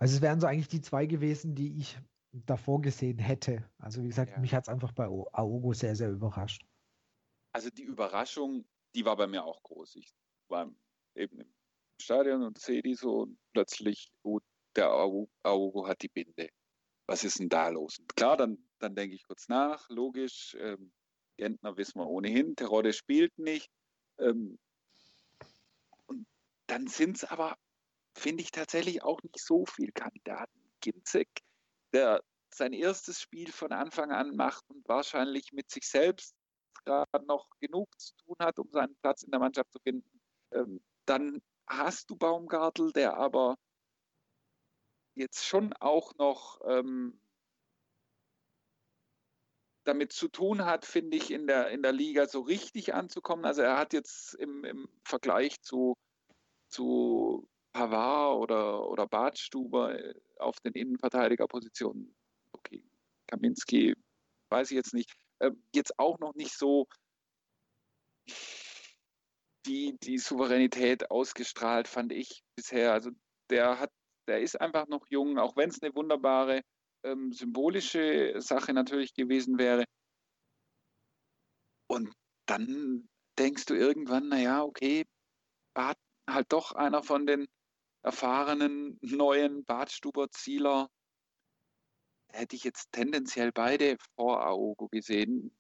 [0.05, 1.99] Also es wären so eigentlich die zwei gewesen, die ich
[2.31, 3.65] davor gesehen hätte.
[3.79, 4.39] Also wie gesagt, ja.
[4.39, 6.63] mich hat es einfach bei Aogo sehr, sehr überrascht.
[7.55, 9.97] Also die Überraschung, die war bei mir auch groß.
[9.97, 10.15] Ich
[10.49, 10.71] war
[11.15, 11.49] eben im
[11.99, 14.41] Stadion und sehe die so und plötzlich, oh,
[14.77, 16.51] der Aogo hat die Binde.
[17.07, 17.99] Was ist denn da los?
[17.99, 20.93] Und klar, dann, dann denke ich kurz nach, logisch, ähm,
[21.39, 23.71] Gentner wissen wir ohnehin, Terodde spielt nicht.
[24.19, 24.59] Ähm,
[26.05, 26.27] und
[26.67, 27.57] dann sind es aber
[28.15, 30.53] finde ich tatsächlich auch nicht so viel Kandidaten.
[30.81, 31.29] Ginzek,
[31.93, 36.35] der sein erstes Spiel von Anfang an macht und wahrscheinlich mit sich selbst
[36.85, 40.21] gerade noch genug zu tun hat, um seinen Platz in der Mannschaft zu finden.
[40.53, 43.57] Ähm, dann hast du Baumgartel, der aber
[45.15, 47.21] jetzt schon auch noch ähm,
[49.85, 53.45] damit zu tun hat, finde ich, in der, in der Liga so richtig anzukommen.
[53.45, 55.97] Also er hat jetzt im, im Vergleich zu,
[56.69, 62.15] zu Pavard oder, oder Bartstuber äh, auf den Innenverteidigerpositionen.
[62.53, 62.85] Okay,
[63.27, 63.95] Kaminski,
[64.51, 65.13] weiß ich jetzt nicht.
[65.41, 66.87] Äh, jetzt auch noch nicht so
[69.67, 72.93] die, die Souveränität ausgestrahlt, fand ich bisher.
[72.93, 73.11] Also
[73.51, 73.91] der hat,
[74.29, 76.63] der ist einfach noch jung, auch wenn es eine wunderbare
[77.03, 79.85] ähm, symbolische Sache natürlich gewesen wäre.
[81.89, 82.13] Und
[82.47, 83.09] dann
[83.39, 85.05] denkst du irgendwann, naja, okay,
[85.75, 85.99] Bart
[86.31, 87.47] halt doch einer von den
[88.05, 90.91] erfahrenen neuen Badstuber-Zieler
[92.29, 95.57] hätte ich jetzt tendenziell beide vor Aogo gesehen.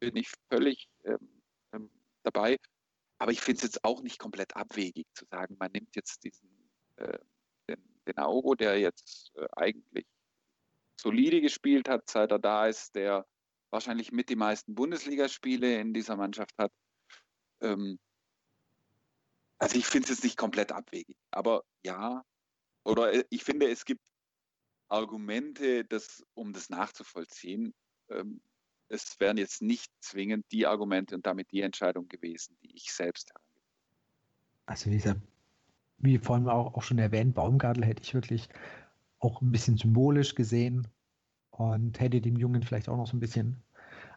[0.00, 1.42] Bin ich völlig ähm,
[1.72, 1.90] ähm,
[2.22, 2.58] dabei.
[3.18, 6.70] Aber ich finde es jetzt auch nicht komplett abwegig zu sagen, man nimmt jetzt diesen
[6.96, 7.18] äh,
[7.68, 10.06] den, den Aogo, der jetzt äh, eigentlich
[11.00, 13.26] solide gespielt hat, seit er da ist, der
[13.70, 16.72] wahrscheinlich mit die meisten Bundesligaspiele in dieser Mannschaft hat.
[17.60, 17.98] Ähm,
[19.64, 22.22] also ich finde es jetzt nicht komplett abwegig, aber ja,
[22.84, 24.02] oder äh, ich finde, es gibt
[24.88, 27.72] Argumente, das, um das nachzuvollziehen.
[28.10, 28.42] Ähm,
[28.88, 33.30] es wären jetzt nicht zwingend die Argumente und damit die Entscheidung gewesen, die ich selbst
[33.30, 33.44] habe.
[34.66, 35.22] Also wie gesagt,
[35.96, 38.50] wie vorhin auch, auch schon erwähnt, Baumgartel hätte ich wirklich
[39.18, 40.86] auch ein bisschen symbolisch gesehen
[41.50, 43.62] und hätte dem Jungen vielleicht auch noch so ein bisschen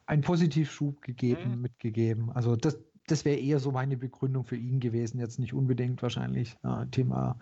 [0.08, 1.62] einen Positivschub gegeben, mhm.
[1.62, 2.32] mitgegeben.
[2.32, 2.78] Also das,
[3.08, 7.40] das wäre eher so meine Begründung für ihn gewesen, jetzt nicht unbedingt wahrscheinlich äh, Thema,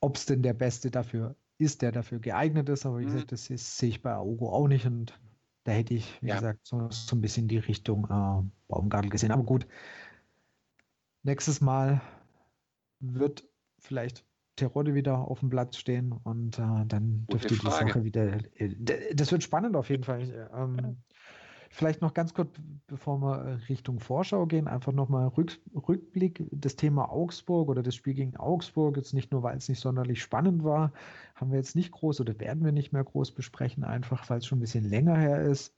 [0.00, 3.12] ob es denn der Beste dafür ist, der dafür geeignet ist, aber wie mhm.
[3.12, 5.18] gesagt, das sehe ich bei Augo auch nicht und
[5.64, 6.36] da hätte ich, wie ja.
[6.36, 9.30] gesagt, so, so, ein bisschen die Richtung äh, Baumgartel gesehen.
[9.30, 9.66] Aber gut,
[11.22, 12.00] nächstes Mal
[13.00, 13.44] wird
[13.78, 14.24] vielleicht
[14.56, 18.38] Terodde wieder auf dem Platz stehen und äh, dann dürfte die Sache wieder.
[18.54, 18.74] Äh,
[19.14, 20.50] das wird spannend auf jeden Fall.
[20.54, 20.96] Ähm,
[21.72, 22.50] Vielleicht noch ganz kurz,
[22.88, 26.44] bevor wir äh, Richtung Vorschau gehen, einfach nochmal Rück, Rückblick.
[26.50, 30.20] Das Thema Augsburg oder das Spiel gegen Augsburg, jetzt nicht nur, weil es nicht sonderlich
[30.20, 30.92] spannend war,
[31.36, 34.46] haben wir jetzt nicht groß oder werden wir nicht mehr groß besprechen, einfach weil es
[34.46, 35.72] schon ein bisschen länger her ist.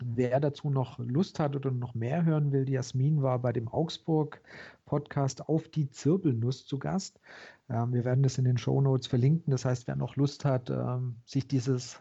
[0.00, 3.68] Wer dazu noch Lust hat oder noch mehr hören will, die Jasmin war bei dem
[3.68, 7.20] Augsburg-Podcast auf die Zirbelnuss zu Gast.
[7.68, 9.50] Ähm, wir werden das in den Show Notes verlinken.
[9.50, 12.00] Das heißt, wer noch Lust hat, ähm, sich dieses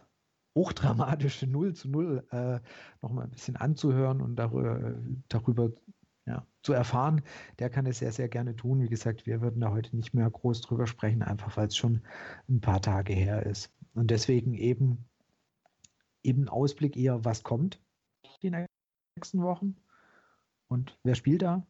[0.57, 2.59] hochdramatische 0 zu 0 äh,
[3.01, 4.95] nochmal ein bisschen anzuhören und darüber,
[5.29, 5.69] darüber
[6.25, 7.21] ja, zu erfahren,
[7.59, 8.81] der kann es sehr, sehr gerne tun.
[8.81, 12.01] Wie gesagt, wir würden da heute nicht mehr groß drüber sprechen, einfach weil es schon
[12.49, 13.71] ein paar Tage her ist.
[13.93, 15.05] Und deswegen eben,
[16.23, 17.79] eben Ausblick eher, was kommt
[18.41, 18.51] die
[19.15, 19.75] nächsten Wochen
[20.67, 21.65] und wer spielt da?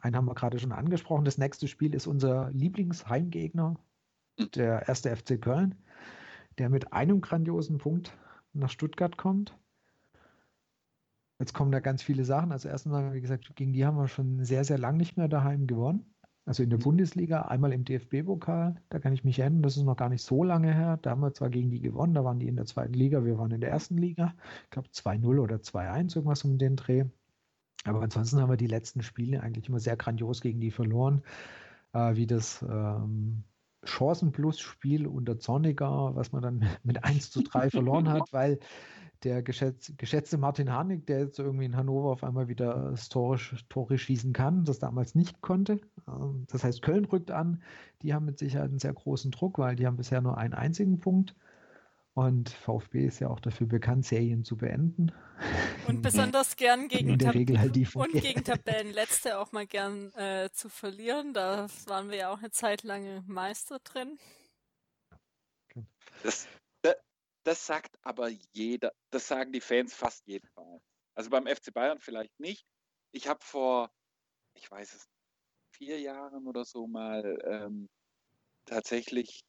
[0.00, 1.24] Einen haben wir gerade schon angesprochen.
[1.24, 3.78] Das nächste Spiel ist unser Lieblingsheimgegner,
[4.54, 5.74] der erste FC Köln
[6.58, 8.16] der mit einem grandiosen Punkt
[8.52, 9.56] nach Stuttgart kommt.
[11.38, 12.52] Jetzt kommen da ganz viele Sachen.
[12.52, 15.66] Also erstmal, wie gesagt, gegen die haben wir schon sehr, sehr lang nicht mehr daheim
[15.66, 16.12] gewonnen.
[16.44, 16.84] Also in der mhm.
[16.84, 20.42] Bundesliga, einmal im DFB-Pokal, da kann ich mich erinnern, das ist noch gar nicht so
[20.42, 20.98] lange her.
[21.02, 23.38] Da haben wir zwar gegen die gewonnen, da waren die in der zweiten Liga, wir
[23.38, 24.34] waren in der ersten Liga.
[24.64, 27.04] Ich glaube 2-0 oder 2-1, irgendwas um den Dreh.
[27.84, 31.22] Aber ansonsten haben wir die letzten Spiele eigentlich immer sehr grandios gegen die verloren.
[31.92, 33.44] Äh, wie das ähm,
[33.84, 38.58] Chancen-Plus-Spiel unter Zorniger, was man dann mit 1 zu 3 verloren hat, weil
[39.24, 43.98] der geschätz, geschätzte Martin Harnik, der jetzt irgendwie in Hannover auf einmal wieder Tore, Tore
[43.98, 45.80] schießen kann, das damals nicht konnte.
[46.08, 47.62] Ähm, das heißt, Köln rückt an.
[48.02, 50.98] Die haben mit Sicherheit einen sehr großen Druck, weil die haben bisher nur einen einzigen
[50.98, 51.36] Punkt.
[52.14, 55.12] Und VfB ist ja auch dafür bekannt, Serien zu beenden.
[55.88, 61.32] Und besonders gern gegen, Regel halt und gegen Tabellenletzte auch mal gern äh, zu verlieren.
[61.32, 64.18] Da waren wir ja auch eine Zeit lang Meister drin.
[66.22, 66.46] Das,
[66.82, 66.96] das,
[67.44, 70.80] das, sagt aber jeder, das sagen die Fans fast jeden Mal.
[71.14, 72.66] Also beim FC Bayern vielleicht nicht.
[73.12, 73.90] Ich habe vor,
[74.54, 75.08] ich weiß es,
[75.70, 77.88] vier Jahren oder so mal ähm,
[78.66, 79.40] tatsächlich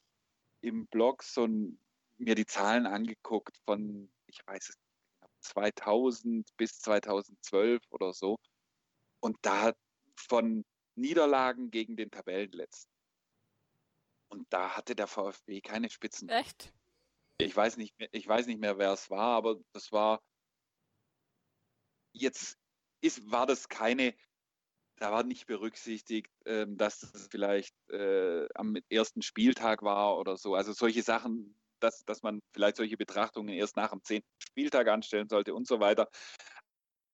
[0.61, 1.77] im Blog so ein
[2.23, 8.37] mir die Zahlen angeguckt von, ich weiß es nicht, 2000 bis 2012 oder so.
[9.19, 9.73] Und da
[10.15, 10.65] von
[10.95, 12.91] Niederlagen gegen den Tabellenletzten.
[14.29, 16.29] Und da hatte der VfB keine Spitzen.
[16.29, 16.73] Echt?
[17.39, 20.21] Ich weiß nicht, ich weiß nicht mehr, wer es war, aber das war
[22.13, 22.57] jetzt
[23.01, 24.15] ist, war das keine,
[24.97, 30.55] da war nicht berücksichtigt, äh, dass es vielleicht äh, am ersten Spieltag war oder so.
[30.55, 35.27] Also solche Sachen dass, dass man vielleicht solche Betrachtungen erst nach dem zehnten Spieltag anstellen
[35.29, 36.09] sollte und so weiter.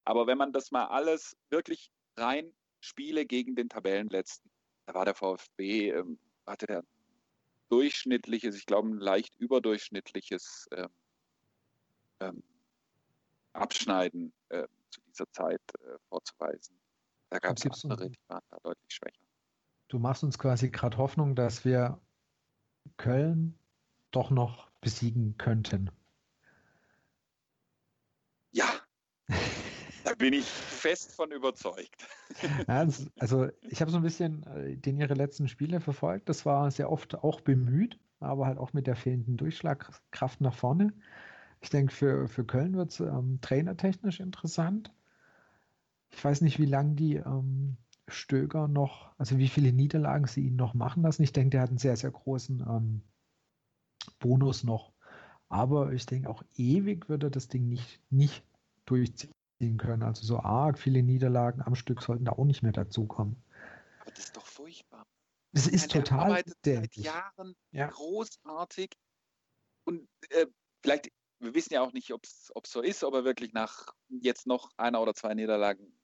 [0.05, 4.49] Aber wenn man das mal alles wirklich rein Spiele gegen den Tabellenletzten,
[4.85, 6.83] da war der VfB, ähm, hatte der
[7.69, 10.89] durchschnittliches, ich glaube ein leicht überdurchschnittliches ähm,
[12.21, 12.43] ähm,
[13.53, 16.79] Abschneiden äh, zu dieser Zeit äh, vorzuweisen.
[17.29, 19.21] Da gab es andere, die waren da deutlich schwächer.
[19.87, 21.99] Du machst uns quasi gerade Hoffnung, dass wir
[22.97, 23.59] Köln
[24.11, 25.91] doch noch besiegen könnten.
[28.51, 28.65] Ja,
[30.03, 32.07] da bin ich fest von überzeugt.
[32.67, 32.87] Ja,
[33.17, 36.29] also ich habe so ein bisschen äh, den ihre letzten Spiele verfolgt.
[36.29, 40.93] Das war sehr oft auch bemüht, aber halt auch mit der fehlenden Durchschlagkraft nach vorne.
[41.59, 44.93] Ich denke, für, für Köln wird es ähm, trainertechnisch interessant.
[46.11, 50.55] Ich weiß nicht, wie lange die ähm, Stöger noch, also wie viele Niederlagen sie ihn
[50.55, 51.23] noch machen lassen.
[51.23, 53.01] Ich denke, der hat einen sehr, sehr großen ähm,
[54.11, 54.93] Bonus noch.
[55.49, 58.43] Aber ich denke, auch ewig wird er das Ding nicht, nicht
[58.85, 60.03] durchziehen können.
[60.03, 63.41] Also so arg viele Niederlagen am Stück sollten da auch nicht mehr dazukommen.
[64.01, 65.05] Aber das ist doch furchtbar.
[65.51, 66.19] Das ist meine, total.
[66.19, 67.87] arbeitet seit Jahren ja.
[67.87, 68.91] großartig.
[69.85, 70.45] Und äh,
[70.83, 74.45] vielleicht, wir wissen ja auch nicht, ob es so ist, ob er wirklich nach jetzt
[74.45, 75.97] noch einer oder zwei Niederlagen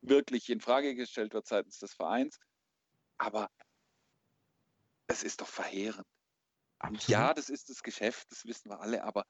[0.00, 2.40] wirklich in Frage gestellt wird seitens des Vereins.
[3.18, 3.48] Aber
[5.06, 6.06] es ist doch verheerend.
[6.78, 7.08] Absolut.
[7.08, 9.26] Ja, das ist das Geschäft, das wissen wir alle, aber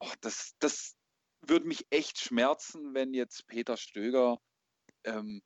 [0.00, 0.96] oh, das, das
[1.40, 4.38] würde mich echt schmerzen, wenn jetzt Peter Stöger,
[5.04, 5.42] ähm,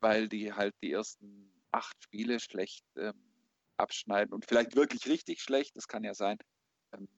[0.00, 3.14] weil die halt die ersten acht Spiele schlecht ähm,
[3.76, 6.38] abschneiden und vielleicht wirklich richtig schlecht, das kann ja sein,
[6.92, 7.08] ähm,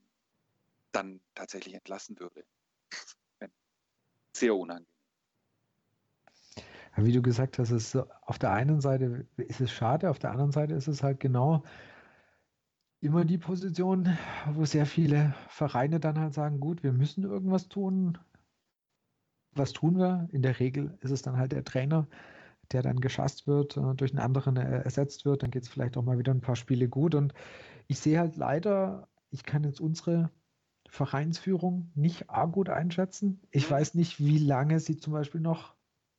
[0.92, 2.44] dann tatsächlich entlassen würde.
[4.36, 4.86] Sehr unangenehm.
[6.98, 10.52] Wie du gesagt hast, ist auf der einen Seite ist es schade, auf der anderen
[10.52, 11.62] Seite ist es halt genau
[13.00, 14.16] immer die Position,
[14.52, 18.18] wo sehr viele Vereine dann halt sagen, gut, wir müssen irgendwas tun.
[19.52, 20.28] Was tun wir?
[20.32, 22.08] In der Regel ist es dann halt der Trainer,
[22.72, 25.42] der dann geschasst wird, äh, durch einen anderen äh, ersetzt wird.
[25.42, 27.14] Dann geht es vielleicht auch mal wieder ein paar Spiele gut.
[27.14, 27.32] Und
[27.86, 30.30] ich sehe halt leider, ich kann jetzt unsere
[30.88, 33.40] Vereinsführung nicht arg gut einschätzen.
[33.50, 33.74] Ich mhm.
[33.74, 35.75] weiß nicht, wie lange sie zum Beispiel noch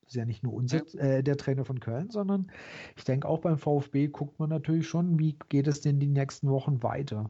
[0.07, 2.51] ist ja nicht nur unser, äh, der Trainer von Köln, sondern
[2.95, 6.49] ich denke auch beim VfB guckt man natürlich schon, wie geht es denn die nächsten
[6.49, 7.29] Wochen weiter.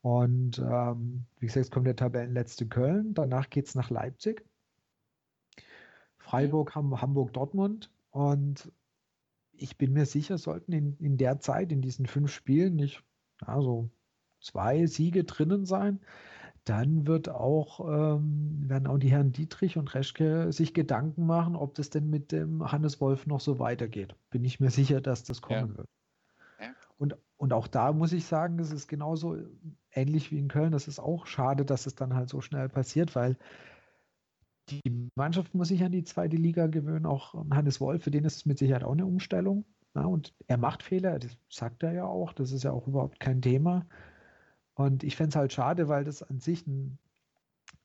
[0.00, 4.44] Und ähm, wie gesagt, jetzt kommt der Tabellenletzte Köln, danach geht es nach Leipzig,
[6.18, 7.90] Freiburg, Ham Hamburg, Dortmund.
[8.10, 8.70] Und
[9.52, 13.02] ich bin mir sicher, sollten in, in der Zeit, in diesen fünf Spielen, nicht
[13.40, 13.90] also
[14.40, 16.00] zwei Siege drinnen sein,
[16.64, 21.74] dann wird auch, ähm, werden auch die Herren Dietrich und Reschke sich Gedanken machen, ob
[21.74, 24.14] das denn mit dem Hannes Wolf noch so weitergeht.
[24.30, 25.76] Bin ich mir sicher, dass das kommen ja.
[25.76, 25.88] wird.
[26.60, 26.66] Ja.
[26.96, 29.36] Und, und auch da muss ich sagen, es ist genauso
[29.92, 30.72] ähnlich wie in Köln.
[30.72, 33.36] Das ist auch schade, dass es dann halt so schnell passiert, weil
[34.70, 37.04] die Mannschaft muss sich an die zweite Liga gewöhnen.
[37.04, 39.66] Auch Hannes Wolf, für den ist es mit Sicherheit auch eine Umstellung.
[39.94, 42.32] Ja, und er macht Fehler, das sagt er ja auch.
[42.32, 43.86] Das ist ja auch überhaupt kein Thema.
[44.74, 46.98] Und ich fände es halt schade, weil das an sich ein,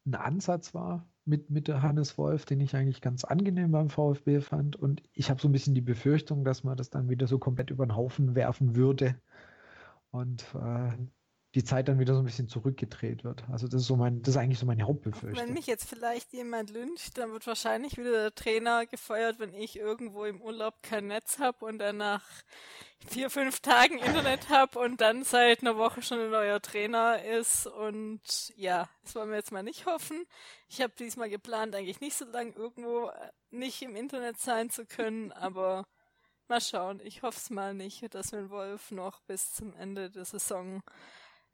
[0.06, 4.76] ein Ansatz war mit, mit Hannes Wolf, den ich eigentlich ganz angenehm beim VfB fand.
[4.76, 7.70] Und ich habe so ein bisschen die Befürchtung, dass man das dann wieder so komplett
[7.70, 9.16] über den Haufen werfen würde.
[10.12, 10.92] Und äh,
[11.56, 13.44] die Zeit dann wieder so ein bisschen zurückgedreht wird.
[13.52, 15.48] Also das ist so mein, das ist eigentlich so meine Hauptbefürchtung.
[15.48, 19.78] Wenn mich jetzt vielleicht jemand lyncht, dann wird wahrscheinlich wieder der Trainer gefeuert, wenn ich
[19.78, 22.22] irgendwo im Urlaub kein Netz habe und dann nach
[23.08, 27.66] vier, fünf Tagen Internet habe und dann seit einer Woche schon ein neuer Trainer ist
[27.66, 28.22] und
[28.56, 30.26] ja, das wollen wir jetzt mal nicht hoffen.
[30.68, 34.86] Ich habe diesmal geplant, eigentlich nicht so lange irgendwo äh, nicht im Internet sein zu
[34.86, 35.88] können, aber
[36.48, 37.00] mal schauen.
[37.04, 40.84] Ich hoffe es mal nicht, dass wir den Wolf noch bis zum Ende der Saison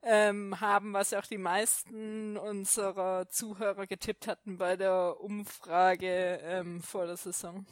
[0.06, 7.08] ähm, haben, was auch die meisten unserer Zuhörer getippt hatten bei der Umfrage ähm, vor
[7.08, 7.66] der Saison.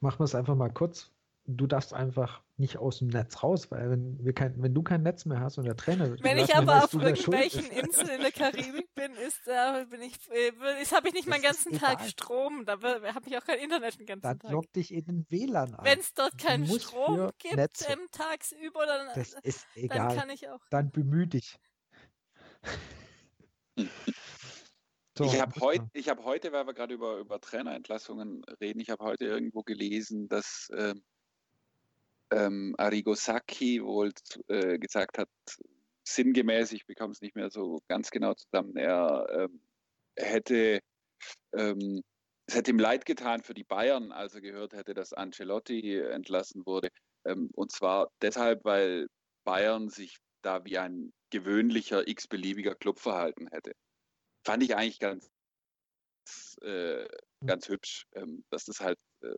[0.00, 1.13] Machen wir es einfach mal kurz
[1.46, 5.02] du darfst einfach nicht aus dem Netz raus, weil wenn, wir kein, wenn du kein
[5.02, 8.94] Netz mehr hast und der Trainer Wenn ich aber auf irgendwelchen Inseln in der Karibik
[8.94, 10.52] bin, ist da bin ich, äh,
[10.92, 14.06] habe ich nicht das meinen ganzen Tag Strom, da habe ich auch kein Internet den
[14.06, 14.42] ganzen dann Tag.
[14.42, 15.84] Dann log dich in den WLAN ein.
[15.84, 20.08] Wenn es dort keinen Strom gibt ähm, tagsüber, dann, das ist egal.
[20.08, 20.60] dann kann ich auch.
[20.70, 21.58] Dann bemühe dich.
[25.16, 28.90] So, ich habe heute, ich habe heute, weil wir gerade über, über Trainerentlassungen reden, ich
[28.90, 30.92] habe heute irgendwo gelesen, dass äh,
[32.30, 34.12] ähm, Arrigo Sacchi wohl
[34.48, 35.28] äh, gesagt hat,
[36.04, 39.60] sinngemäß, ich bekomme es nicht mehr so ganz genau zusammen, er ähm,
[40.16, 40.80] hätte,
[41.52, 42.02] ähm,
[42.46, 46.66] es hätte ihm leid getan für die Bayern, als er gehört hätte, dass Ancelotti entlassen
[46.66, 46.88] wurde.
[47.24, 49.08] Ähm, und zwar deshalb, weil
[49.44, 53.72] Bayern sich da wie ein gewöhnlicher, x-beliebiger Club verhalten hätte.
[54.44, 55.30] Fand ich eigentlich ganz,
[56.60, 57.08] äh,
[57.44, 59.34] ganz hübsch, ähm, dass das halt äh,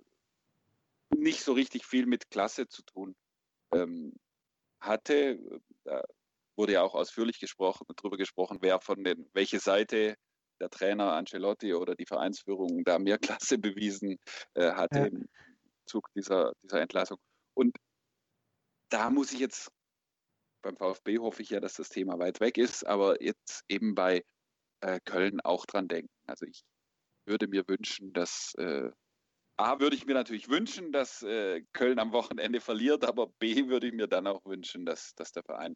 [1.15, 3.15] nicht so richtig viel mit Klasse zu tun
[3.73, 4.15] ähm,
[4.81, 5.39] hatte.
[5.85, 6.03] Da
[6.57, 10.17] wurde ja auch ausführlich gesprochen, darüber gesprochen, wer von den, welche Seite
[10.61, 14.19] der Trainer Ancelotti oder die Vereinsführung da mehr Klasse bewiesen
[14.55, 15.07] äh, hatte ja.
[15.07, 15.29] im
[15.87, 17.19] Zug dieser, dieser Entlassung.
[17.55, 17.77] Und
[18.91, 19.71] da muss ich jetzt,
[20.63, 24.25] beim VfB hoffe ich ja, dass das Thema weit weg ist, aber jetzt eben bei
[24.81, 26.13] äh, Köln auch dran denken.
[26.27, 26.65] Also ich
[27.27, 28.91] würde mir wünschen, dass äh,
[29.59, 33.87] A, würde ich mir natürlich wünschen, dass äh, Köln am Wochenende verliert, aber B, würde
[33.87, 35.75] ich mir dann auch wünschen, dass, dass der Verein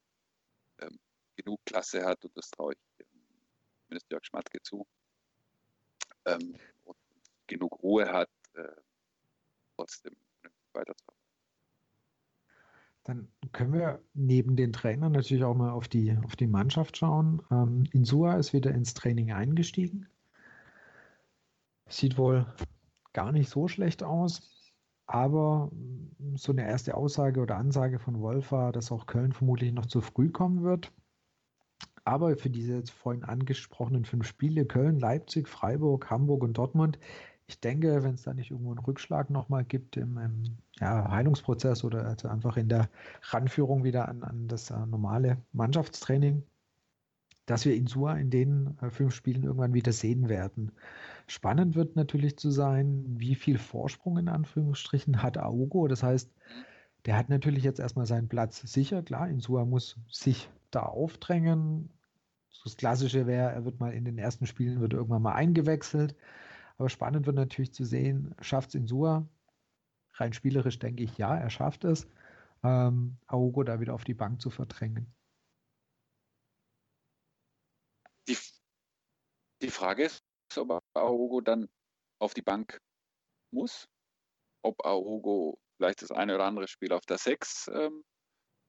[0.80, 0.98] ähm,
[1.36, 3.06] genug Klasse hat und das traue ich
[3.84, 4.86] zumindest Jörg Schmatke zu
[6.26, 6.96] ähm, und
[7.46, 8.68] genug Ruhe hat, äh,
[9.76, 10.14] trotzdem
[10.72, 11.20] weiterzuarbeiten.
[13.04, 17.42] Dann können wir neben den Trainern natürlich auch mal auf die, auf die Mannschaft schauen.
[17.50, 20.06] Ähm, Insua ist wieder ins Training eingestiegen.
[21.88, 22.46] Sieht wohl
[23.12, 24.72] gar nicht so schlecht aus.
[25.06, 29.72] Aber mm, so eine erste Aussage oder Ansage von Wolf war, dass auch Köln vermutlich
[29.72, 30.92] noch zu früh kommen wird.
[32.04, 36.98] Aber für diese jetzt vorhin angesprochenen fünf Spiele, Köln, Leipzig, Freiburg, Hamburg und Dortmund,
[37.50, 41.82] ich denke, wenn es da nicht irgendwo einen Rückschlag nochmal gibt im, im ja, Heilungsprozess
[41.82, 42.88] oder also einfach in der
[43.22, 46.44] Ranführung wieder an, an das uh, normale Mannschaftstraining,
[47.46, 50.70] dass wir Insua in den uh, fünf Spielen irgendwann wieder sehen werden.
[51.30, 55.86] Spannend wird natürlich zu sein, wie viel Vorsprung in Anführungsstrichen hat Aogo.
[55.86, 56.28] Das heißt,
[57.06, 59.04] der hat natürlich jetzt erstmal seinen Platz sicher.
[59.04, 61.88] Klar, Insua muss sich da aufdrängen.
[62.64, 66.16] Das Klassische wäre, er wird mal in den ersten Spielen, wird irgendwann mal eingewechselt.
[66.78, 69.24] Aber spannend wird natürlich zu sehen, schafft es Insua?
[70.14, 72.08] Rein spielerisch denke ich, ja, er schafft es,
[72.64, 75.06] ähm, Aogo da wieder auf die Bank zu verdrängen.
[78.26, 78.36] Die,
[79.62, 80.24] die Frage ist,
[80.58, 81.68] ob Aogo dann
[82.18, 82.80] auf die Bank
[83.52, 83.88] muss,
[84.62, 88.04] ob Aogo vielleicht das eine oder andere Spiel auf der 6 ähm,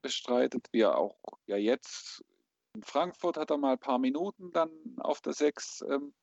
[0.02, 2.24] bestreitet, wie er auch ja jetzt
[2.74, 6.14] in Frankfurt hat er mal ein paar Minuten dann auf der 6 ähm,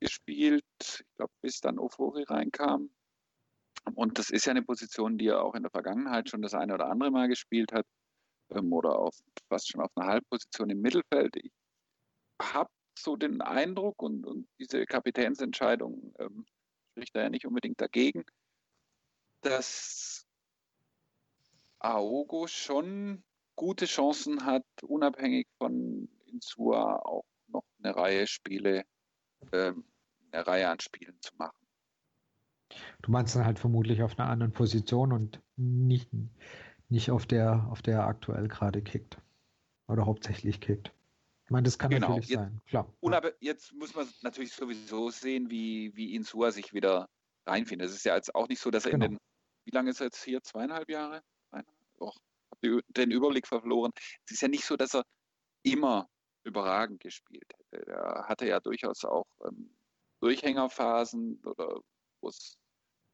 [0.00, 2.90] gespielt, ich glaube, bis dann Ofori reinkam.
[3.94, 6.74] Und das ist ja eine Position, die er auch in der Vergangenheit schon das eine
[6.74, 7.86] oder andere Mal gespielt hat
[8.50, 9.16] ähm, oder auf
[9.48, 11.36] fast schon auf einer Halbposition im Mittelfeld.
[11.36, 11.52] Ich
[12.40, 16.46] habe so den Eindruck und, und diese Kapitänsentscheidung ähm,
[16.90, 18.24] spricht da ja nicht unbedingt dagegen,
[19.40, 20.26] dass
[21.78, 23.24] Aogo schon
[23.56, 28.84] gute Chancen hat, unabhängig von Insua auch noch eine Reihe Spiele,
[29.52, 29.84] ähm,
[30.30, 31.56] eine Reihe an Spielen zu machen.
[33.02, 36.08] Du meinst dann halt vermutlich auf einer anderen Position und nicht,
[36.88, 39.18] nicht auf der, auf der er aktuell gerade kickt.
[39.88, 40.94] Oder hauptsächlich kickt.
[41.52, 42.08] Ich meine, das kann genau.
[42.08, 42.90] natürlich jetzt, sein, klar.
[43.00, 47.10] Und aber jetzt muss man natürlich sowieso sehen, wie, wie Insua sich wieder
[47.44, 47.90] reinfindet.
[47.90, 49.04] Es ist ja jetzt auch nicht so, dass er genau.
[49.04, 49.20] in den
[49.66, 50.42] wie lange ist er jetzt hier?
[50.42, 51.22] Zweieinhalb Jahre?
[52.00, 52.16] Och,
[52.50, 53.92] habe den Überblick verloren.
[54.24, 55.04] Es ist ja nicht so, dass er
[55.62, 56.08] immer
[56.42, 57.86] überragend gespielt hätte.
[57.86, 59.76] Er hatte ja durchaus auch ähm,
[60.20, 61.82] Durchhängerphasen oder
[62.22, 62.56] wo es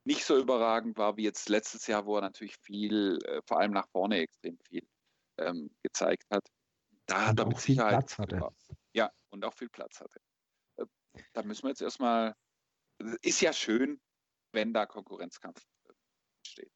[0.05, 3.73] nicht so überragend war wie jetzt letztes Jahr, wo er natürlich viel, äh, vor allem
[3.73, 4.87] nach vorne extrem viel
[5.39, 6.49] ähm, gezeigt hat.
[7.09, 8.41] Da hat er mit Sicherheit Platz hatte.
[8.93, 10.21] Ja, und auch viel Platz hatte.
[10.77, 10.85] Äh,
[11.33, 12.35] da müssen wir jetzt erstmal,
[13.23, 14.01] ist ja schön,
[14.53, 15.67] wenn da Konkurrenzkampf
[16.47, 16.71] steht.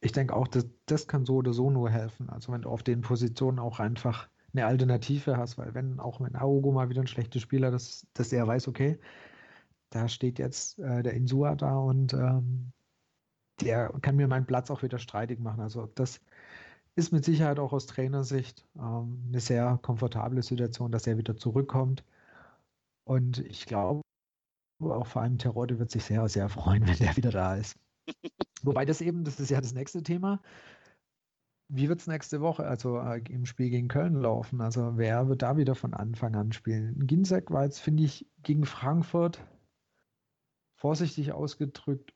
[0.00, 2.30] Ich denke auch, dass, das kann so oder so nur helfen.
[2.30, 6.36] Also wenn du auf den Positionen auch einfach eine Alternative hast, weil wenn auch wenn
[6.36, 8.98] Aogo mal wieder ein schlechtes Spieler, dass, dass er weiß, okay,
[9.90, 12.72] da steht jetzt äh, der Insua da und ähm,
[13.60, 15.60] der kann mir meinen Platz auch wieder streitig machen.
[15.60, 16.20] Also das
[16.96, 22.04] ist mit Sicherheit auch aus Trainersicht ähm, eine sehr komfortable Situation, dass er wieder zurückkommt.
[23.04, 24.02] Und ich glaube,
[24.80, 27.78] auch vor allem Terodde wird sich sehr, sehr freuen, wenn der wieder da ist.
[28.62, 30.42] Wobei das eben, das ist ja das nächste Thema.
[31.72, 34.60] Wie wird es nächste Woche, also äh, im Spiel gegen Köln laufen?
[34.60, 37.06] Also wer wird da wieder von Anfang an spielen?
[37.06, 39.46] Ginzek war jetzt, finde ich, gegen Frankfurt
[40.74, 42.12] vorsichtig ausgedrückt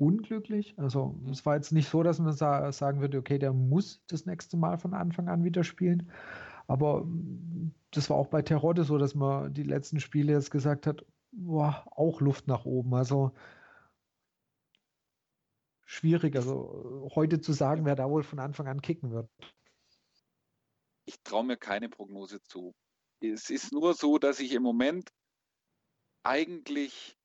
[0.00, 0.74] unglücklich.
[0.78, 4.24] Also es war jetzt nicht so, dass man sa sagen würde, okay, der muss das
[4.26, 6.10] nächste Mal von Anfang an wieder spielen.
[6.66, 10.86] Aber mm, das war auch bei Terodde so, dass man die letzten Spiele jetzt gesagt
[10.86, 12.94] hat, boah, auch Luft nach oben.
[12.94, 13.32] Also
[15.84, 16.34] schwierig.
[16.34, 19.28] Also heute zu sagen, wer da wohl von Anfang an kicken wird.
[21.04, 22.74] Ich traue mir keine Prognose zu.
[23.20, 25.12] Es ist nur so, dass ich im Moment
[26.22, 27.18] eigentlich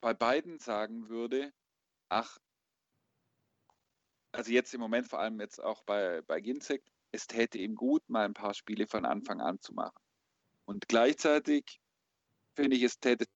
[0.00, 1.52] bei beiden sagen würde,
[2.08, 2.38] ach,
[4.32, 6.82] also jetzt im Moment vor allem jetzt auch bei, bei Ginzek,
[7.12, 9.98] es täte ihm gut, mal ein paar Spiele von Anfang an zu machen.
[10.66, 11.80] Und gleichzeitig
[12.54, 13.26] finde ich, es täte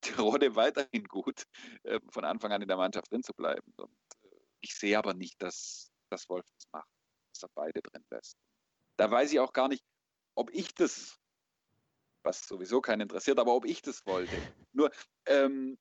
[0.02, 1.44] Tirode weiterhin gut,
[1.84, 3.72] äh, von Anfang an in der Mannschaft drin zu bleiben.
[3.76, 4.28] Und äh,
[4.60, 6.90] ich sehe aber nicht, dass, dass Wolf das macht,
[7.32, 8.36] dass er beide drin lässt.
[8.96, 9.84] Da weiß ich auch gar nicht,
[10.34, 11.18] ob ich das,
[12.22, 14.36] was sowieso keinen interessiert, aber ob ich das wollte.
[14.72, 14.90] Nur,
[15.26, 15.78] ähm,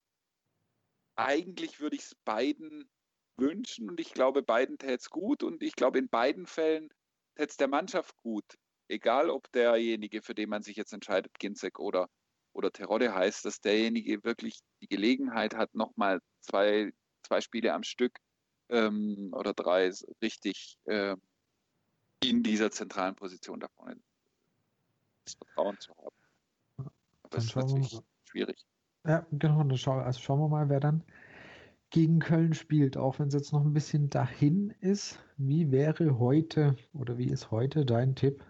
[1.16, 2.90] eigentlich würde ich es beiden
[3.38, 6.90] wünschen und ich glaube, beiden täte es gut und ich glaube, in beiden Fällen
[7.36, 8.46] täte es der Mannschaft gut.
[8.88, 12.10] Egal, ob derjenige, für den man sich jetzt entscheidet, Ginzek oder
[12.54, 16.92] oder Terodde heißt, dass derjenige wirklich die Gelegenheit hat, nochmal zwei,
[17.24, 18.18] zwei Spiele am Stück
[18.70, 19.92] ähm, oder drei
[20.22, 21.16] richtig äh,
[22.24, 24.02] in dieser zentralen Position da vorne
[25.26, 26.92] das Vertrauen zu haben.
[27.24, 28.66] Aber es ist natürlich schwierig.
[29.06, 29.64] Ja, genau.
[29.64, 31.04] Dann schau, also schauen wir mal, wer dann
[31.90, 35.20] gegen Köln spielt, auch wenn es jetzt noch ein bisschen dahin ist.
[35.38, 38.44] Wie wäre heute oder wie ist heute dein Tipp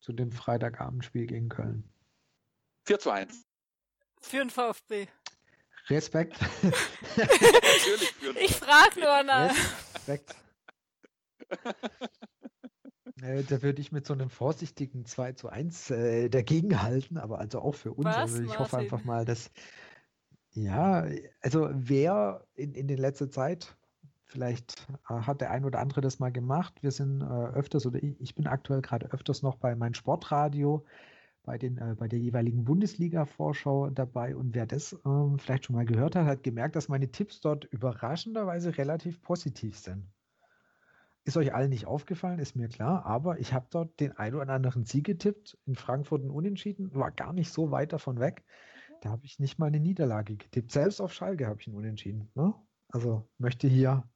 [0.00, 1.88] zu dem Freitagabendspiel gegen Köln?
[2.86, 3.46] 4 zu 1.
[4.20, 5.08] Für den VfB.
[5.88, 6.40] Respekt.
[7.16, 9.54] Natürlich für den Ich frage nur nach.
[9.94, 10.36] Respekt.
[13.22, 17.38] Äh, da würde ich mit so einem vorsichtigen 2 zu 1 äh, dagegen halten, aber
[17.38, 18.06] also auch für uns.
[18.06, 18.64] Was, also ich Martin?
[18.64, 19.50] hoffe einfach mal, dass
[20.52, 21.06] ja,
[21.42, 23.76] also wer in, in der letzten Zeit,
[24.24, 28.02] vielleicht äh, hat der ein oder andere das mal gemacht, wir sind äh, öfters oder
[28.02, 30.84] ich, ich bin aktuell gerade öfters noch bei meinem Sportradio
[31.46, 34.36] bei, den, äh, bei der jeweiligen Bundesliga-Vorschau dabei.
[34.36, 37.64] Und wer das ähm, vielleicht schon mal gehört hat, hat gemerkt, dass meine Tipps dort
[37.66, 40.10] überraschenderweise relativ positiv sind.
[41.26, 44.48] Ist euch allen nicht aufgefallen, ist mir klar, aber ich habe dort den ein oder
[44.48, 45.58] anderen Sieg getippt.
[45.66, 48.44] In Frankfurt ein Unentschieden, war gar nicht so weit davon weg.
[49.00, 50.70] Da habe ich nicht mal eine Niederlage getippt.
[50.70, 52.30] Selbst auf Schalke habe ich einen Unentschieden.
[52.36, 52.54] Ne?
[52.90, 54.08] Also möchte hier.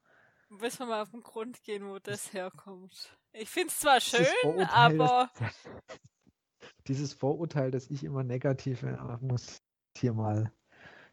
[0.51, 3.19] Müssen wir mal auf den Grund gehen, wo das herkommt.
[3.33, 5.31] Ich finde es zwar schön, aber.
[5.37, 5.69] Das,
[6.87, 9.65] dieses Vorurteil, dass ich immer negativ bin, muss
[9.97, 10.53] hier mal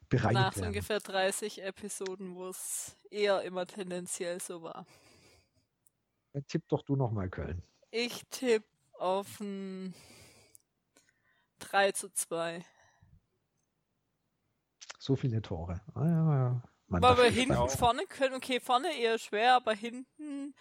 [0.09, 0.67] bereinigt Nach werden.
[0.67, 4.85] ungefähr 30 Episoden, wo es eher immer tendenziell so war.
[6.37, 7.63] Dann tipp doch du nochmal Köln.
[7.89, 8.67] Ich tippe
[8.99, 9.95] auf ein
[11.57, 12.63] 3 zu 2.
[14.99, 15.81] So viele Tore.
[15.95, 17.71] Ah, ja, man aber hinten, auch.
[17.71, 20.53] vorne können, okay, vorne eher schwer, aber hinten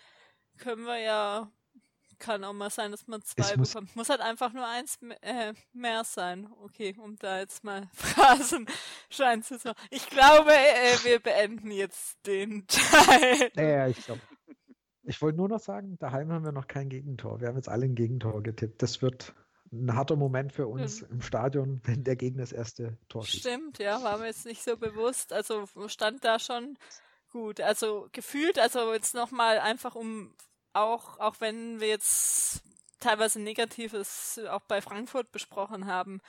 [0.57, 1.53] können wir ja,
[2.18, 3.95] kann auch mal sein, dass man zwei muss, bekommt.
[3.97, 6.51] Muss halt einfach nur eins äh, mehr sein.
[6.62, 8.66] Okay, um da jetzt mal Phrasen
[9.11, 9.79] scheint zu sagen.
[9.91, 13.53] Ich glaube, äh, wir beenden jetzt den Teil.
[13.57, 14.22] Ja, ich glaube.
[15.07, 17.40] Ich wollte nur noch sagen, daheim haben wir noch kein Gegentor.
[17.40, 18.82] Wir haben jetzt alle ein Gegentor getippt.
[18.82, 19.34] Das wird
[19.72, 21.09] ein harter Moment für uns mhm.
[21.12, 23.40] im Stadion, wenn der Gegner das erste Tor schießt.
[23.40, 25.32] Stimmt, ja, war mir jetzt nicht so bewusst.
[25.32, 26.76] Also stand da schon
[27.30, 27.61] gut.
[27.61, 30.34] Also gefühlt, also jetzt nochmal einfach um
[30.72, 32.62] auch, auch wenn wir jetzt
[33.01, 36.20] teilweise Negatives auch bei Frankfurt besprochen haben,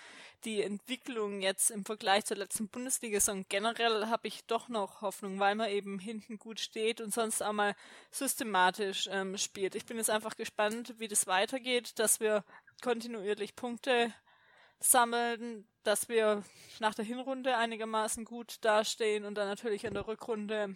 [0.43, 5.55] die Entwicklung jetzt im Vergleich zur letzten Bundesliga-Saison generell habe ich doch noch Hoffnung, weil
[5.55, 7.76] man eben hinten gut steht und sonst auch mal
[8.11, 9.76] systematisch ähm, spielt.
[9.76, 12.43] Ich bin jetzt einfach gespannt, wie das weitergeht, dass wir
[12.82, 14.13] kontinuierlich Punkte
[14.80, 16.43] sammeln, dass wir
[16.80, 20.76] nach der Hinrunde einigermaßen gut dastehen und dann natürlich in der Rückrunde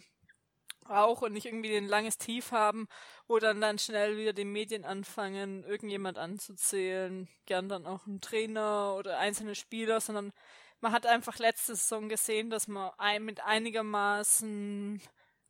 [0.88, 2.88] auch und nicht irgendwie ein langes Tief haben,
[3.26, 9.18] wo dann schnell wieder die Medien anfangen, irgendjemand anzuzählen, gern dann auch ein Trainer oder
[9.18, 10.32] einzelne Spieler, sondern
[10.80, 15.00] man hat einfach letzte Saison gesehen, dass man ein, mit einigermaßen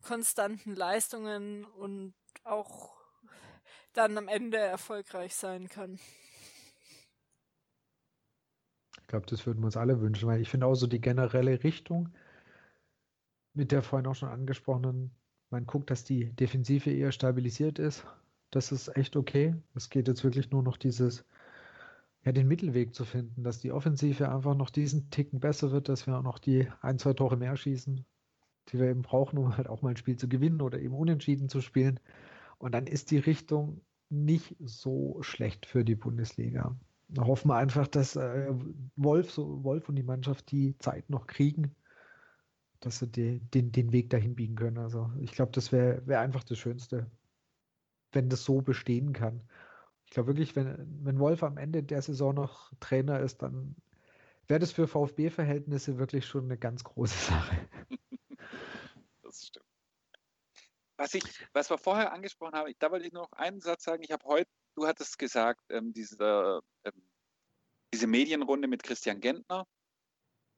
[0.03, 2.13] konstanten Leistungen und
[2.43, 2.95] auch
[3.93, 5.99] dann am Ende erfolgreich sein kann.
[9.01, 11.63] Ich glaube, das würden wir uns alle wünschen, weil ich finde auch so die generelle
[11.63, 12.13] Richtung
[13.53, 15.15] mit der vorhin auch schon angesprochenen,
[15.53, 18.05] man guckt, dass die Defensive eher stabilisiert ist.
[18.51, 19.55] Das ist echt okay.
[19.75, 21.23] Es geht jetzt wirklich nur noch dieses,
[22.25, 26.07] ja, den Mittelweg zu finden, dass die Offensive einfach noch diesen Ticken besser wird, dass
[26.07, 28.03] wir auch noch die ein, zwei Tore mehr schießen,
[28.69, 31.49] die wir eben brauchen, um halt auch mal ein Spiel zu gewinnen oder eben unentschieden
[31.49, 31.99] zu spielen.
[32.57, 36.75] Und dann ist die Richtung nicht so schlecht für die Bundesliga.
[37.09, 38.53] Da hoffen wir einfach, dass äh,
[38.95, 41.75] Wolf, so, Wolf und die Mannschaft die Zeit noch kriegen,
[42.85, 44.77] dass sie die, den, den Weg dahin biegen können.
[44.77, 47.09] Also ich glaube, das wäre wär einfach das Schönste,
[48.11, 49.41] wenn das so bestehen kann.
[50.05, 53.75] Ich glaube wirklich, wenn, wenn Wolf am Ende der Saison noch Trainer ist, dann
[54.47, 57.57] wäre das für VfB-Verhältnisse wirklich schon eine ganz große Sache.
[59.23, 59.65] Das stimmt.
[60.97, 61.23] Was, ich,
[61.53, 64.03] was wir vorher angesprochen haben, da wollte ich noch einen Satz sagen.
[64.03, 67.07] Ich habe heute, du hattest gesagt, ähm, diese, ähm,
[67.91, 69.65] diese Medienrunde mit Christian Gentner,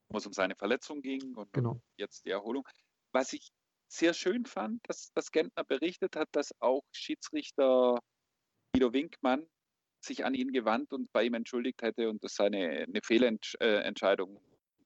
[0.10, 1.82] wo es um seine Verletzung ging und genau.
[1.98, 2.68] jetzt die Erholung.
[3.12, 3.52] Was ich
[3.88, 8.00] sehr schön fand, dass, dass Gentner berichtet hat, dass auch Schiedsrichter
[8.74, 9.48] Guido Winkmann
[10.02, 14.40] sich an ihn gewandt und bei ihm entschuldigt hätte und das sei eine, eine Fehlentscheidung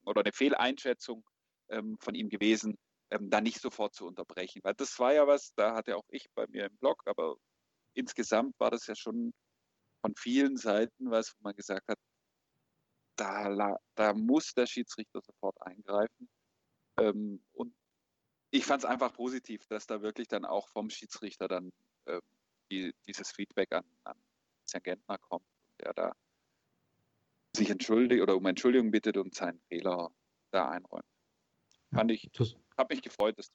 [0.06, 1.24] oder eine Fehleinschätzung
[1.70, 2.78] ähm, von ihm gewesen,
[3.12, 4.62] ähm, da nicht sofort zu unterbrechen.
[4.64, 7.36] Weil das war ja was, da hatte auch ich bei mir im Blog, aber
[7.94, 9.34] insgesamt war das ja schon
[10.02, 11.98] von vielen Seiten was, wo man gesagt hat,
[13.20, 16.30] da, da muss der Schiedsrichter sofort eingreifen.
[17.00, 17.74] Ähm, und
[18.52, 21.72] ich fand es einfach positiv, dass da wirklich dann auch vom Schiedsrichter dann
[22.08, 22.22] ähm,
[22.72, 24.18] die, dieses Feedback an, an
[24.62, 25.46] Christian Gentner kommt,
[25.80, 26.16] der da
[27.56, 30.12] sich entschuldigt oder um Entschuldigung bittet und seinen Fehler
[30.52, 31.06] da einräumt.
[31.92, 32.30] Fand ich,
[32.78, 33.52] habe mich gefreut, das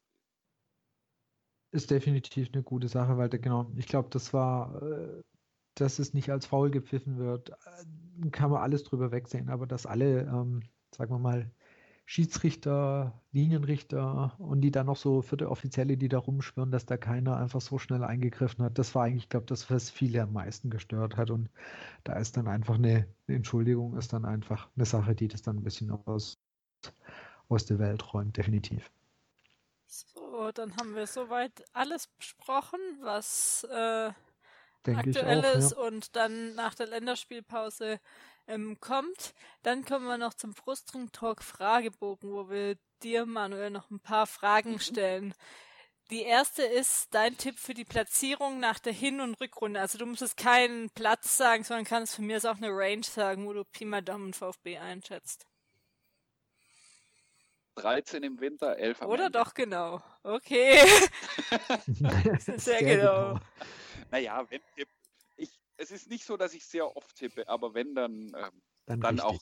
[1.70, 5.22] ist definitiv eine gute Sache, weil der, genau, ich glaube, das war äh,
[5.74, 7.84] dass es nicht als faul gepfiffen wird, äh,
[8.30, 11.50] kann man alles drüber wegsehen, aber dass alle, ähm, sagen wir mal,
[12.06, 17.38] Schiedsrichter, Linienrichter und die dann noch so vierte Offizielle, die da rumschwirren, dass da keiner
[17.38, 18.78] einfach so schnell eingegriffen hat.
[18.78, 21.30] Das war eigentlich, glaube das, was viele am meisten gestört hat.
[21.30, 21.48] Und
[22.04, 25.56] da ist dann einfach eine, eine, Entschuldigung, ist dann einfach eine Sache, die das dann
[25.56, 26.38] ein bisschen aus,
[27.48, 28.90] aus der Welt räumt, definitiv.
[29.86, 34.10] So, dann haben wir soweit alles besprochen, was äh,
[34.86, 35.86] Denke Aktuelles auch, ja.
[35.86, 38.00] und dann nach der Länderspielpause
[38.46, 39.34] ähm, kommt.
[39.62, 44.26] Dann kommen wir noch zum Brustring Talk Fragebogen, wo wir dir, Manuel, noch ein paar
[44.26, 44.80] Fragen mhm.
[44.80, 45.34] stellen.
[46.10, 49.80] Die erste ist dein Tipp für die Platzierung nach der Hin- und Rückrunde.
[49.80, 53.04] Also du musst es keinen Platz sagen, sondern kannst von mir aus auch eine Range
[53.04, 55.46] sagen, wo du Pi mal Daumen VfB einschätzt.
[57.76, 59.38] 13 im Winter, 11 am Oder Ende.
[59.38, 60.02] doch genau.
[60.22, 60.78] Okay.
[62.38, 63.40] Sehr, Sehr genau.
[64.14, 64.88] Naja, wenn Tipp.
[65.36, 69.00] Ich, es ist nicht so, dass ich sehr oft tippe, aber wenn, dann, ähm, Dann,
[69.00, 69.40] dann auch.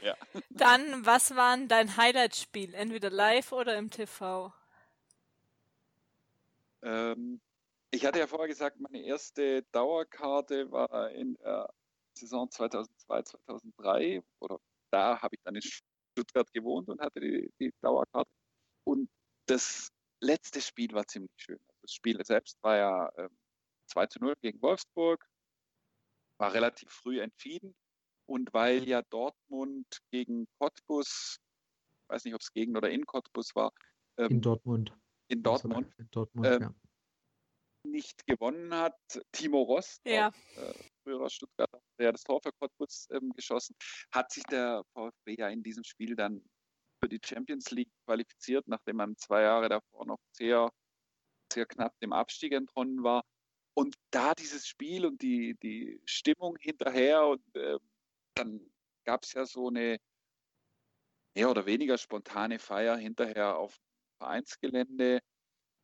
[0.00, 0.14] Ja.
[0.50, 2.74] Dann, was war denn dein Highlight-Spiel?
[2.74, 4.52] Entweder live oder im TV?
[6.82, 7.40] Ähm,
[7.90, 11.68] ich hatte ja vorher gesagt, meine erste Dauerkarte war in der
[12.12, 14.22] Saison 2002, 2003.
[14.38, 14.60] Oder
[14.92, 18.30] da habe ich dann in Stuttgart gewohnt und hatte die, die Dauerkarte.
[18.84, 19.08] Und
[19.46, 21.58] das letzte Spiel war ziemlich schön.
[21.82, 23.36] Das Spiel selbst war ja ähm,
[23.86, 25.26] 2 zu 0 gegen Wolfsburg,
[26.38, 27.74] war relativ früh entschieden.
[28.28, 31.38] Und weil ja Dortmund gegen Cottbus,
[32.02, 33.72] ich weiß nicht, ob es gegen oder in Cottbus war,
[34.18, 34.92] ähm, In Dortmund.
[35.28, 36.74] in Dortmund In Dortmund, Ähm, ja.
[37.84, 38.96] nicht gewonnen hat.
[39.32, 40.28] Timo Rost, Ja.
[40.28, 43.76] auch, äh, früherer Stuttgarter, der das Tor für Cottbus ähm, geschossen,
[44.12, 46.42] hat sich der VfB ja in diesem Spiel dann
[47.00, 50.70] für die Champions League qualifiziert, nachdem man zwei Jahre davor noch sehr,
[51.52, 53.22] sehr knapp dem Abstieg entronnen war.
[53.76, 57.78] Und da dieses Spiel und die, die Stimmung hinterher und äh,
[58.34, 58.60] dann
[59.04, 59.98] gab es ja so eine
[61.34, 63.76] mehr oder weniger spontane Feier hinterher auf
[64.18, 65.20] Vereinsgelände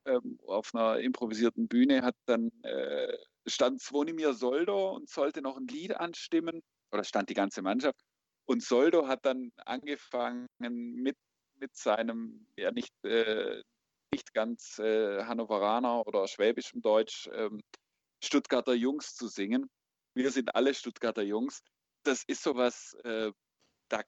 [0.06, 3.16] ähm, auf einer improvisierten Bühne hat dann äh,
[3.46, 6.62] stand Zvonimir Soldo und sollte noch ein Lied anstimmen
[6.92, 8.00] oder stand die ganze Mannschaft.
[8.46, 11.16] Und Soldo hat dann angefangen mit
[11.56, 13.62] mit seinem ja nicht äh,
[14.12, 17.60] nicht ganz äh, Hannoveraner oder schwäbischem Deutsch ähm,
[18.22, 19.68] Stuttgarter Jungs zu singen.
[20.14, 21.62] Wir sind alle Stuttgarter Jungs.
[22.04, 23.32] Das ist sowas, äh,
[23.88, 24.02] da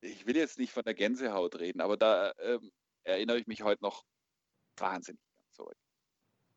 [0.00, 2.70] ich will jetzt nicht von der Gänsehaut reden, aber da ähm,
[3.04, 4.04] erinnere ich mich heute noch
[4.78, 5.76] wahnsinnig gern zurück.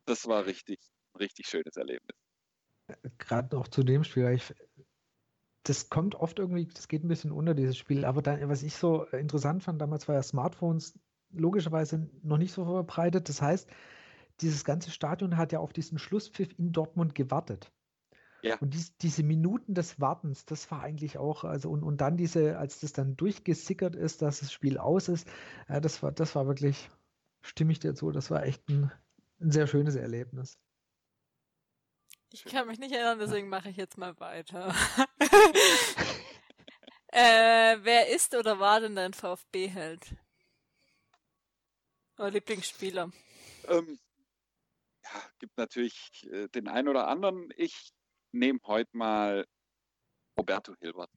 [0.05, 0.79] Das war richtig,
[1.17, 2.17] richtig schönes Erlebnis.
[3.17, 4.53] Gerade noch zu dem Spiel, ich,
[5.63, 8.75] das kommt oft irgendwie, das geht ein bisschen unter dieses Spiel, aber dann, was ich
[8.75, 10.97] so interessant fand, damals war ja Smartphones
[11.31, 13.27] logischerweise noch nicht so verbreitet.
[13.27, 13.69] Das heißt,
[14.41, 17.71] dieses ganze Stadion hat ja auf diesen Schlusspfiff in Dortmund gewartet.
[18.41, 18.57] Ja.
[18.59, 22.57] Und dies, diese Minuten des Wartens, das war eigentlich auch, also und, und dann diese,
[22.57, 25.27] als das dann durchgesickert ist, dass das Spiel aus ist,
[25.67, 26.89] ja, das war, das war wirklich,
[27.41, 28.91] stimme ich dir zu, das war echt ein,
[29.39, 30.59] ein sehr schönes Erlebnis.
[32.31, 34.75] Ich kann mich nicht erinnern, deswegen mache ich jetzt mal weiter.
[37.07, 40.15] äh, wer ist oder war denn dein VfB-Held?
[42.17, 43.11] Oder Lieblingsspieler?
[43.69, 43.99] Ähm,
[45.13, 47.49] ja, gibt natürlich äh, den einen oder anderen.
[47.55, 47.91] Ich
[48.31, 49.45] nehme heute mal
[50.37, 51.09] Roberto Hilbert.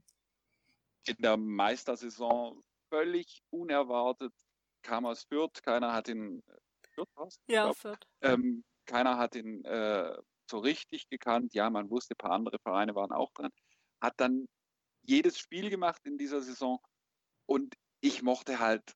[1.06, 4.32] In der Meistersaison völlig unerwartet
[4.82, 5.62] kam aus Fürth.
[5.62, 6.42] Keiner hat ihn
[6.94, 7.38] Fürth war's?
[7.48, 8.06] Ja, Fürth.
[8.22, 10.16] ähm, keiner hat ihn äh,
[10.50, 11.54] so richtig gekannt.
[11.54, 13.50] Ja, man wusste, ein paar andere Vereine waren auch dran.
[14.00, 14.46] Hat dann
[15.02, 16.80] jedes Spiel gemacht in dieser Saison
[17.46, 18.94] und ich mochte halt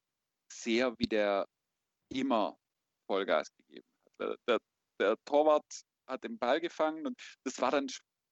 [0.50, 1.46] sehr, wie der
[2.08, 2.58] immer
[3.06, 4.12] Vollgas gegeben hat.
[4.20, 4.58] Der, der,
[5.00, 5.64] der Torwart
[6.06, 7.86] hat den Ball gefangen und das war dann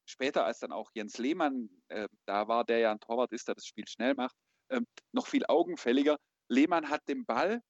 [0.07, 3.55] später, als dann auch Jens Lehmann äh, da war, der ja ein Torwart ist, der
[3.55, 4.37] das Spiel schnell macht,
[4.71, 6.17] ähm, noch viel augenfälliger.
[6.49, 7.63] Lehmann hat den Ball,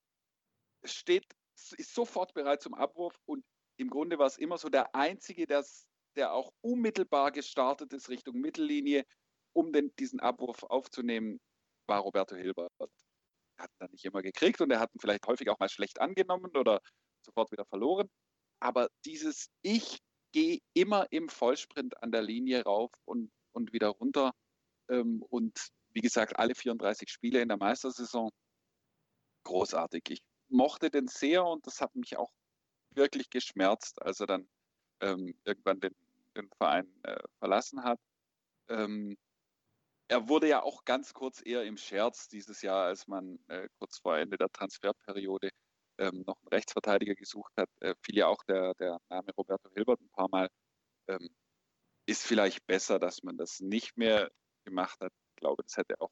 [0.85, 1.25] steht,
[1.77, 3.45] ist sofort bereit zum Abwurf und
[3.77, 5.87] im Grunde war es immer so der Einzige, der's,
[6.17, 9.05] der auch unmittelbar gestartet ist Richtung Mittellinie,
[9.55, 11.41] um den, diesen Abwurf aufzunehmen,
[11.87, 12.73] war Roberto Hilbert.
[12.79, 15.69] Er hat ihn dann nicht immer gekriegt und er hat ihn vielleicht häufig auch mal
[15.69, 16.81] schlecht angenommen oder
[17.25, 18.09] sofort wieder verloren.
[18.63, 19.99] Aber dieses Ich
[20.31, 24.33] gehe immer im Vollsprint an der Linie rauf und, und wieder runter.
[24.89, 25.59] Ähm, und
[25.91, 28.31] wie gesagt, alle 34 Spiele in der Meistersaison
[29.45, 30.05] großartig.
[30.11, 32.31] Ich mochte den sehr und das hat mich auch
[32.91, 34.49] wirklich geschmerzt, als er dann
[35.01, 35.95] ähm, irgendwann den,
[36.37, 37.99] den Verein äh, verlassen hat.
[38.69, 39.17] Ähm,
[40.07, 43.99] er wurde ja auch ganz kurz eher im Scherz dieses Jahr, als man äh, kurz
[43.99, 45.51] vor Ende der Transferperiode
[46.03, 50.01] ähm, noch einen Rechtsverteidiger gesucht hat, äh, fiel ja auch der, der Name Roberto Hilbert
[50.01, 50.49] ein paar Mal.
[51.09, 51.31] Ähm,
[52.07, 54.31] ist vielleicht besser, dass man das nicht mehr
[54.65, 55.13] gemacht hat.
[55.31, 56.11] Ich glaube, das hätte auch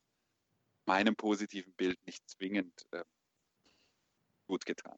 [0.86, 3.04] meinem positiven Bild nicht zwingend äh,
[4.46, 4.96] gut getan.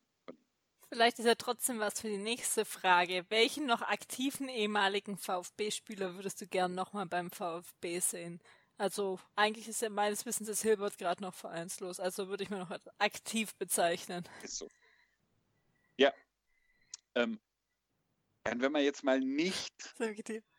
[0.90, 3.24] Vielleicht ist ja trotzdem was für die nächste Frage.
[3.30, 8.42] Welchen noch aktiven ehemaligen VfB-Spieler würdest du gern nochmal beim VfB sehen?
[8.76, 12.58] Also eigentlich ist ja meines Wissens ist Hilbert gerade noch vereinslos, also würde ich mir
[12.58, 14.28] noch als aktiv bezeichnen.
[14.42, 14.68] Ist so.
[15.98, 16.12] Ja.
[17.14, 17.40] Ähm,
[18.44, 19.94] wenn man jetzt mal nicht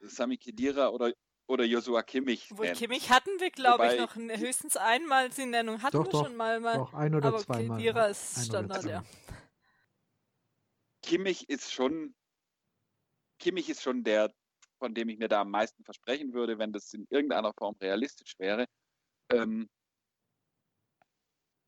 [0.01, 1.13] Sami Khedira oder,
[1.47, 2.77] oder Joshua Kimmich Obwohl nennt.
[2.77, 6.35] Kimmich hatten wir, glaube ich, noch höchstens einmal die Nennung hatten Doch, wir doch, schon
[6.35, 6.77] mal, mal.
[6.77, 7.77] Doch, ein oder aber zweimal.
[7.77, 8.07] Khedira ja.
[8.07, 8.89] ist Ein oder Standard, zwei.
[8.89, 9.03] ja.
[11.01, 12.15] Kimmich ist schon,
[13.39, 14.33] Kimmich ist schon der,
[14.79, 18.33] von dem ich mir da am meisten versprechen würde, wenn das in irgendeiner Form realistisch
[18.37, 18.65] wäre.
[19.29, 19.69] Ähm,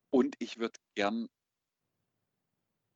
[0.10, 1.28] und ich würde gern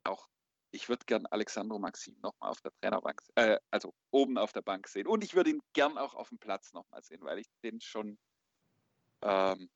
[0.05, 0.29] auch,
[0.71, 4.87] ich würde gern Alexandro Maxim nochmal auf der Trainerbank, äh, also oben auf der Bank
[4.87, 5.07] sehen.
[5.07, 8.17] Und ich würde ihn gern auch auf dem Platz nochmal sehen, weil ich den schon
[9.21, 9.69] ähm,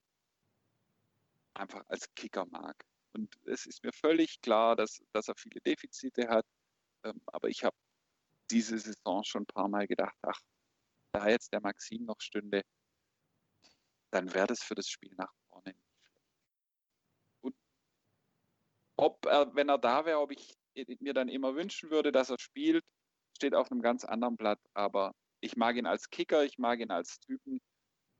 [1.53, 2.85] einfach als Kicker mag.
[3.13, 6.45] Und es ist mir völlig klar, dass, dass er viele Defizite hat.
[7.03, 7.75] Ähm, aber ich habe
[8.49, 10.39] diese Saison schon ein paar Mal gedacht, ach,
[11.11, 12.63] da jetzt der Maxim noch stünde,
[14.11, 15.79] dann wäre das für das Spiel nach vorne nicht.
[17.41, 17.55] Und
[18.95, 20.55] ob er, wenn er da wäre, ob ich
[20.99, 22.83] mir dann immer wünschen würde, dass er spielt,
[23.35, 24.59] steht auf einem ganz anderen Blatt.
[24.73, 27.61] Aber ich mag ihn als Kicker, ich mag ihn als Typen.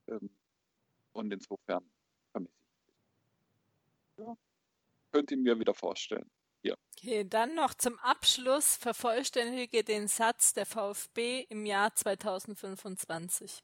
[0.08, 0.30] Ähm,
[1.12, 1.88] und insofern
[2.32, 2.88] vermisse ich
[4.18, 4.26] ihn.
[4.26, 4.36] Ja.
[5.12, 6.30] Könnte ihn mir wieder vorstellen.
[6.62, 6.74] Ja.
[6.96, 13.62] Okay, dann noch zum Abschluss vervollständige den Satz der VfB im Jahr 2025.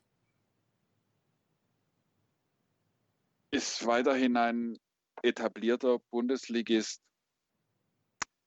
[3.53, 4.79] Ist weiterhin ein
[5.23, 7.03] etablierter Bundesligist,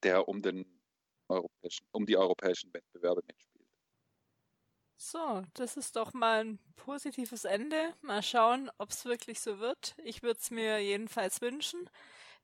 [0.03, 0.65] der um den
[1.29, 3.67] europäischen, um die europäischen Wettbewerbe mitspielt.
[4.97, 7.93] So, das ist doch mal ein positives Ende.
[8.01, 9.95] Mal schauen, ob es wirklich so wird.
[10.03, 11.89] Ich würde es mir jedenfalls wünschen.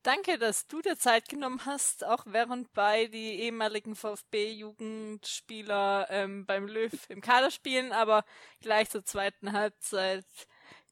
[0.03, 6.67] Danke, dass du dir Zeit genommen hast, auch während bei die ehemaligen VfB-Jugendspieler ähm, beim
[6.67, 8.23] Löw im Kader spielen, aber
[8.61, 10.25] gleich zur zweiten Halbzeit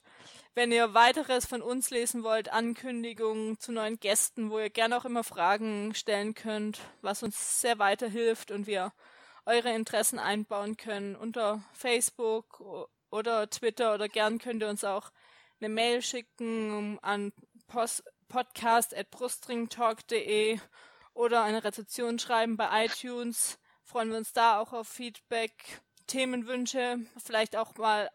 [0.55, 5.05] Wenn ihr weiteres von uns lesen wollt, Ankündigungen zu neuen Gästen, wo ihr gerne auch
[5.05, 8.91] immer Fragen stellen könnt, was uns sehr weiterhilft und wir
[9.45, 15.11] eure Interessen einbauen können unter Facebook oder Twitter oder gern könnt ihr uns auch
[15.59, 17.31] eine Mail schicken an
[17.67, 20.59] podcast.brustringtalk.de
[21.13, 23.59] oder eine Rezension schreiben bei iTunes.
[23.83, 28.09] Freuen wir uns da auch auf Feedback, Themenwünsche, vielleicht auch mal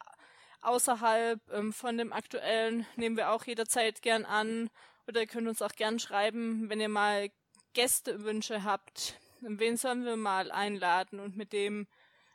[0.62, 4.70] außerhalb ähm, von dem aktuellen nehmen wir auch jederzeit gern an.
[5.06, 7.31] Oder ihr könnt uns auch gern schreiben, wenn ihr mal
[7.73, 9.19] Gästewünsche habt.
[9.40, 11.89] Wen sollen wir mal einladen und mit dem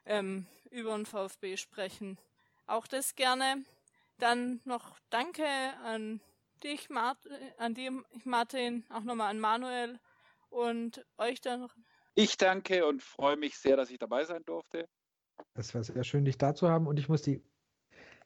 [0.06, 2.18] ähm, über den VfB sprechen?
[2.66, 3.64] Auch das gerne.
[4.20, 5.46] Dann noch Danke
[5.84, 6.22] an
[6.64, 10.00] dich, Martin, an dir, Martin, auch nochmal an Manuel
[10.50, 11.76] und euch dann noch.
[12.16, 14.90] Ich danke und freue mich sehr, dass ich dabei sein durfte.
[15.54, 17.44] Es war sehr schön, dich da zu haben und ich muss die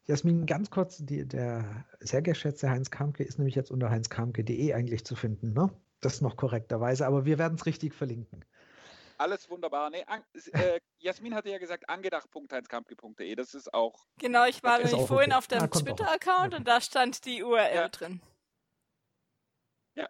[0.05, 5.05] Jasmin, ganz kurz, die, der sehr geschätzte Heinz Kamke ist nämlich jetzt unter heinzkamke.de eigentlich
[5.05, 5.69] zu finden, ne?
[5.99, 8.43] Das noch korrekterweise, aber wir werden es richtig verlinken.
[9.21, 9.91] Alles wunderbar.
[9.91, 10.23] Nee, an,
[10.53, 14.07] äh, Jasmin hatte ja gesagt, angedacht.heinzkamke.de, das ist auch.
[14.17, 15.37] Genau, ich war nämlich vorhin okay.
[15.37, 17.89] auf dem ah, Twitter-Account und da stand die URL ja.
[17.89, 18.19] drin.
[19.95, 20.09] Ja,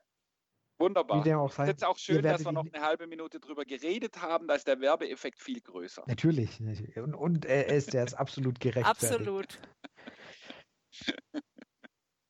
[0.79, 1.19] wunderbar.
[1.19, 1.65] Wie dem auch sein.
[1.65, 4.53] Es ist jetzt auch schön, dass wir noch eine halbe Minute drüber geredet haben, da
[4.53, 6.05] ist der Werbeeffekt viel größer.
[6.07, 6.61] Natürlich.
[6.95, 9.11] Und, und er ist, der ist absolut gerechtfertigt.
[9.11, 9.59] Absolut.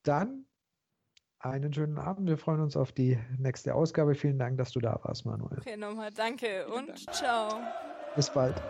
[0.01, 0.47] Dann
[1.43, 2.27] einen schönen Abend.
[2.27, 4.15] Wir freuen uns auf die nächste Ausgabe.
[4.15, 5.57] Vielen Dank, dass du da warst, Manuel.
[5.59, 7.13] Okay, nochmal danke und Dank.
[7.13, 7.59] ciao.
[8.15, 8.61] Bis bald.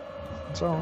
[0.54, 0.78] Ciao.